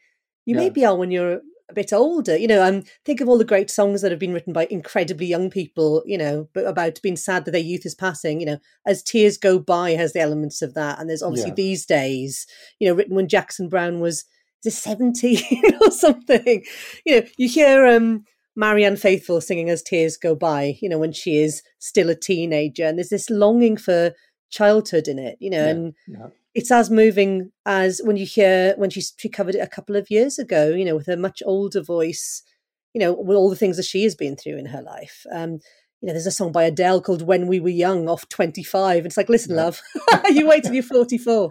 you 0.46 0.54
Yeah. 0.54 0.62
maybe 0.62 0.84
are 0.84 0.96
when 0.96 1.10
you're 1.10 1.40
a 1.70 1.74
bit 1.74 1.92
older. 1.92 2.36
You 2.36 2.46
know, 2.46 2.62
um, 2.62 2.84
think 3.06 3.20
of 3.22 3.28
all 3.28 3.38
the 3.38 3.44
great 3.52 3.70
songs 3.70 4.02
that 4.02 4.10
have 4.12 4.20
been 4.20 4.34
written 4.34 4.52
by 4.52 4.66
incredibly 4.70 5.24
young 5.26 5.48
people, 5.48 6.02
you 6.04 6.18
know, 6.18 6.48
but 6.52 6.66
about 6.66 7.00
being 7.02 7.16
sad 7.16 7.44
that 7.46 7.52
their 7.52 7.60
youth 7.62 7.86
is 7.86 7.94
passing, 7.94 8.38
you 8.40 8.46
know, 8.46 8.58
as 8.86 9.02
tears 9.02 9.38
go 9.38 9.58
by 9.58 9.92
has 9.92 10.12
the 10.12 10.20
elements 10.20 10.60
of 10.60 10.74
that. 10.74 10.98
And 11.00 11.08
there's 11.08 11.22
obviously 11.22 11.50
Yeah. 11.52 11.54
these 11.56 11.86
days, 11.86 12.46
you 12.78 12.86
know, 12.88 12.94
written 12.94 13.16
when 13.16 13.28
Jackson 13.28 13.68
Browne 13.70 14.00
was 14.00 14.24
is 14.64 14.74
it 14.74 14.78
17 14.78 15.38
or 15.80 15.90
something. 15.90 16.64
You 17.06 17.20
know, 17.22 17.26
you 17.38 17.48
hear 17.48 17.86
um 17.86 18.24
Marianne 18.56 18.96
Faithfull 18.96 19.40
singing 19.40 19.68
as 19.70 19.82
tears 19.82 20.16
go 20.18 20.34
by, 20.34 20.76
you 20.82 20.88
know, 20.90 20.98
when 20.98 21.12
she 21.12 21.38
is 21.38 21.62
still 21.78 22.08
a 22.10 22.14
teenager. 22.14 22.84
And 22.84 22.98
there's 22.98 23.08
this 23.08 23.28
longing 23.30 23.76
for 23.78 24.12
childhood 24.50 25.08
in 25.08 25.18
it, 25.18 25.36
you 25.40 25.50
know, 25.50 25.64
Yeah. 25.64 25.70
and 25.70 25.94
yeah. 26.06 26.26
It's 26.54 26.70
as 26.70 26.90
moving 26.90 27.50
as 27.66 28.00
when 28.04 28.16
you 28.16 28.26
hear 28.26 28.74
when 28.76 28.90
she 28.90 29.02
she 29.16 29.28
covered 29.28 29.54
it 29.54 29.58
a 29.60 29.66
couple 29.66 29.96
of 29.96 30.10
years 30.10 30.38
ago, 30.38 30.68
you 30.70 30.84
know, 30.84 30.96
with 30.96 31.06
her 31.06 31.16
much 31.16 31.42
older 31.44 31.82
voice, 31.82 32.42
you 32.94 33.00
know, 33.00 33.12
with 33.12 33.36
all 33.36 33.50
the 33.50 33.56
things 33.56 33.76
that 33.76 33.86
she 33.86 34.04
has 34.04 34.14
been 34.14 34.36
through 34.36 34.56
in 34.58 34.66
her 34.66 34.82
life. 34.82 35.26
Um, 35.32 35.60
you 36.00 36.08
know, 36.08 36.12
there's 36.12 36.26
a 36.26 36.30
song 36.30 36.52
by 36.52 36.64
Adele 36.64 37.00
called 37.00 37.22
"When 37.22 37.46
We 37.48 37.60
Were 37.60 37.68
Young" 37.70 38.08
off 38.08 38.28
25. 38.28 39.06
It's 39.06 39.16
like, 39.16 39.28
listen, 39.28 39.56
love, 39.56 39.80
you 40.30 40.46
wait 40.46 40.64
till 40.64 40.74
you're 40.74 40.82
44. 40.84 41.50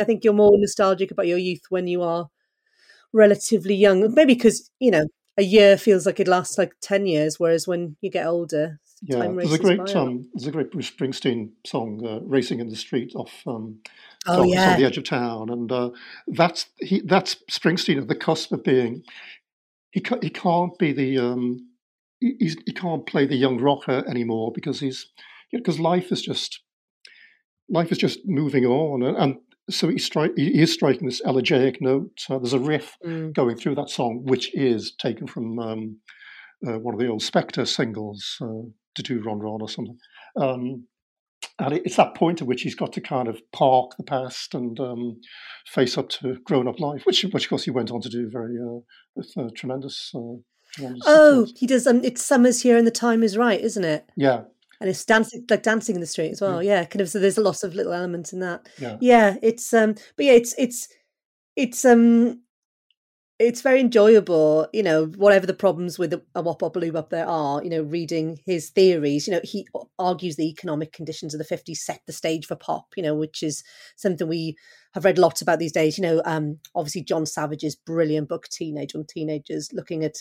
I 0.00 0.04
think 0.04 0.24
you're 0.24 0.32
more 0.34 0.56
nostalgic 0.58 1.10
about 1.10 1.26
your 1.26 1.38
youth 1.38 1.62
when 1.70 1.86
you 1.86 2.02
are 2.02 2.28
relatively 3.12 3.74
young, 3.74 4.14
maybe 4.14 4.34
because 4.34 4.70
you 4.80 4.90
know 4.90 5.06
a 5.38 5.42
year 5.42 5.76
feels 5.78 6.06
like 6.06 6.20
it 6.20 6.28
lasts 6.28 6.58
like 6.58 6.74
10 6.82 7.06
years, 7.06 7.38
whereas 7.40 7.68
when 7.68 7.96
you 8.00 8.10
get 8.10 8.26
older, 8.26 8.80
Yeah, 9.02 9.18
time 9.18 9.36
there's 9.36 9.52
a 9.52 9.58
great 9.58 9.78
um, 10.02 10.30
there's 10.34 10.46
a 10.46 10.50
great 10.52 10.70
Bruce 10.70 10.90
Springsteen 10.90 11.50
song, 11.66 12.04
uh, 12.06 12.20
"Racing 12.20 12.60
in 12.60 12.68
the 12.68 12.76
Street" 12.76 13.12
off 13.14 13.32
um, 13.46 13.80
Oh, 14.26 14.42
yeah. 14.44 14.72
on 14.72 14.80
the 14.80 14.86
Edge 14.86 14.96
of 14.98 15.04
Town, 15.04 15.50
and 15.50 15.70
uh, 15.70 15.90
that's 16.28 16.66
he 16.78 17.00
that's 17.02 17.36
Springsteen 17.50 18.00
at 18.00 18.08
the 18.08 18.14
cusp 18.16 18.52
of 18.52 18.64
being. 18.64 19.02
He 19.90 20.00
ca- 20.00 20.18
he 20.22 20.30
can't 20.30 20.76
be 20.78 20.92
the 20.92 21.18
um, 21.18 21.68
he, 22.20 22.36
he's, 22.38 22.56
he 22.66 22.72
can't 22.72 23.06
play 23.06 23.26
the 23.26 23.36
young 23.36 23.58
rocker 23.58 24.02
anymore 24.08 24.50
because 24.54 24.80
he's 24.80 25.06
because 25.52 25.78
life 25.78 26.10
is 26.10 26.22
just 26.22 26.60
life 27.68 27.92
is 27.92 27.98
just 27.98 28.20
moving 28.24 28.64
on, 28.64 29.02
and, 29.02 29.16
and 29.18 29.36
so 29.68 29.88
he 29.88 29.98
strike 29.98 30.32
he 30.36 30.60
is 30.60 30.72
striking 30.72 31.06
this 31.06 31.20
elegiac 31.24 31.80
note. 31.82 32.18
Uh, 32.30 32.38
there's 32.38 32.52
a 32.54 32.58
riff 32.58 32.96
Mm. 33.04 33.34
going 33.34 33.56
through 33.56 33.74
that 33.76 33.90
song, 33.90 34.22
which 34.24 34.54
is 34.54 34.92
taken 34.98 35.26
from 35.26 35.58
um, 35.58 35.98
uh, 36.66 36.78
one 36.78 36.94
of 36.94 37.00
the 37.00 37.08
old 37.08 37.20
Spector 37.20 37.66
singles, 37.68 38.38
uh, 38.40 38.62
"Da 38.96 39.02
Doo 39.02 39.22
Ron 39.22 39.38
Ron" 39.38 39.60
or 39.62 39.68
something. 39.68 39.96
Um, 40.40 40.86
and 41.58 41.72
it's 41.74 41.96
that 41.96 42.14
point 42.14 42.40
at 42.42 42.46
which 42.48 42.62
he's 42.62 42.74
got 42.74 42.92
to 42.94 43.00
kind 43.00 43.28
of 43.28 43.40
park 43.52 43.92
the 43.96 44.02
past 44.04 44.54
and 44.54 44.78
um, 44.80 45.20
face 45.66 45.96
up 45.96 46.08
to 46.10 46.36
grown-up 46.44 46.80
life, 46.80 47.02
which, 47.04 47.22
which 47.24 47.44
of 47.44 47.48
course 47.50 47.64
he 47.64 47.70
went 47.70 47.90
on 47.90 48.00
to 48.00 48.08
do 48.08 48.28
very 48.30 48.56
uh, 48.58 48.80
with 49.14 49.30
uh, 49.38 49.48
tremendous, 49.54 50.10
uh, 50.14 50.36
tremendous 50.72 51.02
Oh, 51.06 51.44
success. 51.46 51.60
he 51.60 51.66
does. 51.66 51.86
Um, 51.86 52.00
it's 52.04 52.24
summer's 52.24 52.62
here 52.62 52.76
and 52.76 52.86
the 52.86 52.90
time 52.90 53.22
is 53.22 53.36
right, 53.36 53.60
isn't 53.60 53.84
it? 53.84 54.10
Yeah, 54.16 54.42
and 54.80 54.90
it's 54.90 55.04
dancing 55.04 55.44
like 55.48 55.62
dancing 55.62 55.94
in 55.94 56.00
the 56.00 56.06
street 56.06 56.30
as 56.32 56.40
well. 56.42 56.62
Yeah, 56.62 56.84
kind 56.84 57.00
of. 57.00 57.08
So 57.08 57.18
there's 57.18 57.38
a 57.38 57.42
lot 57.42 57.62
of 57.64 57.74
little 57.74 57.92
elements 57.92 58.32
in 58.32 58.40
that. 58.40 58.68
Yeah. 58.78 58.96
Yeah, 59.00 59.36
it's 59.42 59.72
um, 59.72 59.94
but 60.16 60.26
yeah, 60.26 60.32
it's 60.32 60.54
it's 60.58 60.88
it's 61.54 61.84
um, 61.86 62.42
it's 63.38 63.60
very 63.60 63.80
enjoyable. 63.80 64.68
You 64.72 64.82
know, 64.82 65.06
whatever 65.06 65.46
the 65.46 65.54
problems 65.54 65.98
with 65.98 66.14
a 66.34 66.42
Wop 66.42 66.62
up 66.62 67.10
there 67.10 67.26
are, 67.26 67.62
you 67.62 67.70
know, 67.70 67.82
reading 67.82 68.38
his 68.46 68.70
theories. 68.70 69.26
You 69.26 69.34
know, 69.34 69.40
he 69.44 69.66
argues 69.98 70.36
the 70.36 70.48
economic 70.48 70.92
conditions 70.92 71.34
of 71.34 71.38
the 71.38 71.56
'50s 71.56 71.78
set 71.78 72.00
the 72.06 72.12
stage 72.12 72.46
for 72.46 72.56
pop. 72.56 72.86
You 72.96 73.02
know, 73.02 73.14
which 73.14 73.42
is 73.42 73.62
something 73.96 74.28
we 74.28 74.56
have 74.94 75.04
read 75.04 75.18
lots 75.18 75.42
about 75.42 75.58
these 75.58 75.72
days. 75.72 75.98
You 75.98 76.02
know, 76.02 76.22
um, 76.24 76.58
obviously 76.74 77.02
John 77.02 77.26
Savage's 77.26 77.76
brilliant 77.76 78.28
book 78.28 78.48
"Teenage" 78.48 78.94
on 78.94 79.04
teenagers, 79.04 79.72
looking 79.72 80.04
at 80.04 80.16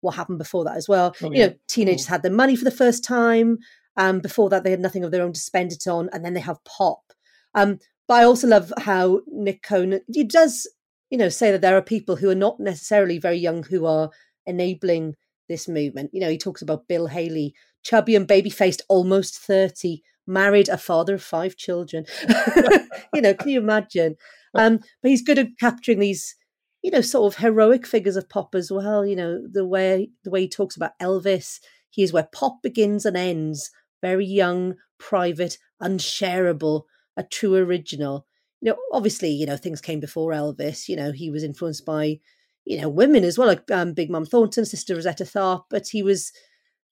what 0.00 0.14
happened 0.14 0.38
before 0.38 0.64
that 0.64 0.76
as 0.76 0.88
well. 0.88 1.14
Oh, 1.22 1.32
you 1.32 1.46
know, 1.46 1.54
teenagers 1.66 2.06
had 2.06 2.22
their 2.22 2.32
money 2.32 2.56
for 2.56 2.64
the 2.64 2.70
first 2.70 3.02
time. 3.02 3.58
Um, 3.96 4.20
before 4.20 4.48
that, 4.50 4.62
they 4.62 4.70
had 4.70 4.80
nothing 4.80 5.02
of 5.02 5.10
their 5.10 5.24
own 5.24 5.32
to 5.32 5.40
spend 5.40 5.72
it 5.72 5.86
on, 5.86 6.08
and 6.12 6.24
then 6.24 6.34
they 6.34 6.40
have 6.40 6.62
pop. 6.64 7.12
Um, 7.54 7.78
but 8.06 8.14
I 8.14 8.24
also 8.24 8.46
love 8.46 8.72
how 8.78 9.20
Nik 9.26 9.62
Cohn 9.62 10.00
he 10.12 10.24
does, 10.24 10.68
you 11.10 11.18
know, 11.18 11.28
say 11.28 11.50
that 11.50 11.60
there 11.60 11.76
are 11.76 11.82
people 11.82 12.16
who 12.16 12.30
are 12.30 12.34
not 12.34 12.60
necessarily 12.60 13.18
very 13.18 13.38
young 13.38 13.62
who 13.62 13.86
are 13.86 14.10
enabling 14.46 15.14
this 15.48 15.68
movement. 15.68 16.10
You 16.12 16.20
know, 16.20 16.30
he 16.30 16.38
talks 16.38 16.62
about 16.62 16.88
Bill 16.88 17.06
Haley, 17.06 17.54
chubby 17.82 18.14
and 18.14 18.26
baby 18.26 18.50
faced, 18.50 18.82
almost 18.88 19.38
thirty, 19.38 20.02
married, 20.26 20.68
a 20.68 20.76
father 20.78 21.14
of 21.14 21.22
five 21.22 21.56
children. 21.56 22.06
you 23.14 23.20
know, 23.20 23.34
can 23.34 23.48
you 23.48 23.60
imagine? 23.60 24.16
Um, 24.54 24.78
but 25.02 25.10
he's 25.10 25.22
good 25.22 25.38
at 25.38 25.58
capturing 25.58 25.98
these 26.00 26.34
you 26.82 26.90
know, 26.90 27.00
sort 27.00 27.32
of 27.32 27.40
heroic 27.40 27.86
figures 27.86 28.16
of 28.16 28.28
pop 28.28 28.54
as 28.54 28.70
well. 28.70 29.04
You 29.04 29.16
know, 29.16 29.42
the 29.50 29.66
way 29.66 30.10
the 30.24 30.30
way 30.30 30.42
he 30.42 30.48
talks 30.48 30.76
about 30.76 30.98
Elvis, 31.00 31.58
he 31.90 32.02
is 32.02 32.12
where 32.12 32.28
pop 32.32 32.62
begins 32.62 33.04
and 33.04 33.16
ends. 33.16 33.70
Very 34.00 34.26
young, 34.26 34.74
private, 34.98 35.58
unshareable, 35.80 36.86
a 37.16 37.24
true 37.24 37.54
original. 37.56 38.26
You 38.60 38.72
know, 38.72 38.76
obviously, 38.92 39.30
you 39.30 39.46
know, 39.46 39.56
things 39.56 39.80
came 39.80 40.00
before 40.00 40.32
Elvis. 40.32 40.88
You 40.88 40.96
know, 40.96 41.12
he 41.12 41.30
was 41.30 41.44
influenced 41.44 41.84
by, 41.84 42.18
you 42.64 42.80
know, 42.80 42.88
women 42.88 43.24
as 43.24 43.38
well, 43.38 43.48
like 43.48 43.70
um, 43.70 43.92
Big 43.94 44.10
Mama 44.10 44.26
Thornton, 44.26 44.64
Sister 44.64 44.94
Rosetta 44.94 45.24
Tharpe. 45.24 45.64
But 45.70 45.88
he 45.88 46.02
was 46.02 46.32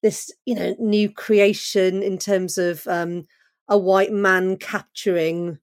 this, 0.02 0.32
you 0.44 0.54
know, 0.54 0.76
new 0.78 1.10
creation 1.10 2.02
in 2.02 2.18
terms 2.18 2.56
of 2.58 2.86
um, 2.86 3.26
a 3.68 3.76
white 3.76 4.12
man 4.12 4.56
capturing 4.56 5.58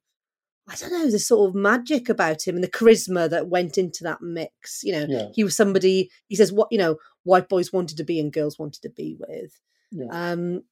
I 0.66 0.76
don't 0.76 0.94
know, 0.94 1.12
the 1.12 1.20
sort 1.20 1.50
of 1.50 1.56
magic 1.56 2.08
about 2.08 2.48
him 2.48 2.56
and 2.56 2.64
the 2.64 2.70
charisma 2.70 3.30
that 3.30 3.50
went 3.50 3.78
into 3.78 4.02
that 4.06 4.22
mix. 4.22 4.82
You 4.82 4.94
know, 4.94 5.06
Yeah. 5.10 5.28
he 5.34 5.44
was 5.44 5.58
somebody, 5.58 6.10
he 6.30 6.38
says, 6.38 6.54
what, 6.54 6.70
you 6.72 6.78
know, 6.78 6.96
white 7.24 7.50
boys 7.50 7.74
wanted 7.74 7.98
to 7.98 8.04
be 8.06 8.18
and 8.18 8.32
girls 8.32 8.58
wanted 8.58 8.82
to 8.84 8.90
be 8.90 9.18
with. 9.20 9.60
Yeah. 9.92 10.06
Um, 10.10 10.64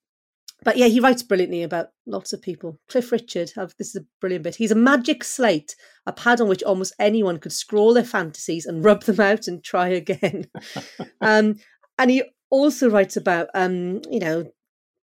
but 0.64 0.78
yeah, 0.78 0.88
he 0.88 1.00
writes 1.00 1.24
brilliantly 1.24 1.64
about 1.64 1.90
lots 2.06 2.34
of 2.34 2.42
people. 2.42 2.80
Cliff 2.88 3.12
Richard, 3.12 3.52
have 3.56 3.74
this 3.78 3.90
is 3.90 4.04
a 4.04 4.06
brilliant 4.20 4.44
bit. 4.44 4.56
He's 4.56 4.72
a 4.72 4.76
magic 4.76 5.24
slate, 5.24 5.76
a 6.06 6.14
pad 6.14 6.40
on 6.40 6.48
which 6.48 6.64
almost 6.64 6.94
anyone 7.00 7.40
could 7.40 7.52
scrawl 7.52 7.94
their 7.94 8.04
fantasies 8.04 8.66
and 8.66 8.84
rub 8.84 9.04
them 9.04 9.20
out 9.20 9.48
and 9.48 9.64
try 9.64 9.90
again. 9.90 10.48
um, 11.22 11.56
and 11.98 12.12
he 12.12 12.24
also 12.50 12.90
writes 12.90 13.18
about, 13.18 13.48
um, 13.56 14.02
you 14.10 14.20
know, 14.20 14.52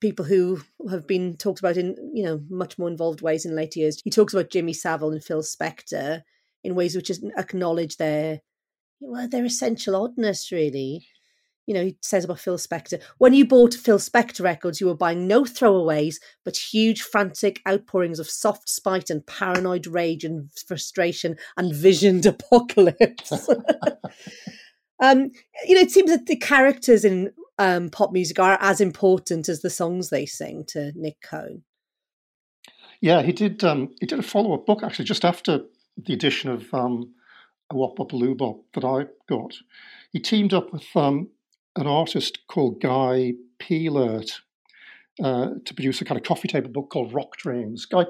people 0.00 0.24
who 0.24 0.60
have 0.90 1.06
been 1.06 1.36
talked 1.36 1.58
about 1.58 1.76
in 1.76 1.96
you 2.12 2.22
know 2.22 2.40
much 2.50 2.78
more 2.78 2.88
involved 2.88 3.22
ways 3.22 3.44
in 3.44 3.56
later 3.56 3.80
years. 3.80 4.00
He 4.04 4.10
talks 4.10 4.34
about 4.34 4.50
Jimmy 4.50 4.72
Savile 4.72 5.12
and 5.12 5.24
Phil 5.24 5.42
Spector 5.42 6.22
in 6.62 6.74
ways 6.74 6.94
which 6.94 7.10
acknowledge 7.36 7.96
their 7.96 8.40
well 9.00 9.28
their 9.28 9.44
essential 9.44 9.96
oddness 9.96 10.52
really. 10.52 11.06
You 11.66 11.74
know, 11.74 11.84
he 11.84 11.96
says 12.00 12.24
about 12.24 12.38
Phil 12.38 12.58
Spector 12.58 13.02
when 13.18 13.34
you 13.34 13.46
bought 13.46 13.74
Phil 13.74 13.98
Spector 13.98 14.42
records, 14.42 14.80
you 14.80 14.86
were 14.86 14.96
buying 14.96 15.26
no 15.26 15.42
throwaways, 15.42 16.16
but 16.44 16.56
huge, 16.56 17.02
frantic 17.02 17.60
outpourings 17.68 18.18
of 18.18 18.30
soft 18.30 18.68
spite 18.68 19.10
and 19.10 19.26
paranoid 19.26 19.86
rage 19.86 20.24
and 20.24 20.50
frustration 20.66 21.36
and 21.56 21.74
visioned 21.74 22.26
apocalypse. 22.26 23.48
um, 25.02 25.30
you 25.66 25.74
know, 25.74 25.80
it 25.80 25.90
seems 25.90 26.10
that 26.10 26.26
the 26.26 26.36
characters 26.36 27.04
in 27.04 27.32
um, 27.58 27.90
pop 27.90 28.12
music 28.12 28.38
are 28.38 28.58
as 28.60 28.80
important 28.80 29.48
as 29.48 29.62
the 29.62 29.70
songs 29.70 30.10
they 30.10 30.26
sing 30.26 30.64
to 30.68 30.92
Nik 30.94 31.20
Cohn. 31.22 31.62
Yeah, 33.00 33.22
he 33.22 33.32
did. 33.32 33.62
Um, 33.62 33.94
he 34.00 34.06
did 34.06 34.18
a 34.18 34.22
follow-up 34.22 34.66
book 34.66 34.82
actually 34.82 35.04
just 35.04 35.24
after 35.24 35.60
the 35.96 36.12
edition 36.12 36.50
of 36.50 36.72
um, 36.72 37.14
Awopbopaloobop 37.72 38.60
that 38.74 38.84
I 38.84 39.06
got. 39.28 39.54
He 40.12 40.20
teamed 40.20 40.54
up 40.54 40.72
with 40.72 40.84
um, 40.94 41.28
an 41.76 41.86
artist 41.86 42.38
called 42.48 42.80
Guy 42.80 43.34
Peellaert 43.60 44.32
uh, 45.22 45.50
to 45.64 45.74
produce 45.74 46.00
a 46.00 46.04
kind 46.04 46.18
of 46.18 46.26
coffee 46.26 46.48
table 46.48 46.70
book 46.70 46.90
called 46.90 47.12
Rock 47.12 47.36
Dreams. 47.36 47.86
Guy 47.86 48.06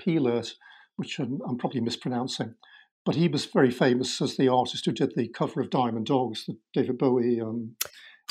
Peellaert, 0.00 0.52
which 0.96 1.18
I'm, 1.18 1.40
I'm 1.48 1.58
probably 1.58 1.80
mispronouncing, 1.80 2.54
but 3.04 3.16
he 3.16 3.28
was 3.28 3.46
very 3.46 3.70
famous 3.70 4.20
as 4.20 4.36
the 4.36 4.48
artist 4.48 4.84
who 4.84 4.92
did 4.92 5.14
the 5.16 5.28
cover 5.28 5.60
of 5.60 5.70
Diamond 5.70 6.06
Dogs, 6.06 6.44
the 6.46 6.56
David 6.74 6.98
Bowie 6.98 7.40
um, 7.40 7.76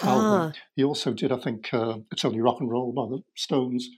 album. 0.01 0.53
He 0.75 0.83
also 0.83 1.13
did, 1.13 1.31
I 1.31 1.37
think, 1.37 1.73
uh, 1.73 1.97
It's 2.11 2.25
Only 2.25 2.41
Rock 2.41 2.59
and 2.59 2.69
Roll 2.69 2.91
by 2.91 3.07
the 3.07 3.21
Stones. 3.35 3.89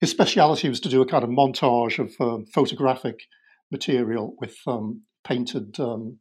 His 0.00 0.10
speciality 0.10 0.68
was 0.68 0.80
to 0.80 0.88
do 0.88 1.02
a 1.02 1.06
kind 1.06 1.24
of 1.24 1.30
montage 1.30 1.98
of 1.98 2.14
um, 2.20 2.46
photographic 2.46 3.22
material 3.70 4.34
with 4.40 4.56
um, 4.66 5.02
painted 5.24 5.78
um, 5.80 6.18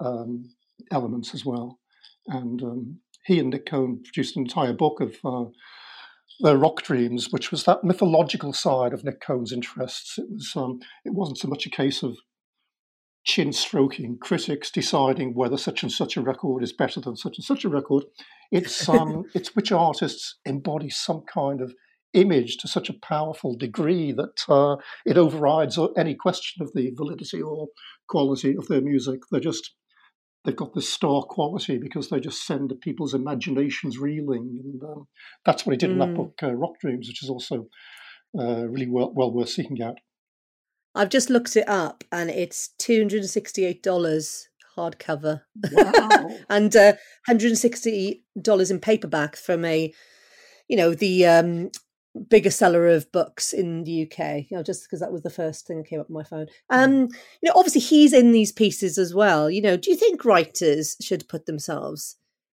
um, 0.00 0.44
elements 0.92 1.34
as 1.34 1.44
well. 1.44 1.80
And 2.26 2.62
um, 2.62 3.00
he 3.28 3.38
and 3.38 3.50
Nik 3.50 3.66
Cohn 3.66 4.00
produced 4.02 4.36
an 4.36 4.42
entire 4.42 4.72
book 4.72 5.00
of 5.00 5.16
uh, 5.22 5.50
their 6.40 6.56
rock 6.56 6.82
dreams, 6.82 7.28
which 7.30 7.50
was 7.50 7.64
that 7.64 7.84
mythological 7.84 8.52
side 8.54 8.92
of 8.92 9.04
Nik 9.04 9.20
Cohn's 9.20 9.52
interests. 9.52 10.18
It 10.18 10.26
was 10.30 10.52
um, 10.56 10.80
it 11.04 11.12
wasn't 11.12 11.38
so 11.38 11.48
much 11.48 11.66
a 11.66 11.70
case 11.70 12.02
of 12.02 12.16
chin 13.24 13.52
stroking 13.52 14.16
critics 14.18 14.70
deciding 14.70 15.34
whether 15.34 15.58
such 15.58 15.82
and 15.82 15.92
such 15.92 16.16
a 16.16 16.22
record 16.22 16.62
is 16.62 16.72
better 16.72 17.00
than 17.00 17.16
such 17.16 17.36
and 17.36 17.44
such 17.44 17.64
a 17.64 17.68
record. 17.68 18.04
It's 18.50 18.88
um, 18.88 19.24
it's 19.34 19.54
which 19.54 19.72
artists 19.72 20.38
embody 20.46 20.88
some 20.88 21.22
kind 21.32 21.60
of 21.60 21.74
image 22.14 22.56
to 22.56 22.66
such 22.68 22.88
a 22.88 22.98
powerful 23.02 23.54
degree 23.54 24.12
that 24.12 24.40
uh, 24.48 24.76
it 25.04 25.18
overrides 25.18 25.78
any 25.98 26.14
question 26.14 26.62
of 26.62 26.72
the 26.72 26.90
validity 26.96 27.42
or 27.42 27.68
quality 28.08 28.56
of 28.56 28.66
their 28.68 28.80
music. 28.80 29.20
They're 29.30 29.40
just 29.40 29.74
they've 30.48 30.56
got 30.56 30.72
this 30.72 30.88
star 30.88 31.22
quality 31.24 31.76
because 31.76 32.08
they 32.08 32.18
just 32.18 32.46
send 32.46 32.72
people's 32.80 33.12
imaginations 33.12 33.98
reeling, 33.98 34.58
and 34.64 34.82
um, 34.82 35.06
that's 35.44 35.66
what 35.66 35.72
he 35.72 35.76
did 35.76 35.90
in 35.90 35.98
that 35.98 36.08
Mm. 36.08 36.16
book, 36.16 36.38
uh, 36.42 36.54
Rock 36.54 36.80
Dreams, 36.80 37.06
which 37.06 37.22
is 37.22 37.28
also 37.28 37.68
uh, 38.38 38.66
really 38.66 38.88
well, 38.88 39.12
well 39.14 39.30
worth 39.30 39.50
seeking 39.50 39.82
out. 39.82 39.98
I've 40.94 41.10
just 41.10 41.28
looked 41.28 41.54
it 41.54 41.68
up 41.68 42.02
and 42.10 42.30
it's 42.30 42.70
$268 42.80 44.48
hardcover 44.76 45.42
Wow. 45.70 46.30
and 46.48 46.74
uh, 46.74 46.94
$160 47.28 48.70
in 48.70 48.80
paperback 48.80 49.36
from 49.36 49.66
a, 49.66 49.92
you 50.66 50.76
know, 50.76 50.94
the 50.94 51.26
um, 51.26 51.70
bigger 52.28 52.50
seller 52.50 52.88
of 52.88 53.10
books 53.12 53.52
in 53.52 53.84
the 53.84 54.02
UK, 54.02 54.46
you 54.50 54.56
know, 54.56 54.62
just 54.62 54.84
because 54.84 55.00
that 55.00 55.12
was 55.12 55.22
the 55.22 55.30
first 55.30 55.66
thing 55.66 55.78
that 55.78 55.88
came 55.88 56.00
up 56.00 56.10
on 56.10 56.14
my 56.14 56.22
phone. 56.22 56.46
Um, 56.70 57.08
you 57.40 57.44
know, 57.44 57.52
obviously 57.54 57.80
he's 57.80 58.12
in 58.12 58.32
these 58.32 58.52
pieces 58.52 58.98
as 58.98 59.14
well. 59.14 59.50
You 59.50 59.62
know, 59.62 59.76
do 59.76 59.90
you 59.90 59.96
think 59.96 60.24
writers 60.24 60.96
should 61.00 61.28
put 61.28 61.46
themselves 61.46 62.16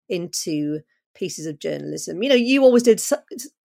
into 0.07 0.81
pieces 1.15 1.45
of 1.45 1.59
journalism? 1.59 2.23
You 2.23 2.29
know, 2.29 2.35
you 2.35 2.63
always 2.63 2.83
did 2.83 2.99
su- 2.99 3.15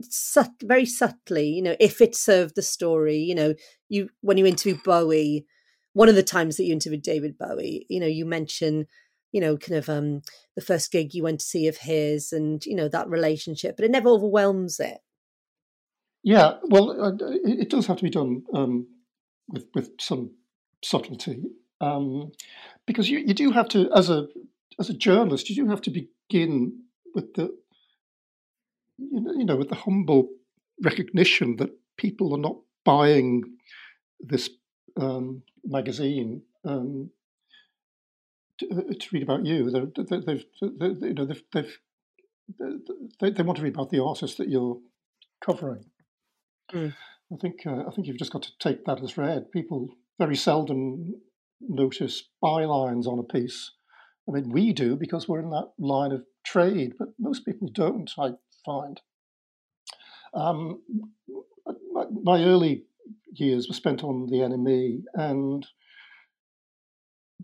su- 0.03 0.43
very 0.62 0.87
subtly, 0.87 1.49
you 1.49 1.62
know, 1.62 1.76
if 1.78 2.01
it 2.01 2.16
served 2.16 2.55
the 2.57 2.62
story, 2.62 3.18
you 3.18 3.35
know, 3.35 3.55
you 3.89 4.09
when 4.20 4.39
you 4.39 4.47
interview 4.47 4.78
Bowie, 4.85 5.47
one 5.93 6.09
of 6.09 6.16
the 6.16 6.22
times 6.22 6.57
that 6.57 6.64
you 6.64 6.72
interviewed 6.72 7.03
David 7.03 7.39
Bowie, 7.39 7.87
you 7.89 8.01
know, 8.01 8.07
you 8.07 8.24
mention, 8.24 8.87
you 9.32 9.41
know, 9.41 9.57
kind 9.57 9.78
of 9.78 9.89
um 9.89 10.22
the 10.57 10.62
first 10.62 10.91
gig 10.91 11.14
you 11.14 11.22
went 11.22 11.41
to 11.41 11.47
see 11.47 11.68
of 11.68 11.78
his 11.78 12.32
and, 12.32 12.64
you 12.66 12.74
know, 12.74 12.89
that 12.89 13.09
relationship, 13.09 13.76
but 13.76 13.85
it 13.85 13.91
never 13.91 14.09
overwhelms 14.09 14.80
it. 14.80 14.99
Yeah, 16.24 16.54
well, 16.64 16.90
uh, 17.00 17.12
it, 17.44 17.68
does 17.68 17.86
have 17.86 17.98
to 17.98 18.02
be 18.02 18.08
done 18.08 18.44
um, 18.54 18.86
with 19.46 19.66
with 19.74 19.90
some 20.00 20.30
subtlety, 20.82 21.42
um, 21.82 22.32
because 22.86 23.10
you, 23.10 23.18
you 23.18 23.34
do 23.34 23.50
have 23.50 23.68
to, 23.68 23.90
as 23.94 24.08
a 24.08 24.26
as 24.80 24.88
a 24.88 24.94
journalist, 24.94 25.50
you 25.50 25.56
do 25.56 25.68
have 25.68 25.82
to 25.82 25.90
begin 25.90 26.80
with 27.14 27.34
the 27.34 27.54
you 28.96 29.20
know, 29.20 29.32
you 29.32 29.44
know 29.44 29.56
with 29.56 29.68
the 29.68 29.74
humble 29.74 30.30
recognition 30.82 31.56
that 31.56 31.70
people 31.98 32.34
are 32.34 32.40
not 32.40 32.56
buying 32.86 33.42
this 34.18 34.48
um, 34.98 35.42
magazine 35.62 36.40
um, 36.64 37.10
to, 38.58 38.66
uh, 38.70 38.94
to 38.98 39.08
read 39.12 39.22
about 39.22 39.44
you. 39.44 39.70
They're, 39.70 40.04
they, 40.04 40.20
they've, 40.20 40.44
they, 40.62 41.08
you 41.08 41.14
know, 41.14 41.26
they've, 41.26 41.42
they've, 41.52 41.78
they, 43.20 43.30
they 43.30 43.42
want 43.42 43.58
to 43.58 43.62
read 43.62 43.74
about 43.74 43.90
the 43.90 44.02
artist 44.02 44.38
that 44.38 44.48
you're 44.48 44.78
covering. 45.44 45.84
Mm. 46.74 46.94
I 47.32 47.36
think 47.36 47.66
uh, 47.66 47.84
I 47.86 47.90
think 47.90 48.06
you've 48.06 48.18
just 48.18 48.32
got 48.32 48.42
to 48.42 48.52
take 48.58 48.84
that 48.84 49.02
as 49.02 49.16
read. 49.16 49.50
People 49.52 49.88
very 50.18 50.36
seldom 50.36 51.14
notice 51.60 52.24
bylines 52.42 53.06
on 53.06 53.18
a 53.18 53.22
piece. 53.22 53.72
I 54.28 54.32
mean, 54.32 54.50
we 54.50 54.72
do 54.72 54.96
because 54.96 55.28
we're 55.28 55.40
in 55.40 55.50
that 55.50 55.72
line 55.78 56.12
of 56.12 56.24
trade, 56.44 56.94
but 56.98 57.08
most 57.18 57.44
people 57.44 57.68
don't. 57.72 58.10
I 58.18 58.32
find. 58.64 59.00
Um, 60.34 60.82
my, 61.92 62.04
my, 62.10 62.42
early 62.42 62.84
years 63.34 63.68
were 63.68 63.74
spent 63.74 64.02
on 64.02 64.26
the 64.26 64.38
NME, 64.38 65.02
and 65.14 65.66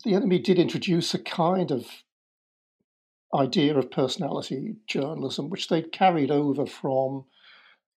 the 0.04 0.12
NME 0.12 0.42
did 0.42 0.58
introduce 0.58 1.14
a 1.14 1.18
kind 1.20 1.70
of 1.70 1.86
idea 3.34 3.76
of 3.76 3.92
personality 3.92 4.76
journalism, 4.88 5.50
which 5.50 5.68
they'd 5.68 5.92
carried 5.92 6.32
over 6.32 6.66
from 6.66 7.26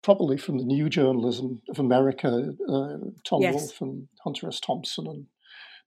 probably 0.02 0.36
from 0.36 0.58
the 0.58 0.64
new 0.64 0.88
journalism 0.88 1.62
of 1.68 1.78
America, 1.78 2.52
uh, 2.68 2.96
Tom 3.24 3.42
yes. 3.42 3.54
Wolfe 3.54 3.80
and 3.80 4.08
Hunter 4.24 4.48
S. 4.48 4.60
Thompson 4.60 5.06
and 5.06 5.26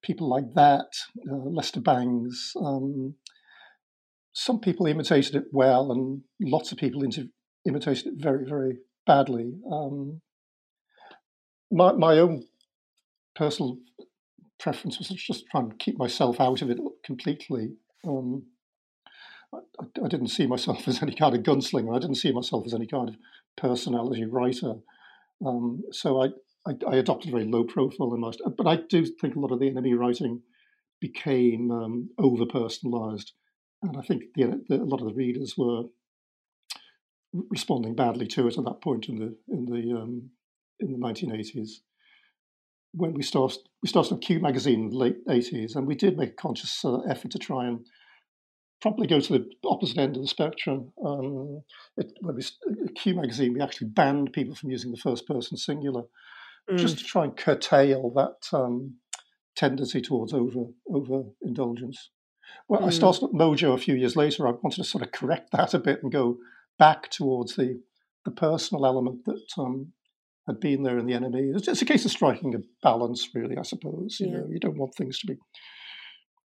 people 0.03 0.29
like 0.29 0.53
that, 0.55 0.87
uh, 1.29 1.35
Lester 1.35 1.81
Bangs. 1.81 2.53
Um, 2.55 3.15
some 4.33 4.59
people 4.59 4.85
imitated 4.85 5.35
it 5.35 5.45
well, 5.51 5.91
and 5.91 6.21
lots 6.41 6.71
of 6.71 6.77
people 6.77 7.03
inter- 7.03 7.29
imitated 7.65 8.07
it 8.07 8.13
very, 8.17 8.45
very 8.47 8.77
badly. 9.05 9.53
Um, 9.71 10.21
my, 11.71 11.93
my 11.93 12.19
own 12.19 12.43
personal 13.35 13.77
preference 14.59 14.97
was 14.97 15.09
just 15.09 15.45
try 15.51 15.61
and 15.61 15.77
keep 15.79 15.97
myself 15.97 16.39
out 16.39 16.61
of 16.61 16.69
it 16.69 16.79
completely. 17.03 17.73
Um, 18.07 18.43
I, 19.53 19.85
I, 20.03 20.07
didn't 20.07 20.29
see 20.29 20.47
myself 20.47 20.87
as 20.87 21.01
any 21.01 21.15
kind 21.15 21.35
of 21.35 21.43
gunslinger. 21.43 21.95
I 21.95 21.99
didn't 21.99 22.15
see 22.15 22.31
myself 22.31 22.65
as 22.65 22.73
any 22.73 22.87
kind 22.87 23.09
of 23.09 23.15
personality 23.57 24.25
writer. 24.25 24.75
Um, 25.45 25.83
so 25.91 26.21
I, 26.21 26.27
I, 26.67 26.73
I, 26.87 26.95
adopted 26.95 27.29
a 27.29 27.31
very 27.31 27.45
low 27.45 27.63
profile 27.63 28.13
in 28.13 28.21
most. 28.21 28.41
But 28.57 28.67
I 28.67 28.77
do 28.89 29.05
think 29.05 29.35
a 29.35 29.39
lot 29.39 29.51
of 29.51 29.59
the 29.59 29.69
NME 29.69 29.97
writing 29.97 30.41
became 31.01 31.71
um, 31.71 32.09
over 32.17 32.45
personalized, 32.45 33.33
and 33.83 33.97
I 33.97 34.01
think 34.01 34.23
the, 34.35 34.63
the, 34.69 34.75
a 34.77 34.85
lot 34.85 35.01
of 35.01 35.07
the 35.07 35.13
readers 35.13 35.55
were 35.57 35.83
responding 37.49 37.95
badly 37.95 38.27
to 38.27 38.47
it 38.47 38.57
at 38.57 38.63
that 38.63 38.81
point 38.81 39.09
in 39.09 39.19
the 39.19 39.37
in 39.49 39.65
the 39.65 39.99
um, 39.99 40.29
in 40.79 40.91
the 40.91 40.97
1980s 40.97 41.79
when 42.95 43.13
we 43.13 43.21
started 43.21 43.59
we 43.83 43.89
started 43.89 44.13
on 44.13 44.19
Q 44.19 44.39
magazine 44.39 44.85
in 44.85 44.89
the 44.89 44.97
late 44.97 45.25
80s, 45.27 45.75
and 45.75 45.85
we 45.85 45.95
did 45.95 46.17
make 46.17 46.31
a 46.31 46.41
conscious 46.41 46.83
uh, 46.83 46.99
effort 47.01 47.31
to 47.31 47.39
try 47.39 47.67
and 47.67 47.85
probably 48.81 49.07
go 49.07 49.19
to 49.19 49.33
the 49.33 49.49
opposite 49.65 49.97
end 49.97 50.15
of 50.15 50.21
the 50.21 50.27
spectrum. 50.27 50.91
Um, 51.03 51.63
it, 51.97 52.13
when 52.21 52.35
we 52.35 52.43
Q 52.95 53.15
magazine, 53.15 53.53
we 53.53 53.61
actually 53.61 53.87
banned 53.87 54.33
people 54.33 54.55
from 54.55 54.71
using 54.71 54.91
the 54.91 54.97
first 54.97 55.27
person 55.27 55.57
singular, 55.57 56.03
mm. 56.69 56.77
just 56.77 56.99
to 56.99 57.03
try 57.03 57.23
and 57.23 57.35
curtail 57.35 58.11
that 58.11 58.57
um, 58.57 58.95
tendency 59.55 60.01
towards 60.01 60.33
over 60.33 60.65
over 60.89 61.23
indulgence. 61.41 62.11
Well, 62.67 62.81
mm. 62.81 62.87
I 62.87 62.89
started 62.91 63.25
at 63.25 63.31
Mojo 63.31 63.73
a 63.73 63.77
few 63.77 63.95
years 63.95 64.15
later. 64.15 64.47
I 64.47 64.51
wanted 64.51 64.77
to 64.77 64.83
sort 64.83 65.03
of 65.03 65.11
correct 65.11 65.51
that 65.51 65.73
a 65.73 65.79
bit 65.79 66.03
and 66.03 66.11
go 66.11 66.37
back 66.77 67.09
towards 67.09 67.55
the 67.55 67.81
the 68.25 68.31
personal 68.31 68.85
element 68.85 69.25
that 69.25 69.47
um, 69.57 69.93
had 70.47 70.59
been 70.59 70.83
there 70.83 70.97
in 70.97 71.05
the 71.05 71.13
NME. 71.13 71.55
It's, 71.55 71.67
it's, 71.67 71.81
a 71.81 71.85
case 71.85 72.05
of 72.05 72.11
striking 72.11 72.55
a 72.55 72.59
balance, 72.81 73.29
really. 73.33 73.57
I 73.57 73.63
suppose 73.63 74.17
you 74.19 74.27
yeah. 74.27 74.37
know 74.37 74.47
you 74.49 74.59
don't 74.59 74.77
want 74.77 74.95
things 74.95 75.19
to 75.19 75.27
be 75.27 75.37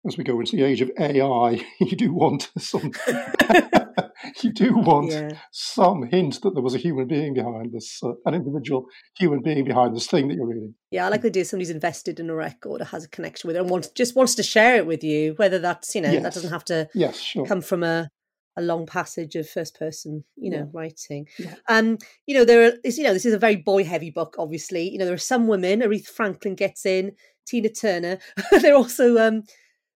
as 0.08 0.18
we 0.18 0.24
go 0.24 0.40
into 0.40 0.56
the 0.56 0.64
age 0.64 0.80
of 0.80 0.90
AI, 0.98 1.64
you 1.80 1.96
do 1.96 2.12
want 2.12 2.50
some, 2.58 2.90
you 4.42 4.52
do 4.52 4.76
want 4.76 5.10
yeah. 5.10 5.30
some 5.52 6.08
hint 6.10 6.40
that 6.42 6.54
there 6.54 6.62
was 6.62 6.74
a 6.74 6.78
human 6.78 7.06
being 7.06 7.34
behind 7.34 7.72
this, 7.72 8.00
uh, 8.02 8.12
an 8.24 8.34
individual 8.34 8.86
human 9.16 9.42
being 9.42 9.64
behind 9.64 9.94
this 9.94 10.06
thing 10.06 10.28
that 10.28 10.34
you're 10.34 10.46
reading. 10.46 10.74
Yeah, 10.90 11.06
I 11.06 11.08
like 11.10 11.22
the 11.22 11.28
idea 11.28 11.44
somebody's 11.44 11.70
invested 11.70 12.18
in 12.18 12.30
a 12.30 12.34
record 12.34 12.80
or 12.80 12.86
has 12.86 13.04
a 13.04 13.08
connection 13.08 13.46
with 13.48 13.56
it 13.56 13.60
and 13.60 13.70
wants 13.70 13.88
just 13.88 14.16
wants 14.16 14.34
to 14.36 14.42
share 14.42 14.76
it 14.76 14.86
with 14.86 15.04
you. 15.04 15.34
Whether 15.36 15.58
that's 15.58 15.94
you 15.94 16.00
know 16.00 16.10
yes. 16.10 16.22
that 16.22 16.34
doesn't 16.34 16.50
have 16.50 16.64
to 16.66 16.88
yes, 16.94 17.18
sure. 17.20 17.46
come 17.46 17.60
from 17.60 17.82
a 17.82 18.10
a 18.56 18.62
long 18.62 18.86
passage 18.86 19.36
of 19.36 19.48
first 19.48 19.78
person, 19.78 20.24
you 20.34 20.50
know, 20.50 20.58
yeah. 20.58 20.64
writing. 20.72 21.28
Yeah. 21.38 21.54
Um, 21.68 21.96
you 22.26 22.34
know, 22.34 22.44
there 22.44 22.72
is, 22.82 22.98
you 22.98 23.04
know, 23.04 23.12
this 23.12 23.24
is 23.24 23.32
a 23.32 23.38
very 23.38 23.54
boy 23.54 23.84
heavy 23.84 24.10
book, 24.10 24.34
obviously. 24.36 24.90
You 24.90 24.98
know, 24.98 25.04
there 25.04 25.14
are 25.14 25.18
some 25.18 25.46
women, 25.46 25.80
Aretha 25.80 26.08
Franklin 26.08 26.56
gets 26.56 26.84
in, 26.84 27.12
Tina 27.48 27.68
Turner. 27.68 28.18
They're 28.60 28.76
also 28.76 29.16
um 29.18 29.44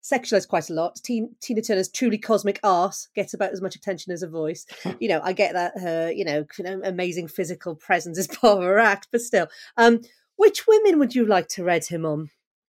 sexualized 0.01 0.47
quite 0.47 0.69
a 0.69 0.73
lot. 0.73 0.95
Tina, 1.03 1.27
Tina 1.39 1.61
Turner's 1.61 1.89
truly 1.89 2.17
cosmic 2.17 2.59
ass 2.63 3.07
gets 3.15 3.33
about 3.33 3.51
as 3.51 3.61
much 3.61 3.75
attention 3.75 4.11
as 4.11 4.23
a 4.23 4.27
voice. 4.27 4.65
you 4.99 5.07
know, 5.07 5.21
I 5.23 5.33
get 5.33 5.53
that 5.53 5.77
her, 5.79 6.11
you 6.11 6.25
know, 6.25 6.45
amazing 6.83 7.27
physical 7.27 7.75
presence 7.75 8.17
is 8.17 8.27
part 8.41 8.57
of 8.57 8.63
her 8.63 8.79
act, 8.79 9.07
but 9.11 9.21
still. 9.21 9.47
Um, 9.77 10.01
which 10.35 10.65
women 10.67 10.97
would 10.99 11.13
you 11.13 11.25
like 11.25 11.47
to 11.49 11.63
read 11.63 11.85
him 11.85 12.05
on? 12.05 12.29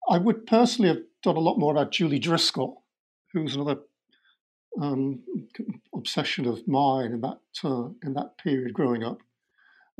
I 0.08 0.18
would 0.18 0.46
personally 0.46 0.88
have 0.88 1.02
done 1.22 1.36
a 1.36 1.40
lot 1.40 1.58
more 1.58 1.72
about 1.72 1.90
Julie 1.90 2.20
Driscoll, 2.20 2.84
who's 3.32 3.56
another 3.56 3.80
um, 4.80 5.20
obsession 5.94 6.46
of 6.46 6.66
mine 6.68 7.12
in 7.12 7.20
that 7.22 7.38
uh, 7.64 7.88
in 8.04 8.14
that 8.14 8.38
period 8.38 8.72
growing 8.72 9.02
up. 9.02 9.18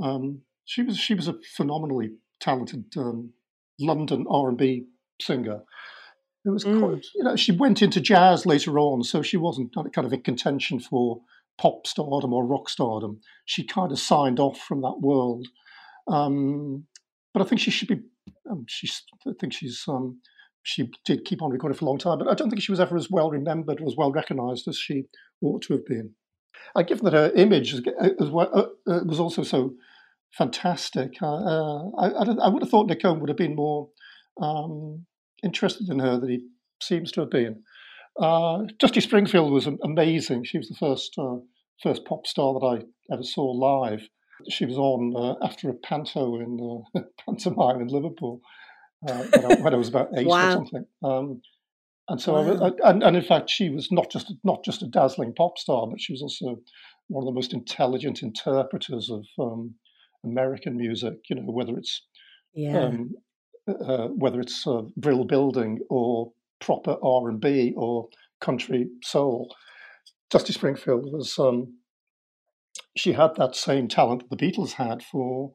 Um, 0.01 0.43
she 0.65 0.83
was 0.83 0.97
she 0.99 1.15
was 1.15 1.29
a 1.29 1.35
phenomenally 1.57 2.13
talented 2.41 2.85
um, 2.97 3.33
London 3.81 4.27
R 4.31 4.49
and 4.49 4.59
B 4.59 4.87
singer, 5.21 5.63
it 6.47 6.51
was 6.51 6.65
mm. 6.65 6.79
quite, 6.81 7.07
you 7.15 7.25
know, 7.25 7.37
she 7.37 7.53
went 7.53 7.83
into 7.83 8.01
jazz 8.01 8.47
later 8.47 8.79
on, 8.79 9.03
so 9.03 9.21
she 9.23 9.37
wasn't 9.37 9.75
kind 9.75 10.07
of 10.07 10.13
in 10.13 10.23
contention 10.23 10.79
for 10.79 11.21
pop 11.59 11.87
stardom 11.87 12.33
or 12.33 12.47
rock 12.47 12.69
stardom. 12.69 13.21
She 13.45 13.65
kind 13.65 13.91
of 13.91 13.99
signed 13.99 14.39
off 14.39 14.59
from 14.59 14.83
that 14.83 15.01
world. 15.01 15.49
Um, 16.09 16.85
but 17.33 17.43
I 17.43 17.45
think 17.47 17.61
she 17.61 17.71
should 17.71 17.89
be. 17.89 18.01
Um, 18.51 18.65
she's. 18.69 19.03
I 19.27 19.33
think 19.41 19.53
she's. 19.53 19.85
Um, 19.89 20.21
she 20.63 20.91
did 21.05 21.25
keep 21.25 21.43
on 21.43 21.51
recording 21.51 21.79
for 21.79 21.85
a 21.85 21.89
long 21.89 21.99
time, 21.99 22.19
but 22.19 22.29
I 22.29 22.35
don't 22.35 22.51
think 22.51 22.61
she 22.61 22.73
was 22.73 22.81
ever 22.81 22.97
as 22.97 23.09
well 23.09 23.31
remembered 23.31 23.81
or 23.81 23.87
as 23.87 23.95
well 23.97 24.11
recognised 24.11 24.67
as 24.67 24.77
she 24.77 25.05
ought 25.41 25.63
to 25.63 25.75
have 25.75 25.87
been. 25.87 26.15
I 26.75 26.83
given 26.83 27.05
that 27.05 27.13
her 27.13 27.31
image 27.37 27.75
as 27.75 28.31
well, 28.31 28.51
uh, 28.53 28.91
uh, 28.91 29.05
was 29.05 29.21
also 29.21 29.45
so 29.45 29.75
fantastic. 30.33 31.23
Uh, 31.23 31.91
I, 31.97 32.09
I, 32.09 32.25
I, 32.43 32.49
would 32.49 32.63
have 32.63 32.71
thought 32.71 32.89
Nik 32.89 33.03
Cohn 33.03 33.21
would 33.21 33.29
have 33.29 33.37
been 33.37 33.55
more 33.55 33.91
um, 34.41 35.07
interested 35.43 35.89
in 35.89 35.99
her 35.99 36.19
that 36.19 36.31
he 36.31 36.41
seems 36.83 37.13
to 37.13 37.21
have 37.21 37.31
been. 37.31 37.63
Uh, 38.21 38.65
Dusty 38.79 39.01
Springfield 39.01 39.53
was 39.53 39.69
amazing. 39.85 40.45
She 40.45 40.59
was 40.59 40.69
the 40.69 40.77
first 40.77 41.15
uh, 41.19 41.37
first 41.83 42.05
pop 42.05 42.27
star 42.27 42.55
that 42.55 42.67
I 42.67 43.13
ever 43.13 43.23
saw 43.23 43.45
live. 43.45 44.03
She 44.49 44.65
was 44.65 44.77
on 44.77 45.15
uh, 45.17 45.45
after 45.45 45.69
a 45.71 45.75
panto 45.75 46.37
in 46.37 46.85
uh, 46.95 47.01
pantomime 47.27 47.81
in 47.81 47.89
Liverpool 47.89 48.41
uh, 49.07 49.25
when 49.25 49.45
I, 49.45 49.55
when, 49.61 49.75
I, 49.75 49.77
was 49.77 49.89
about 49.89 50.09
eight 50.17 50.27
wow. 50.27 50.49
or 50.49 50.53
something. 50.53 50.87
Um, 51.03 51.43
and 52.09 52.21
so, 52.21 52.35
wow. 52.35 52.73
I, 52.85 52.91
and, 52.91 53.03
and, 53.03 53.17
in 53.17 53.23
fact, 53.23 53.51
she 53.51 53.69
was 53.69 53.91
not 53.91 54.11
just 54.11 54.33
not 54.45 54.65
just 54.65 54.83
a 54.83 54.87
dazzling 54.87 55.35
pop 55.35 55.59
star, 55.59 55.87
but 55.87 56.01
she 56.01 56.13
was 56.13 56.23
also 56.23 56.61
one 57.09 57.23
of 57.23 57.27
the 57.27 57.35
most 57.35 57.53
intelligent 57.53 58.23
interpreters 58.23 59.11
of 59.11 59.25
um, 59.39 59.75
American 60.25 60.77
music. 60.77 61.15
You 61.29 61.37
know, 61.37 61.43
whether 61.43 61.77
it's 61.77 62.03
yeah. 62.55 62.85
um, 62.85 63.11
uh, 63.69 64.09
whether 64.09 64.41
it's 64.41 64.67
uh, 64.67 64.83
Brill 64.97 65.25
Building 65.25 65.81
or 65.91 66.33
proper 66.61 66.97
R 67.03 67.29
and 67.29 67.41
B 67.41 67.75
or 67.77 68.09
country 68.41 68.89
soul. 69.03 69.55
Dusty 70.31 70.53
Springfield 70.53 71.13
was 71.13 71.39
um, 71.39 71.75
she 72.97 73.13
had 73.13 73.35
that 73.37 73.55
same 73.55 73.89
talent 73.89 74.29
that 74.29 74.37
the 74.37 74.45
Beatles 74.45 74.73
had 74.73 75.03
for 75.03 75.55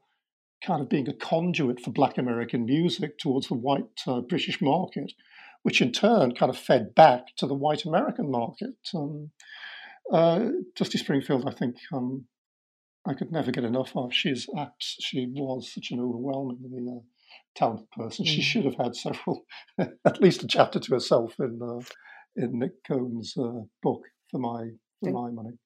kind 0.65 0.81
of 0.81 0.89
being 0.89 1.09
a 1.09 1.13
conduit 1.13 1.79
for 1.79 1.91
Black 1.91 2.17
American 2.17 2.65
music 2.65 3.17
towards 3.17 3.47
the 3.47 3.55
white 3.55 3.83
uh, 4.07 4.21
British 4.21 4.61
market, 4.61 5.11
which 5.63 5.81
in 5.81 5.91
turn 5.91 6.35
kind 6.35 6.49
of 6.49 6.57
fed 6.57 6.93
back 6.95 7.35
to 7.37 7.47
the 7.47 7.55
white 7.55 7.83
American 7.85 8.29
market. 8.29 8.75
Um, 8.93 9.31
uh, 10.11 10.49
Dusty 10.75 10.97
Springfield, 10.97 11.47
I 11.47 11.51
think, 11.51 11.75
um, 11.91 12.25
I 13.05 13.13
could 13.13 13.31
never 13.31 13.51
get 13.51 13.63
enough 13.63 13.95
of. 13.95 14.13
She's 14.13 14.47
apps. 14.55 14.95
She 14.99 15.27
was 15.33 15.73
such 15.73 15.89
an 15.91 15.99
overwhelmingly 15.99 16.85
uh, 16.87 17.01
talented 17.55 17.89
person. 17.91 18.25
Mm. 18.25 18.29
She 18.29 18.41
should 18.41 18.65
have 18.65 18.75
had 18.75 18.95
several, 18.95 19.45
at 19.79 20.21
least 20.21 20.43
a 20.43 20.47
chapter 20.47 20.79
to 20.79 20.93
herself 20.93 21.35
in 21.39 21.59
uh, 21.61 21.83
in 22.35 22.59
Nik 22.59 22.83
Cohn's 22.87 23.35
uh, 23.37 23.61
book 23.81 24.03
for 24.29 24.39
my 24.39 24.69
for 25.01 25.11
my 25.11 25.31
money. 25.31 25.57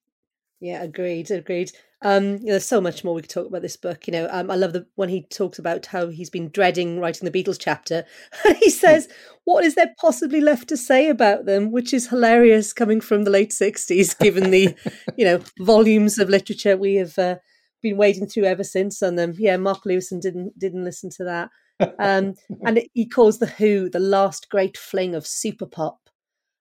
Yeah, 0.60 0.82
agreed, 0.82 1.30
agreed. 1.30 1.72
Um, 2.00 2.24
you 2.24 2.46
know, 2.46 2.52
there's 2.52 2.66
so 2.66 2.80
much 2.80 3.04
more 3.04 3.14
we 3.14 3.20
could 3.20 3.30
talk 3.30 3.46
about 3.46 3.60
this 3.60 3.76
book. 3.76 4.06
You 4.06 4.12
know, 4.12 4.28
um, 4.30 4.50
I 4.50 4.54
love 4.54 4.72
the 4.72 4.86
when 4.94 5.10
he 5.10 5.22
talks 5.22 5.58
about 5.58 5.84
how 5.86 6.08
he's 6.08 6.30
been 6.30 6.48
dreading 6.48 6.98
writing 6.98 7.30
the 7.30 7.44
Beatles 7.44 7.58
chapter. 7.60 8.04
he 8.60 8.70
says, 8.70 9.08
"What 9.44 9.64
is 9.64 9.74
there 9.74 9.94
possibly 10.00 10.40
left 10.40 10.68
to 10.70 10.76
say 10.76 11.08
about 11.08 11.44
them?" 11.44 11.72
Which 11.72 11.92
is 11.92 12.08
hilarious, 12.08 12.72
coming 12.72 13.02
from 13.02 13.24
the 13.24 13.30
late 13.30 13.50
'60s, 13.50 14.18
given 14.20 14.50
the 14.50 14.74
you 15.16 15.26
know 15.26 15.42
volumes 15.60 16.18
of 16.18 16.30
literature 16.30 16.76
we 16.76 16.94
have 16.94 17.18
uh, 17.18 17.36
been 17.82 17.98
wading 17.98 18.26
through 18.26 18.44
ever 18.44 18.64
since. 18.64 19.02
And 19.02 19.20
um, 19.20 19.34
yeah, 19.36 19.58
Mark 19.58 19.84
Lewisohn 19.84 20.22
didn't 20.22 20.58
didn't 20.58 20.84
listen 20.84 21.10
to 21.16 21.24
that. 21.24 21.50
Um, 21.98 22.34
and 22.64 22.82
he 22.94 23.06
calls 23.06 23.38
the 23.38 23.46
Who 23.46 23.88
the 23.88 24.00
last 24.00 24.48
great 24.50 24.76
fling 24.76 25.14
of 25.14 25.26
super 25.26 25.66
pop. 25.66 25.98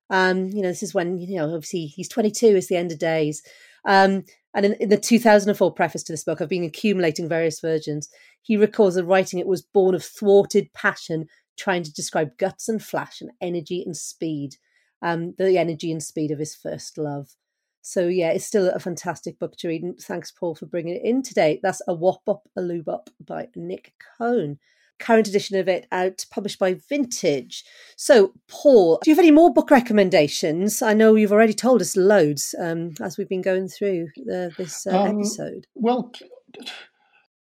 Um, 0.10 0.48
you 0.50 0.62
know, 0.62 0.70
this 0.70 0.84
is 0.84 0.94
when 0.94 1.18
you 1.18 1.38
know 1.38 1.46
obviously 1.46 1.88
he's 1.88 2.10
22. 2.10 2.48
It's 2.48 2.68
the 2.68 2.78
end 2.78 2.92
of 2.92 3.00
days. 3.00 3.42
Um, 3.86 4.24
and 4.54 4.66
in, 4.66 4.74
in, 4.76 4.90
the 4.90 4.98
2004 4.98 5.74
preface 5.74 6.04
to 6.04 6.14
this 6.14 6.24
book, 6.24 6.42
I've 6.42 6.50
been 6.50 6.64
accumulating 6.64 7.28
various 7.28 7.60
versions. 7.60 8.10
He 8.42 8.58
recalls 8.58 8.96
that 8.96 9.06
writing 9.06 9.40
it 9.40 9.48
was 9.48 9.62
born 9.62 9.94
of 9.94 10.04
thwarted 10.04 10.72
passion, 10.74 11.28
trying 11.58 11.84
to 11.84 11.94
describe 11.94 12.38
guts 12.38 12.70
and 12.70 12.82
flash 12.82 13.22
and 13.22 13.32
energy 13.42 13.84
and 13.86 13.96
speed, 13.96 14.56
um, 15.02 15.36
the 15.38 15.58
energy 15.58 15.92
and 15.92 16.02
speed 16.02 16.32
of 16.32 16.40
his 16.40 16.56
first 16.56 16.98
love. 16.98 17.36
So 17.82 18.08
yeah, 18.08 18.32
it's 18.32 18.48
still 18.48 18.70
a 18.70 18.80
fantastic 18.80 19.38
book 19.38 19.56
to 19.58 19.68
read. 19.68 19.84
And 19.84 20.00
thanks, 20.00 20.32
Paul, 20.32 20.56
for 20.56 20.66
bringing 20.66 20.96
it 20.96 21.04
in 21.04 21.22
today. 21.22 21.60
That's 21.62 21.82
a 21.88 21.94
Wop 21.94 22.22
Up 22.28 22.48
a 22.58 22.62
Lube 22.62 22.90
Up 22.90 23.10
by 23.24 23.48
Nik 23.56 23.94
Cohn. 24.18 24.58
Current 25.00 25.28
edition 25.28 25.58
of 25.58 25.68
it 25.68 25.88
out, 25.92 26.26
published 26.32 26.60
by 26.60 26.74
Vintage. 26.74 27.64
So, 27.98 28.34
Paul, 28.48 29.00
do 29.04 29.10
you 29.10 29.16
have 29.16 29.24
any 29.24 29.32
more 29.32 29.54
book 29.54 29.72
recommendations? 29.72 30.82
I 30.82 30.94
know 30.94 31.16
you've 31.16 31.34
already 31.34 31.54
told 31.54 31.82
us 31.82 31.98
loads 31.98 32.56
um, 32.60 32.92
as 33.02 33.18
we've 33.18 33.30
been 33.30 33.42
going 33.42 33.68
through 33.68 34.10
the, 34.16 34.52
this 34.58 34.88
uh, 34.88 35.02
um, 35.02 35.20
episode. 35.20 35.68
Well, 35.76 36.12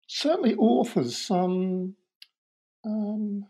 certainly 0.06 0.54
authors. 0.56 1.30
Um, 1.30 1.94
um 2.84 3.46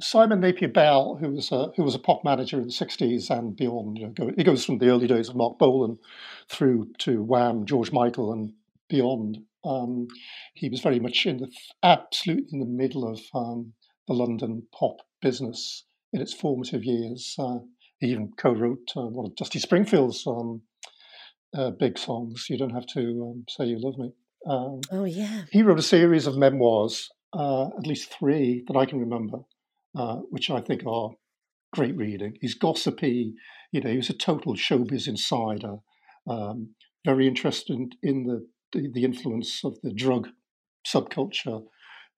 Simon 0.00 0.40
Napier 0.40 0.68
Bell, 0.68 1.16
who 1.16 1.30
was 1.30 1.52
a, 1.52 1.70
who 1.76 1.82
was 1.82 1.94
a 1.94 1.98
pop 1.98 2.24
manager 2.24 2.56
in 2.56 2.66
the 2.66 2.72
'60s 2.72 3.30
and 3.30 3.54
beyond, 3.54 3.98
you 3.98 4.06
know, 4.06 4.12
go, 4.12 4.32
he 4.36 4.44
goes 4.44 4.64
from 4.64 4.78
the 4.78 4.88
early 4.88 5.06
days 5.06 5.28
of 5.28 5.36
Marc 5.36 5.58
Bolan 5.58 5.98
through 6.48 6.90
to 6.98 7.22
Wham, 7.22 7.66
George 7.66 7.92
Michael, 7.92 8.32
and 8.32 8.52
beyond. 8.88 9.42
Um, 9.64 10.08
he 10.54 10.68
was 10.68 10.80
very 10.80 11.00
much 11.00 11.26
in 11.26 11.38
the 11.38 11.50
absolute 11.82 12.46
in 12.52 12.60
the 12.60 12.66
middle 12.66 13.10
of 13.10 13.20
um, 13.34 13.72
the 14.08 14.14
London 14.14 14.62
pop 14.72 14.96
business 15.20 15.84
in 16.12 16.20
its 16.20 16.32
formative 16.32 16.84
years. 16.84 17.34
Uh, 17.38 17.58
he 17.98 18.08
even 18.08 18.32
co-wrote 18.36 18.90
uh, 18.96 19.06
one 19.06 19.26
of 19.26 19.36
Dusty 19.36 19.58
Springfield's 19.58 20.26
um, 20.26 20.62
uh, 21.54 21.70
big 21.70 21.98
songs. 21.98 22.46
You 22.48 22.58
don't 22.58 22.74
have 22.74 22.86
to 22.94 23.34
um, 23.34 23.44
say 23.48 23.66
you 23.66 23.78
love 23.78 23.98
me. 23.98 24.12
Um, 24.48 24.80
oh 24.90 25.04
yeah. 25.04 25.42
He 25.50 25.62
wrote 25.62 25.78
a 25.78 25.82
series 25.82 26.26
of 26.26 26.36
memoirs, 26.36 27.10
uh, 27.34 27.66
at 27.66 27.86
least 27.86 28.12
three 28.12 28.64
that 28.66 28.76
I 28.76 28.86
can 28.86 28.98
remember, 28.98 29.40
uh, 29.96 30.16
which 30.30 30.50
I 30.50 30.60
think 30.60 30.86
are 30.86 31.10
great 31.72 31.96
reading. 31.96 32.36
He's 32.40 32.54
gossipy, 32.54 33.34
you 33.72 33.80
know, 33.80 33.90
he 33.90 33.96
was 33.96 34.10
a 34.10 34.14
total 34.14 34.54
showbiz 34.54 35.06
insider, 35.06 35.76
um, 36.28 36.70
very 37.04 37.28
interested 37.28 37.78
in 38.02 38.24
the, 38.24 38.46
the, 38.72 38.88
the, 38.92 39.04
influence 39.04 39.64
of 39.64 39.78
the 39.82 39.92
drug 39.92 40.28
subculture. 40.86 41.62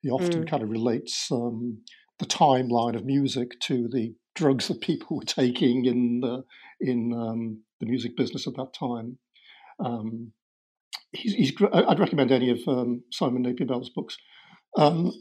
He 0.00 0.10
often 0.10 0.44
mm. 0.44 0.48
kind 0.48 0.62
of 0.62 0.70
relates 0.70 1.30
um, 1.30 1.78
the 2.18 2.26
timeline 2.26 2.96
of 2.96 3.04
music 3.04 3.58
to 3.62 3.88
the 3.88 4.14
drugs 4.34 4.68
that 4.68 4.80
people 4.80 5.16
were 5.16 5.24
taking 5.24 5.84
in 5.84 6.20
the, 6.20 6.44
in 6.80 7.12
um, 7.12 7.62
the 7.80 7.86
music 7.86 8.16
business 8.16 8.46
at 8.46 8.56
that 8.56 8.72
time. 8.78 9.18
Um, 9.84 10.32
he's, 11.12 11.34
he's, 11.34 11.52
I'd 11.72 12.00
recommend 12.00 12.32
any 12.32 12.50
of 12.50 12.60
um, 12.66 13.02
Simon 13.10 13.42
Napier 13.42 13.66
Bell's 13.66 13.90
books. 13.90 14.16
Um, 14.76 15.12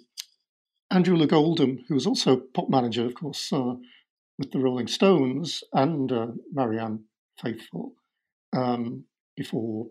Andrew 0.92 1.16
Loog 1.16 1.32
Oldham, 1.32 1.86
who 1.88 1.96
was 1.96 2.06
also 2.06 2.38
pop 2.54 2.70
manager, 2.70 3.06
of 3.06 3.16
course, 3.16 3.52
uh, 3.54 3.76
with 4.38 4.52
the 4.52 4.60
Rolling 4.60 4.88
Stones 4.88 5.64
and 5.74 6.12
uh, 6.12 6.28
Marianne 6.52 7.06
Faithfull, 7.42 7.94
um, 8.54 9.06
before 9.38 9.88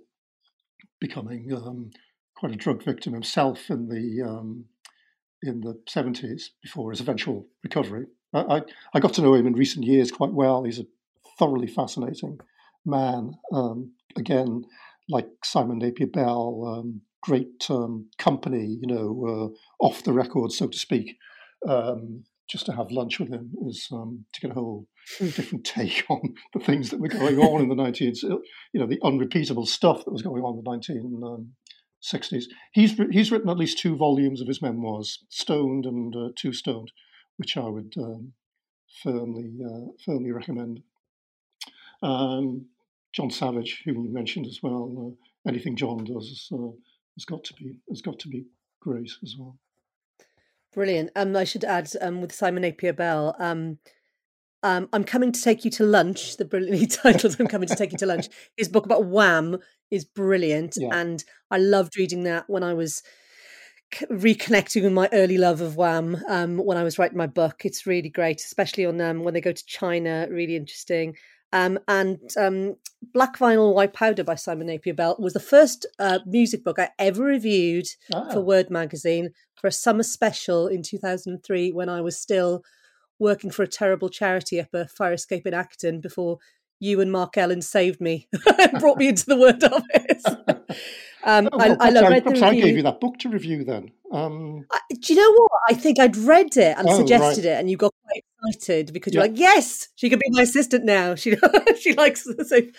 becoming 1.00 1.52
um, 1.52 1.90
quite 2.36 2.52
a 2.52 2.56
drug 2.56 2.82
victim 2.82 3.12
himself 3.12 3.70
in 3.70 3.88
the 3.88 4.28
um, 4.28 4.66
in 5.42 5.60
the 5.60 5.80
seventies 5.88 6.52
before 6.62 6.90
his 6.90 7.00
eventual 7.00 7.46
recovery. 7.62 8.06
I, 8.32 8.40
I, 8.40 8.60
I, 8.94 9.00
got 9.00 9.14
to 9.14 9.22
know 9.22 9.34
him 9.34 9.46
in 9.46 9.54
recent 9.54 9.84
years 9.84 10.12
quite 10.12 10.32
well. 10.32 10.64
He's 10.64 10.78
a 10.78 10.86
thoroughly 11.38 11.66
fascinating 11.66 12.38
man. 12.84 13.34
Um, 13.52 13.92
again, 14.16 14.64
like 15.08 15.28
Simon 15.44 15.78
Napier 15.78 16.06
Bell, 16.06 16.64
um, 16.66 17.00
great 17.22 17.66
um, 17.68 18.08
company, 18.18 18.78
you 18.80 18.86
know, 18.86 19.52
uh, 19.80 19.84
off 19.84 20.04
the 20.04 20.12
record, 20.12 20.52
so 20.52 20.68
to 20.68 20.78
speak. 20.78 21.16
Um, 21.68 22.24
just 22.50 22.66
to 22.66 22.72
have 22.72 22.90
lunch 22.90 23.20
with 23.20 23.30
him 23.30 23.52
is 23.68 23.88
um, 23.92 24.24
to 24.32 24.40
get 24.40 24.50
a 24.50 24.54
whole 24.54 24.86
different 25.18 25.64
take 25.64 26.04
on 26.08 26.34
the 26.52 26.60
things 26.60 26.90
that 26.90 27.00
were 27.00 27.08
going 27.08 27.38
on 27.38 27.62
in 27.62 27.68
the 27.68 27.74
19, 27.74 28.14
you 28.22 28.40
know, 28.74 28.86
the 28.86 29.00
unrepeatable 29.04 29.66
stuff 29.66 30.04
that 30.04 30.10
was 30.10 30.22
going 30.22 30.42
on 30.42 30.58
in 30.58 30.64
the 30.64 31.48
1960s. 32.12 32.34
Um, 32.34 32.48
he's 32.72 33.00
he's 33.10 33.30
written 33.30 33.50
at 33.50 33.56
least 33.56 33.78
two 33.78 33.96
volumes 33.96 34.40
of 34.40 34.48
his 34.48 34.60
memoirs, 34.60 35.24
Stoned 35.28 35.86
and 35.86 36.14
uh, 36.16 36.28
Too 36.36 36.52
Stoned, 36.52 36.90
which 37.36 37.56
I 37.56 37.68
would 37.68 37.92
um, 37.98 38.32
firmly 39.02 39.52
uh, 39.64 39.92
firmly 40.04 40.32
recommend. 40.32 40.80
Um, 42.02 42.66
John 43.12 43.30
Savage, 43.30 43.82
whom 43.84 44.04
you 44.04 44.12
mentioned 44.12 44.46
as 44.46 44.60
well, 44.62 45.16
uh, 45.46 45.48
anything 45.48 45.76
John 45.76 46.04
does 46.04 46.48
uh, 46.52 46.70
has 47.16 47.24
got 47.24 47.44
to 47.44 47.54
be 47.54 47.76
has 47.88 48.02
got 48.02 48.18
to 48.20 48.28
be 48.28 48.46
great 48.80 49.10
as 49.22 49.36
well. 49.38 49.58
Brilliant. 50.72 51.10
Um, 51.16 51.34
I 51.36 51.44
should 51.44 51.64
add 51.64 51.90
um, 52.00 52.20
with 52.20 52.32
Simon 52.32 52.62
Napier 52.62 52.92
Bell. 52.92 53.34
Um, 53.38 53.78
um, 54.62 54.88
I'm 54.92 55.04
coming 55.04 55.32
to 55.32 55.42
take 55.42 55.64
you 55.64 55.70
to 55.72 55.84
lunch. 55.84 56.36
The 56.36 56.44
brilliantly 56.44 56.86
titled 56.86 57.36
"I'm 57.40 57.46
coming 57.46 57.68
to 57.68 57.76
take 57.76 57.92
you 57.92 57.98
to 57.98 58.06
lunch." 58.06 58.28
His 58.56 58.68
book 58.68 58.84
about 58.84 59.06
Wham 59.06 59.58
is 59.90 60.04
brilliant, 60.04 60.76
yeah. 60.78 60.90
and 60.92 61.24
I 61.50 61.58
loved 61.58 61.96
reading 61.96 62.24
that 62.24 62.48
when 62.48 62.62
I 62.62 62.74
was 62.74 63.02
reconnecting 63.94 64.84
with 64.84 64.92
my 64.92 65.08
early 65.12 65.36
love 65.36 65.60
of 65.60 65.76
Wham 65.76 66.22
um, 66.28 66.58
when 66.58 66.76
I 66.76 66.84
was 66.84 66.98
writing 66.98 67.18
my 67.18 67.26
book. 67.26 67.64
It's 67.64 67.86
really 67.86 68.08
great, 68.08 68.40
especially 68.40 68.86
on 68.86 69.00
um, 69.00 69.24
when 69.24 69.34
they 69.34 69.40
go 69.40 69.52
to 69.52 69.66
China. 69.66 70.28
Really 70.30 70.56
interesting. 70.56 71.16
Um, 71.52 71.78
and 71.88 72.20
um, 72.36 72.76
Black 73.12 73.38
Vinyl 73.38 73.74
White 73.74 73.92
Powder 73.92 74.24
by 74.24 74.34
Simon 74.34 74.68
Napier 74.68 74.94
Bell 74.94 75.16
was 75.18 75.32
the 75.32 75.40
first 75.40 75.86
uh, 75.98 76.20
music 76.26 76.62
book 76.62 76.78
I 76.78 76.90
ever 76.98 77.24
reviewed 77.24 77.86
oh. 78.14 78.32
for 78.32 78.40
Word 78.40 78.70
Magazine 78.70 79.30
for 79.56 79.66
a 79.66 79.72
summer 79.72 80.02
special 80.02 80.66
in 80.66 80.82
2003 80.82 81.72
when 81.72 81.88
I 81.88 82.00
was 82.00 82.18
still 82.18 82.62
working 83.18 83.50
for 83.50 83.62
a 83.62 83.68
terrible 83.68 84.08
charity 84.08 84.60
up 84.60 84.72
a 84.72 84.86
fire 84.86 85.12
escape 85.12 85.46
in 85.46 85.54
Acton 85.54 86.00
before 86.00 86.38
you 86.78 87.00
and 87.00 87.12
Mark 87.12 87.36
Ellen 87.36 87.62
saved 87.62 88.00
me 88.00 88.28
and 88.58 88.80
brought 88.80 88.98
me 88.98 89.08
into 89.08 89.26
the 89.26 89.36
Word 89.36 89.62
office. 90.68 90.78
Um, 91.24 91.48
oh, 91.52 91.58
well, 91.58 91.76
I, 91.80 91.88
I, 91.90 92.16
I, 92.16 92.20
perhaps 92.20 92.42
I 92.42 92.54
gave 92.54 92.76
you 92.76 92.82
that 92.82 93.00
book 93.00 93.18
to 93.18 93.28
review 93.28 93.64
then. 93.64 93.92
Um, 94.12 94.66
I, 94.72 94.80
do 94.90 95.14
you 95.14 95.20
know 95.20 95.32
what? 95.32 95.50
I 95.68 95.74
think 95.74 95.98
I'd 95.98 96.16
read 96.16 96.56
it 96.56 96.76
and 96.76 96.88
oh, 96.88 96.96
suggested 96.96 97.44
right. 97.44 97.52
it, 97.52 97.60
and 97.60 97.70
you 97.70 97.76
got 97.76 97.92
quite 98.04 98.24
excited 98.54 98.92
because 98.92 99.14
you're 99.14 99.22
like, 99.22 99.38
"Yes, 99.38 99.88
she 99.96 100.08
could 100.10 100.18
be 100.18 100.30
my 100.30 100.42
assistant 100.42 100.84
now." 100.84 101.14
She 101.20 101.36
she 101.78 101.94
likes 101.94 102.24
so, 102.24 102.56
you 102.56 102.70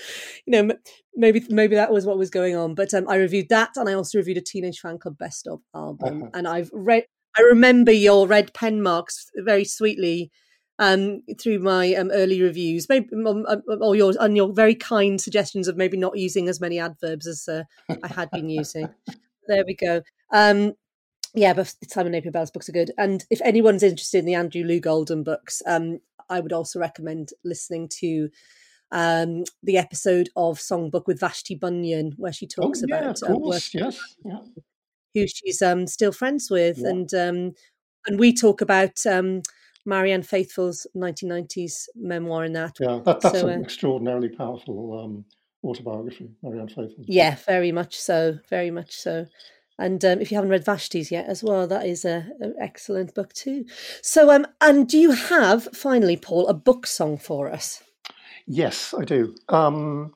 know, 0.48 0.72
maybe 1.16 1.46
maybe 1.50 1.76
that 1.76 1.92
was 1.92 2.06
what 2.06 2.18
was 2.18 2.30
going 2.30 2.56
on. 2.56 2.76
But 2.76 2.94
um, 2.94 3.08
I 3.08 3.16
reviewed 3.16 3.50
that, 3.50 3.72
and 3.76 3.88
I 3.88 3.94
also 3.94 4.18
reviewed 4.18 4.38
a 4.38 4.42
Teenage 4.42 4.82
Fanclub 4.82 5.18
Best 5.18 5.48
of 5.48 5.62
album, 5.76 6.24
uh-huh. 6.24 6.32
and 6.34 6.48
I've 6.48 6.70
read. 6.74 7.06
I 7.38 7.44
remember 7.44 7.94
your 7.94 8.28
red 8.28 8.54
pen 8.54 8.82
marks 8.82 9.30
very 9.38 9.64
sweetly 9.64 10.32
um, 10.80 11.22
through 11.40 11.60
my 11.60 11.94
um, 11.94 12.10
early 12.12 12.42
reviews, 12.42 12.90
maybe 12.90 13.10
um, 13.14 13.28
um, 13.28 13.64
or 13.68 13.96
your 13.96 14.14
and 14.20 14.36
your 14.36 14.52
very 14.54 14.76
kind 14.76 15.20
suggestions 15.22 15.68
of 15.68 15.78
maybe 15.78 15.98
not 15.98 16.18
using 16.18 16.50
as 16.50 16.60
many 16.60 16.80
adverbs 16.80 17.28
as 17.28 17.48
uh, 17.48 17.64
I 18.04 18.08
had 18.08 18.32
been 18.32 18.50
using. 18.50 18.90
there 19.48 19.64
we 19.66 19.76
go. 19.76 20.02
Um, 20.32 20.74
yeah, 21.34 21.54
but 21.54 21.74
Simon 21.88 22.12
Napier 22.12 22.32
Bell's 22.32 22.52
books 22.52 22.68
are 22.68 22.74
good, 22.74 22.92
and 22.98 23.24
if 23.30 23.42
anyone's 23.42 23.84
interested 23.84 24.20
in 24.20 24.26
the 24.26 24.34
Andrew 24.34 24.64
Loog 24.64 24.86
Oldham 24.86 25.24
books, 25.24 25.62
um, 25.66 26.00
I 26.30 26.40
would 26.40 26.54
also 26.54 26.80
recommend 26.80 27.30
listening 27.44 27.88
to 28.00 28.30
um, 28.92 29.44
the 29.64 29.78
episode 29.78 30.30
of 30.36 30.58
Songbook 30.58 31.08
with 31.08 31.20
Vashti 31.20 31.56
Bunyan, 31.56 32.14
where 32.18 32.34
she 32.34 32.48
talks 32.48 32.82
oh, 32.82 32.86
yeah, 32.88 32.98
about 32.98 33.24
uh, 33.24 33.38
work, 33.38 33.62
yes, 33.74 34.00
yeah. 34.26 34.40
who 35.14 35.28
she's 35.28 35.62
um, 35.62 35.88
still 35.88 36.12
friends 36.12 36.50
with, 36.50 36.80
yeah. 36.80 36.90
and 36.90 37.14
um, 37.14 37.54
and 38.08 38.20
we 38.20 38.34
talk 38.34 38.62
about 38.62 39.06
um, 39.06 39.42
Marianne 39.86 40.24
Faithfull's 40.24 40.88
1990s 40.96 41.88
memoir 41.96 42.46
in 42.46 42.54
that. 42.54 42.78
Yeah, 42.80 43.00
that, 43.06 43.22
that's 43.22 43.40
so, 43.40 43.48
an 43.48 43.60
uh, 43.60 43.64
extraordinarily 43.64 44.30
powerful 44.30 45.00
um, 45.00 45.26
autobiography, 45.64 46.30
Marianne 46.42 46.68
Faithfull. 46.68 47.06
Yeah, 47.08 47.36
very 47.48 47.72
much 47.72 48.00
so, 48.00 48.40
very 48.50 48.72
much 48.72 48.96
so. 48.96 49.28
And 49.80 50.04
um, 50.06 50.22
if 50.22 50.32
you 50.32 50.36
haven't 50.36 50.52
read 50.52 50.66
Vashti's 50.66 51.12
yet 51.12 51.26
as 51.28 51.44
well, 51.44 51.66
that 51.68 51.86
is 51.88 52.06
an 52.06 52.56
excellent 52.60 53.16
book 53.16 53.34
too. 53.34 53.66
So, 54.04 54.30
um, 54.30 54.46
and 54.60 54.88
do 54.88 54.98
you 54.98 55.12
have 55.12 55.68
finally, 55.74 56.18
Paul, 56.18 56.48
a 56.48 56.54
book 56.54 56.86
song 56.86 57.18
for 57.18 57.52
us? 57.52 57.82
Yes, 58.46 58.94
I 58.98 59.06
do. 59.06 59.36
Um, 59.50 60.14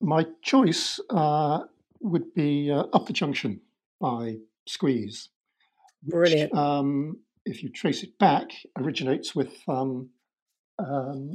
my 0.00 0.26
choice 0.42 1.00
uh, 1.10 1.60
would 2.00 2.34
be 2.34 2.70
uh, 2.70 2.84
Up 2.92 3.06
the 3.06 3.12
Junction 3.12 3.60
by 4.00 4.36
Squeeze. 4.66 5.28
Brilliant. 6.04 6.54
Um, 6.54 7.18
if 7.44 7.62
you 7.62 7.70
trace 7.70 8.02
it 8.02 8.18
back, 8.18 8.50
originates 8.78 9.34
with 9.34 9.52
um, 9.68 10.10
um, 10.78 11.34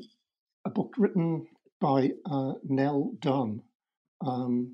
a 0.66 0.70
book 0.70 0.94
written 0.98 1.48
by 1.80 2.12
uh, 2.30 2.54
Nell 2.64 3.14
Dunn. 3.20 3.62
Um, 4.26 4.74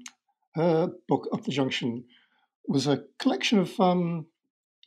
her 0.55 0.91
book, 1.07 1.27
Up 1.33 1.43
the 1.43 1.51
Junction, 1.51 2.05
was 2.67 2.87
a 2.87 3.03
collection 3.19 3.59
of 3.59 3.79
um, 3.79 4.27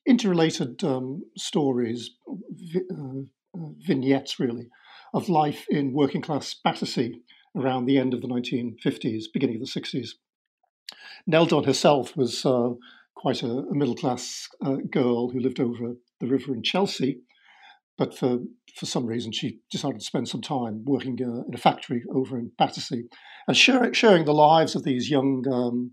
interrelated 0.06 0.82
um, 0.84 1.24
stories, 1.36 2.10
vi- 2.26 2.80
uh, 2.90 3.20
uh, 3.58 3.68
vignettes 3.86 4.38
really, 4.38 4.68
of 5.12 5.28
life 5.28 5.66
in 5.68 5.92
working 5.92 6.22
class 6.22 6.54
Battersea 6.54 7.20
around 7.56 7.86
the 7.86 7.98
end 7.98 8.14
of 8.14 8.20
the 8.20 8.28
1950s, 8.28 9.24
beginning 9.32 9.56
of 9.56 9.62
the 9.62 9.80
60s. 9.80 10.10
Nell 11.26 11.46
Dunn 11.46 11.64
herself 11.64 12.16
was 12.16 12.46
uh, 12.46 12.70
quite 13.14 13.42
a, 13.42 13.48
a 13.48 13.74
middle 13.74 13.96
class 13.96 14.48
uh, 14.64 14.76
girl 14.90 15.30
who 15.30 15.40
lived 15.40 15.58
over 15.58 15.96
the 16.20 16.26
river 16.26 16.54
in 16.54 16.62
Chelsea. 16.62 17.20
but 17.98 18.16
for 18.16 18.38
for 18.78 18.86
some 18.86 19.06
reason 19.06 19.32
she 19.32 19.58
decided 19.70 19.98
to 19.98 20.04
spend 20.04 20.28
some 20.28 20.42
time 20.42 20.84
working 20.84 21.18
uh, 21.22 21.42
in 21.48 21.54
a 21.54 21.58
factory 21.58 22.02
over 22.14 22.38
in 22.38 22.50
Battersea 22.58 23.04
and 23.48 23.56
sharing, 23.56 24.24
the 24.24 24.32
lives 24.32 24.74
of 24.74 24.82
these 24.84 25.08
young 25.10 25.44
um, 25.50 25.92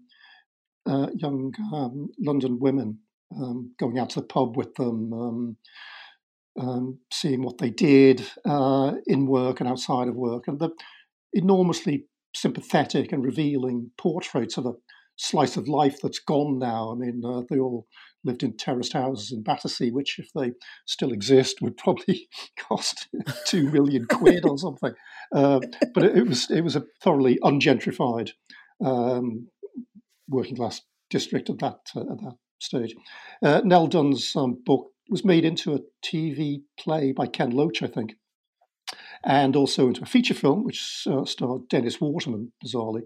uh, 0.86 1.07
young 1.15 1.53
um, 1.74 2.09
London 2.19 2.59
women, 2.59 2.99
um, 3.38 3.74
going 3.80 3.99
out 3.99 4.09
to 4.11 4.19
the 4.19 4.26
pub 4.26 4.57
with 4.57 4.74
them, 4.76 5.13
um, 5.13 5.57
um, 6.59 6.99
seeing 7.11 7.41
what 7.41 7.57
they 7.59 7.69
did 7.69 8.26
uh, 8.45 8.93
in 9.05 9.28
work 9.28 9.59
and 9.59 9.69
outside 9.69 10.07
of 10.07 10.15
work, 10.15 10.47
and 10.47 10.59
the 10.59 10.69
enormously 11.32 12.05
sympathetic 12.36 13.11
and 13.11 13.24
revealing 13.24 13.91
portraits 13.97 14.57
of 14.57 14.65
a 14.65 14.74
slice 15.15 15.55
of 15.55 15.67
life 15.67 15.97
that's 16.01 16.19
gone 16.19 16.59
now. 16.59 16.91
I 16.91 16.95
mean, 16.95 17.21
uh, 17.24 17.41
they 17.49 17.59
all 17.59 17.88
lived 18.24 18.43
in 18.43 18.55
terraced 18.55 18.93
houses 18.93 19.32
in 19.32 19.43
Battersea, 19.43 19.91
which, 19.91 20.19
if 20.19 20.32
they 20.34 20.53
still 20.86 21.11
exist, 21.11 21.61
would 21.61 21.78
probably 21.78 22.30
cost 22.57 23.07
two 23.45 23.69
million 23.69 24.05
quid 24.05 24.45
or 24.45 24.57
something. 24.57 24.93
Uh, 25.34 25.59
but 25.93 26.03
it, 26.03 26.17
it, 26.17 26.28
was 26.28 26.49
it 26.49 26.61
was 26.61 26.76
a 26.76 26.86
thoroughly 27.01 27.39
ungentrified 27.43 28.32
um, 28.84 29.47
working 30.30 30.55
class 30.55 30.82
district 31.09 31.49
at 31.49 31.59
that 31.59 31.80
uh, 31.95 32.01
at 32.01 32.21
that 32.21 32.38
stage. 32.59 32.95
Uh, 33.43 33.61
Nell 33.63 33.88
Dunn's 33.88 34.36
um, 34.36 34.61
book 34.65 34.91
was 35.09 35.26
made 35.26 35.45
into 35.45 35.74
a 35.74 35.80
TV 36.03 36.61
play 36.80 37.11
by 37.11 37.28
Ken 37.28 37.51
Loach, 37.51 37.84
I 37.84 37.88
think, 37.88 38.15
and 39.24 39.55
also 39.55 39.88
into 39.88 40.03
a 40.03 40.05
feature 40.05 40.34
film 40.34 40.63
which 40.63 41.05
uh, 41.09 41.26
starred 41.26 41.67
Dennis 41.69 41.99
Waterman, 41.99 42.53
bizarrely. 42.63 43.01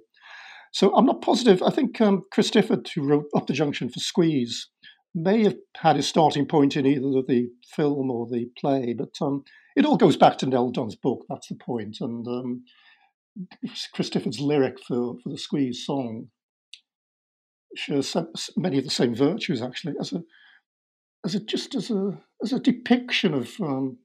So 0.73 0.93
I'm 0.95 1.05
not 1.05 1.21
positive. 1.21 1.63
I 1.63 1.71
think 1.71 1.99
um, 2.01 2.23
Chris 2.31 2.51
Difford, 2.51 2.87
who 2.93 3.07
wrote 3.07 3.25
Up 3.35 3.47
the 3.47 3.53
Junction 3.53 3.89
for 3.89 3.99
Squeeze, 3.99 4.69
may 5.17 5.43
have 5.43 5.55
had 5.75 5.95
his 5.95 6.07
starting 6.07 6.45
point 6.45 6.75
in 6.75 6.85
either 6.85 7.21
the 7.27 7.49
film 7.75 8.11
or 8.11 8.27
the 8.27 8.49
play, 8.57 8.93
but 8.93 9.13
um, 9.21 9.43
it 9.75 9.85
all 9.85 9.97
goes 9.97 10.17
back 10.17 10.37
to 10.39 10.45
Nell 10.45 10.69
Dunn's 10.69 10.95
book. 10.95 11.25
That's 11.29 11.47
the 11.47 11.55
point. 11.55 11.97
And 11.99 12.27
um, 12.27 12.63
lyric 14.39 14.79
for, 14.79 15.15
for 15.23 15.29
the 15.29 15.37
Squeeze 15.37 15.85
song 15.85 16.29
shares 17.75 18.15
many 18.55 18.77
of 18.77 18.83
the 18.83 18.89
same 18.89 19.15
virtues, 19.15 19.61
actually, 19.61 19.95
as 19.99 20.13
a 20.13 20.23
as 21.25 21.35
a 21.35 21.39
just 21.39 21.75
as 21.75 21.91
a 21.91 22.19
as 22.41 22.53
a 22.53 22.59
depiction 22.59 23.33
of 23.33 23.51
um, 23.61 23.97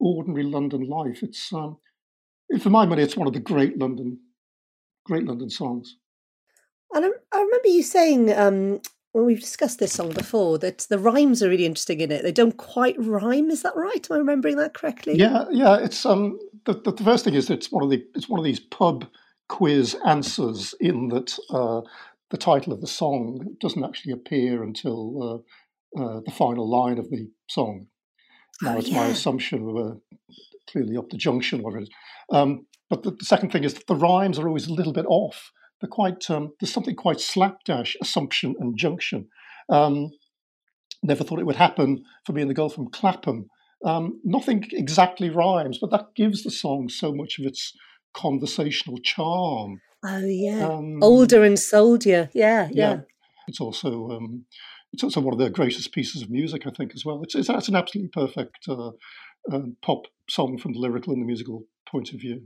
ordinary 0.00 0.44
London 0.44 0.88
life. 0.88 1.22
It's 1.22 1.52
um, 1.52 1.78
for 2.60 2.70
my 2.70 2.86
money, 2.86 3.02
it's 3.02 3.16
one 3.16 3.26
of 3.26 3.34
the 3.34 3.40
great 3.40 3.78
London 3.78 4.18
great 5.04 5.24
London 5.24 5.50
songs. 5.50 5.96
And 6.92 7.04
I, 7.04 7.08
I 7.32 7.40
remember 7.40 7.68
you 7.68 7.82
saying 7.82 8.30
when 9.18 9.26
we've 9.26 9.40
discussed 9.40 9.80
this 9.80 9.94
song 9.94 10.12
before 10.12 10.58
that 10.58 10.86
the 10.88 10.98
rhymes 10.98 11.42
are 11.42 11.48
really 11.48 11.66
interesting 11.66 12.00
in 12.00 12.12
it. 12.12 12.22
They 12.22 12.30
don't 12.30 12.56
quite 12.56 12.94
rhyme. 12.98 13.50
Is 13.50 13.62
that 13.62 13.74
right? 13.74 14.06
Am 14.08 14.14
I 14.14 14.18
remembering 14.18 14.56
that 14.58 14.74
correctly? 14.74 15.16
Yeah, 15.16 15.46
yeah. 15.50 15.76
It's 15.76 16.06
um 16.06 16.38
the, 16.66 16.74
the, 16.74 16.92
the 16.92 17.04
first 17.04 17.24
thing 17.24 17.34
is 17.34 17.48
that 17.48 17.54
it's 17.54 17.72
one 17.72 17.82
of 17.82 17.90
the 17.90 18.04
it's 18.14 18.28
one 18.28 18.38
of 18.38 18.44
these 18.44 18.60
pub 18.60 19.06
quiz 19.48 19.96
answers 20.06 20.72
in 20.78 21.08
that 21.08 21.36
uh, 21.50 21.80
the 22.30 22.36
title 22.36 22.72
of 22.72 22.80
the 22.80 22.86
song 22.86 23.56
doesn't 23.60 23.82
actually 23.82 24.12
appear 24.12 24.62
until 24.62 25.44
uh, 25.96 26.00
uh, 26.00 26.20
the 26.24 26.30
final 26.30 26.70
line 26.70 26.98
of 26.98 27.10
the 27.10 27.28
song. 27.48 27.86
Now 28.62 28.76
oh, 28.76 28.78
it's 28.78 28.88
yeah. 28.88 29.00
my 29.00 29.06
assumption 29.06 29.64
we're 29.64 29.96
clearly 30.70 30.96
up 30.96 31.10
the 31.10 31.16
junction, 31.16 31.62
whatever 31.62 31.80
it 31.80 31.84
is. 31.84 31.90
Um, 32.30 32.66
but 32.88 33.02
the, 33.02 33.12
the, 33.12 33.24
second 33.24 33.50
thing 33.50 33.64
is 33.64 33.74
that 33.74 33.86
the 33.86 33.96
rhymes 33.96 34.38
are 34.38 34.46
always 34.46 34.66
a 34.66 34.72
little 34.72 34.92
bit 34.92 35.06
off 35.08 35.50
they're 35.80 35.88
quite 35.88 36.28
um, 36.30 36.52
there's 36.60 36.72
something 36.72 36.96
quite 36.96 37.20
slapdash 37.20 37.96
assumption 38.00 38.54
and 38.58 38.76
junction. 38.76 39.28
Um, 39.68 40.10
never 41.02 41.24
thought 41.24 41.38
it 41.38 41.46
would 41.46 41.56
happen 41.56 42.04
for 42.24 42.32
me 42.32 42.42
and 42.42 42.50
the 42.50 42.54
girl 42.54 42.68
from 42.68 42.90
Clapham. 42.90 43.48
Um, 43.84 44.20
nothing 44.24 44.64
exactly 44.72 45.30
rhymes, 45.30 45.78
but 45.80 45.90
that 45.90 46.14
gives 46.16 46.42
the 46.42 46.50
song 46.50 46.88
so 46.88 47.14
much 47.14 47.38
of 47.38 47.46
its 47.46 47.72
conversational 48.12 48.98
charm. 48.98 49.80
Oh 50.04 50.18
yeah, 50.18 50.66
um, 50.66 51.02
older 51.02 51.44
and 51.44 51.58
soldier. 51.58 52.30
Yeah, 52.32 52.68
yeah, 52.72 52.90
yeah. 52.90 53.00
It's 53.46 53.60
also 53.60 54.10
um, 54.10 54.44
it's 54.92 55.04
also 55.04 55.20
one 55.20 55.34
of 55.34 55.38
their 55.38 55.50
greatest 55.50 55.92
pieces 55.92 56.22
of 56.22 56.30
music, 56.30 56.66
I 56.66 56.70
think, 56.70 56.92
as 56.94 57.04
well. 57.04 57.22
It's 57.22 57.34
it's, 57.34 57.48
it's 57.48 57.68
an 57.68 57.76
absolutely 57.76 58.10
perfect 58.10 58.68
uh, 58.68 58.90
uh, 59.52 59.60
pop 59.82 60.06
song 60.28 60.58
from 60.58 60.72
the 60.72 60.80
lyrical 60.80 61.12
and 61.12 61.22
the 61.22 61.26
musical 61.26 61.64
point 61.88 62.12
of 62.12 62.20
view. 62.20 62.42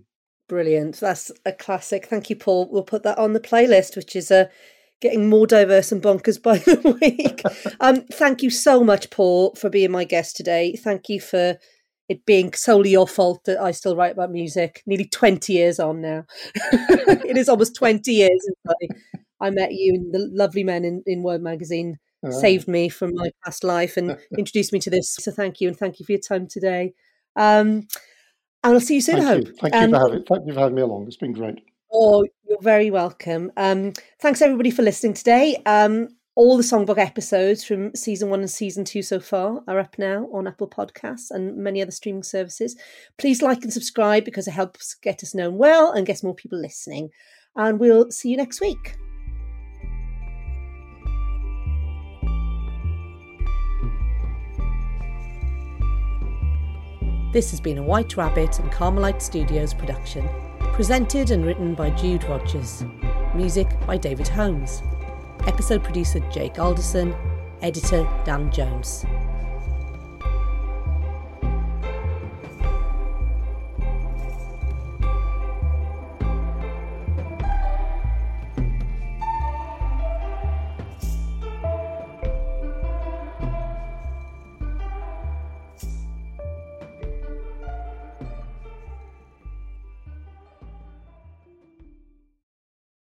Brilliant. 0.53 1.01
That's 1.01 1.33
a 1.47 1.53
classic. 1.53 2.05
Thank 2.05 2.29
you, 2.29 2.37
Paul. 2.37 2.69
We'll 2.71 2.83
put 2.83 3.05
that 3.05 3.17
on 3.17 3.33
the 3.33 3.41
playlist, 3.41 3.97
which 3.97 4.15
is 4.15 4.31
uh, 4.31 4.49
getting 5.01 5.31
more 5.31 5.47
diverse 5.47 5.91
and 5.93 6.03
bonkers 6.03 6.43
by 6.43 6.59
the 6.59 6.99
week. 7.01 7.41
um, 7.81 8.03
thank 8.13 8.43
you 8.43 8.51
so 8.51 8.85
much, 8.85 9.09
Paul, 9.09 9.55
for 9.55 9.71
being 9.71 9.91
my 9.91 10.05
guest 10.05 10.37
today. 10.37 10.77
Thank 10.77 11.09
you 11.09 11.23
for 11.23 11.57
it 12.11 12.27
being 12.27 12.53
solely 12.53 12.91
your 12.91 13.09
fault 13.09 13.45
that 13.45 13.63
I 13.63 13.71
still 13.71 13.97
write 13.97 14.13
about 14.13 14.31
music. 14.31 14.83
Nearly 14.85 15.07
20 15.07 15.55
years 15.55 15.81
on 15.81 16.03
now. 16.03 16.27
it 16.55 17.39
is 17.39 17.49
almost 17.49 17.75
20 17.75 18.13
years 18.13 18.39
since 18.45 18.59
I, 19.41 19.47
I 19.47 19.49
met 19.49 19.73
you 19.73 19.95
and 19.95 20.13
the 20.13 20.29
lovely 20.35 20.65
men 20.65 20.85
in, 20.85 21.03
in 21.07 21.23
Word 21.23 21.41
Magazine 21.41 21.97
saved 22.29 22.69
me 22.69 22.91
from 22.91 23.15
my 23.15 23.31
past 23.43 23.65
life 23.65 23.97
and 23.97 24.19
introduced 24.39 24.75
me 24.75 24.81
to 24.81 24.91
this. 24.91 25.15
So 25.19 25.33
thank 25.33 25.63
you 25.63 25.69
and 25.69 25.79
thank 25.79 25.99
you 25.99 26.05
for 26.05 26.13
your 26.13 26.21
time 26.21 26.47
today. 26.47 26.93
Um, 27.37 27.89
and 28.65 28.75
I'll 28.75 28.81
see 28.81 28.95
you 28.97 29.01
soon, 29.01 29.17
Thank 29.17 29.29
I 29.29 29.35
hope. 29.35 29.47
You. 29.47 29.55
Thank, 29.55 29.75
um, 29.75 29.83
you 29.83 29.97
for 29.97 30.01
having, 30.01 30.25
thank 30.25 30.47
you 30.47 30.53
for 30.55 30.61
having 30.61 30.75
me 30.75 30.83
along. 30.83 31.07
It's 31.07 31.17
been 31.17 31.33
great. 31.33 31.61
Oh, 31.93 32.25
you're 32.49 32.63
very 32.63 32.91
welcome. 32.91 33.53
Um, 33.57 33.93
thanks 34.21 34.41
everybody 34.41 34.71
for 34.71 34.83
listening 34.83 35.15
today. 35.15 35.61
Um, 35.67 36.09
all 36.35 36.57
the 36.57 36.63
songbook 36.63 36.97
episodes 36.97 37.63
from 37.63 37.95
season 37.95 38.31
one 38.31 38.41
and 38.41 38.51
season 38.51 38.85
two 38.85 39.03
so 39.03 39.21
far 39.21 39.63
are 39.69 39.79
up 39.79 39.99
now 39.99 40.29
on 40.33 40.47
Apple 40.47 40.69
Podcasts 40.69 41.31
and 41.31 41.57
many 41.57 41.83
other 41.83 41.91
streaming 41.91 42.23
services. 42.23 42.77
Please 43.19 43.43
like 43.43 43.63
and 43.63 43.73
subscribe 43.73 44.25
because 44.25 44.49
it 44.49 44.53
helps 44.53 44.95
get 44.95 45.23
us 45.23 45.35
known 45.35 45.59
well 45.59 45.93
and 45.93 46.07
gets 46.07 46.23
more 46.23 46.35
people 46.35 46.59
listening. 46.59 47.11
And 47.55 47.79
we'll 47.79 48.11
see 48.11 48.31
you 48.31 48.39
next 48.39 48.63
week. 48.63 48.97
This 57.33 57.51
has 57.51 57.63
been 57.63 57.79
a 57.79 57.83
White 57.83 58.19
Rabbit 58.19 58.59
and 58.59 58.71
Carmelite 58.71 59.23
Studios 59.23 59.73
production, 59.73 60.29
presented 60.75 61.31
and 61.31 61.47
written 61.47 61.75
by 61.75 61.89
Jude 61.89 62.25
Rogers. 62.25 62.85
Music 63.35 63.67
by 63.87 63.97
David 63.97 64.29
Holmes. 64.29 64.83
Episode 65.47 65.83
producer 65.83 66.21
Jake 66.31 66.59
Alderson. 66.59 67.15
Editor 67.63 68.07
Dan 68.27 68.53
Jones. 68.53 69.07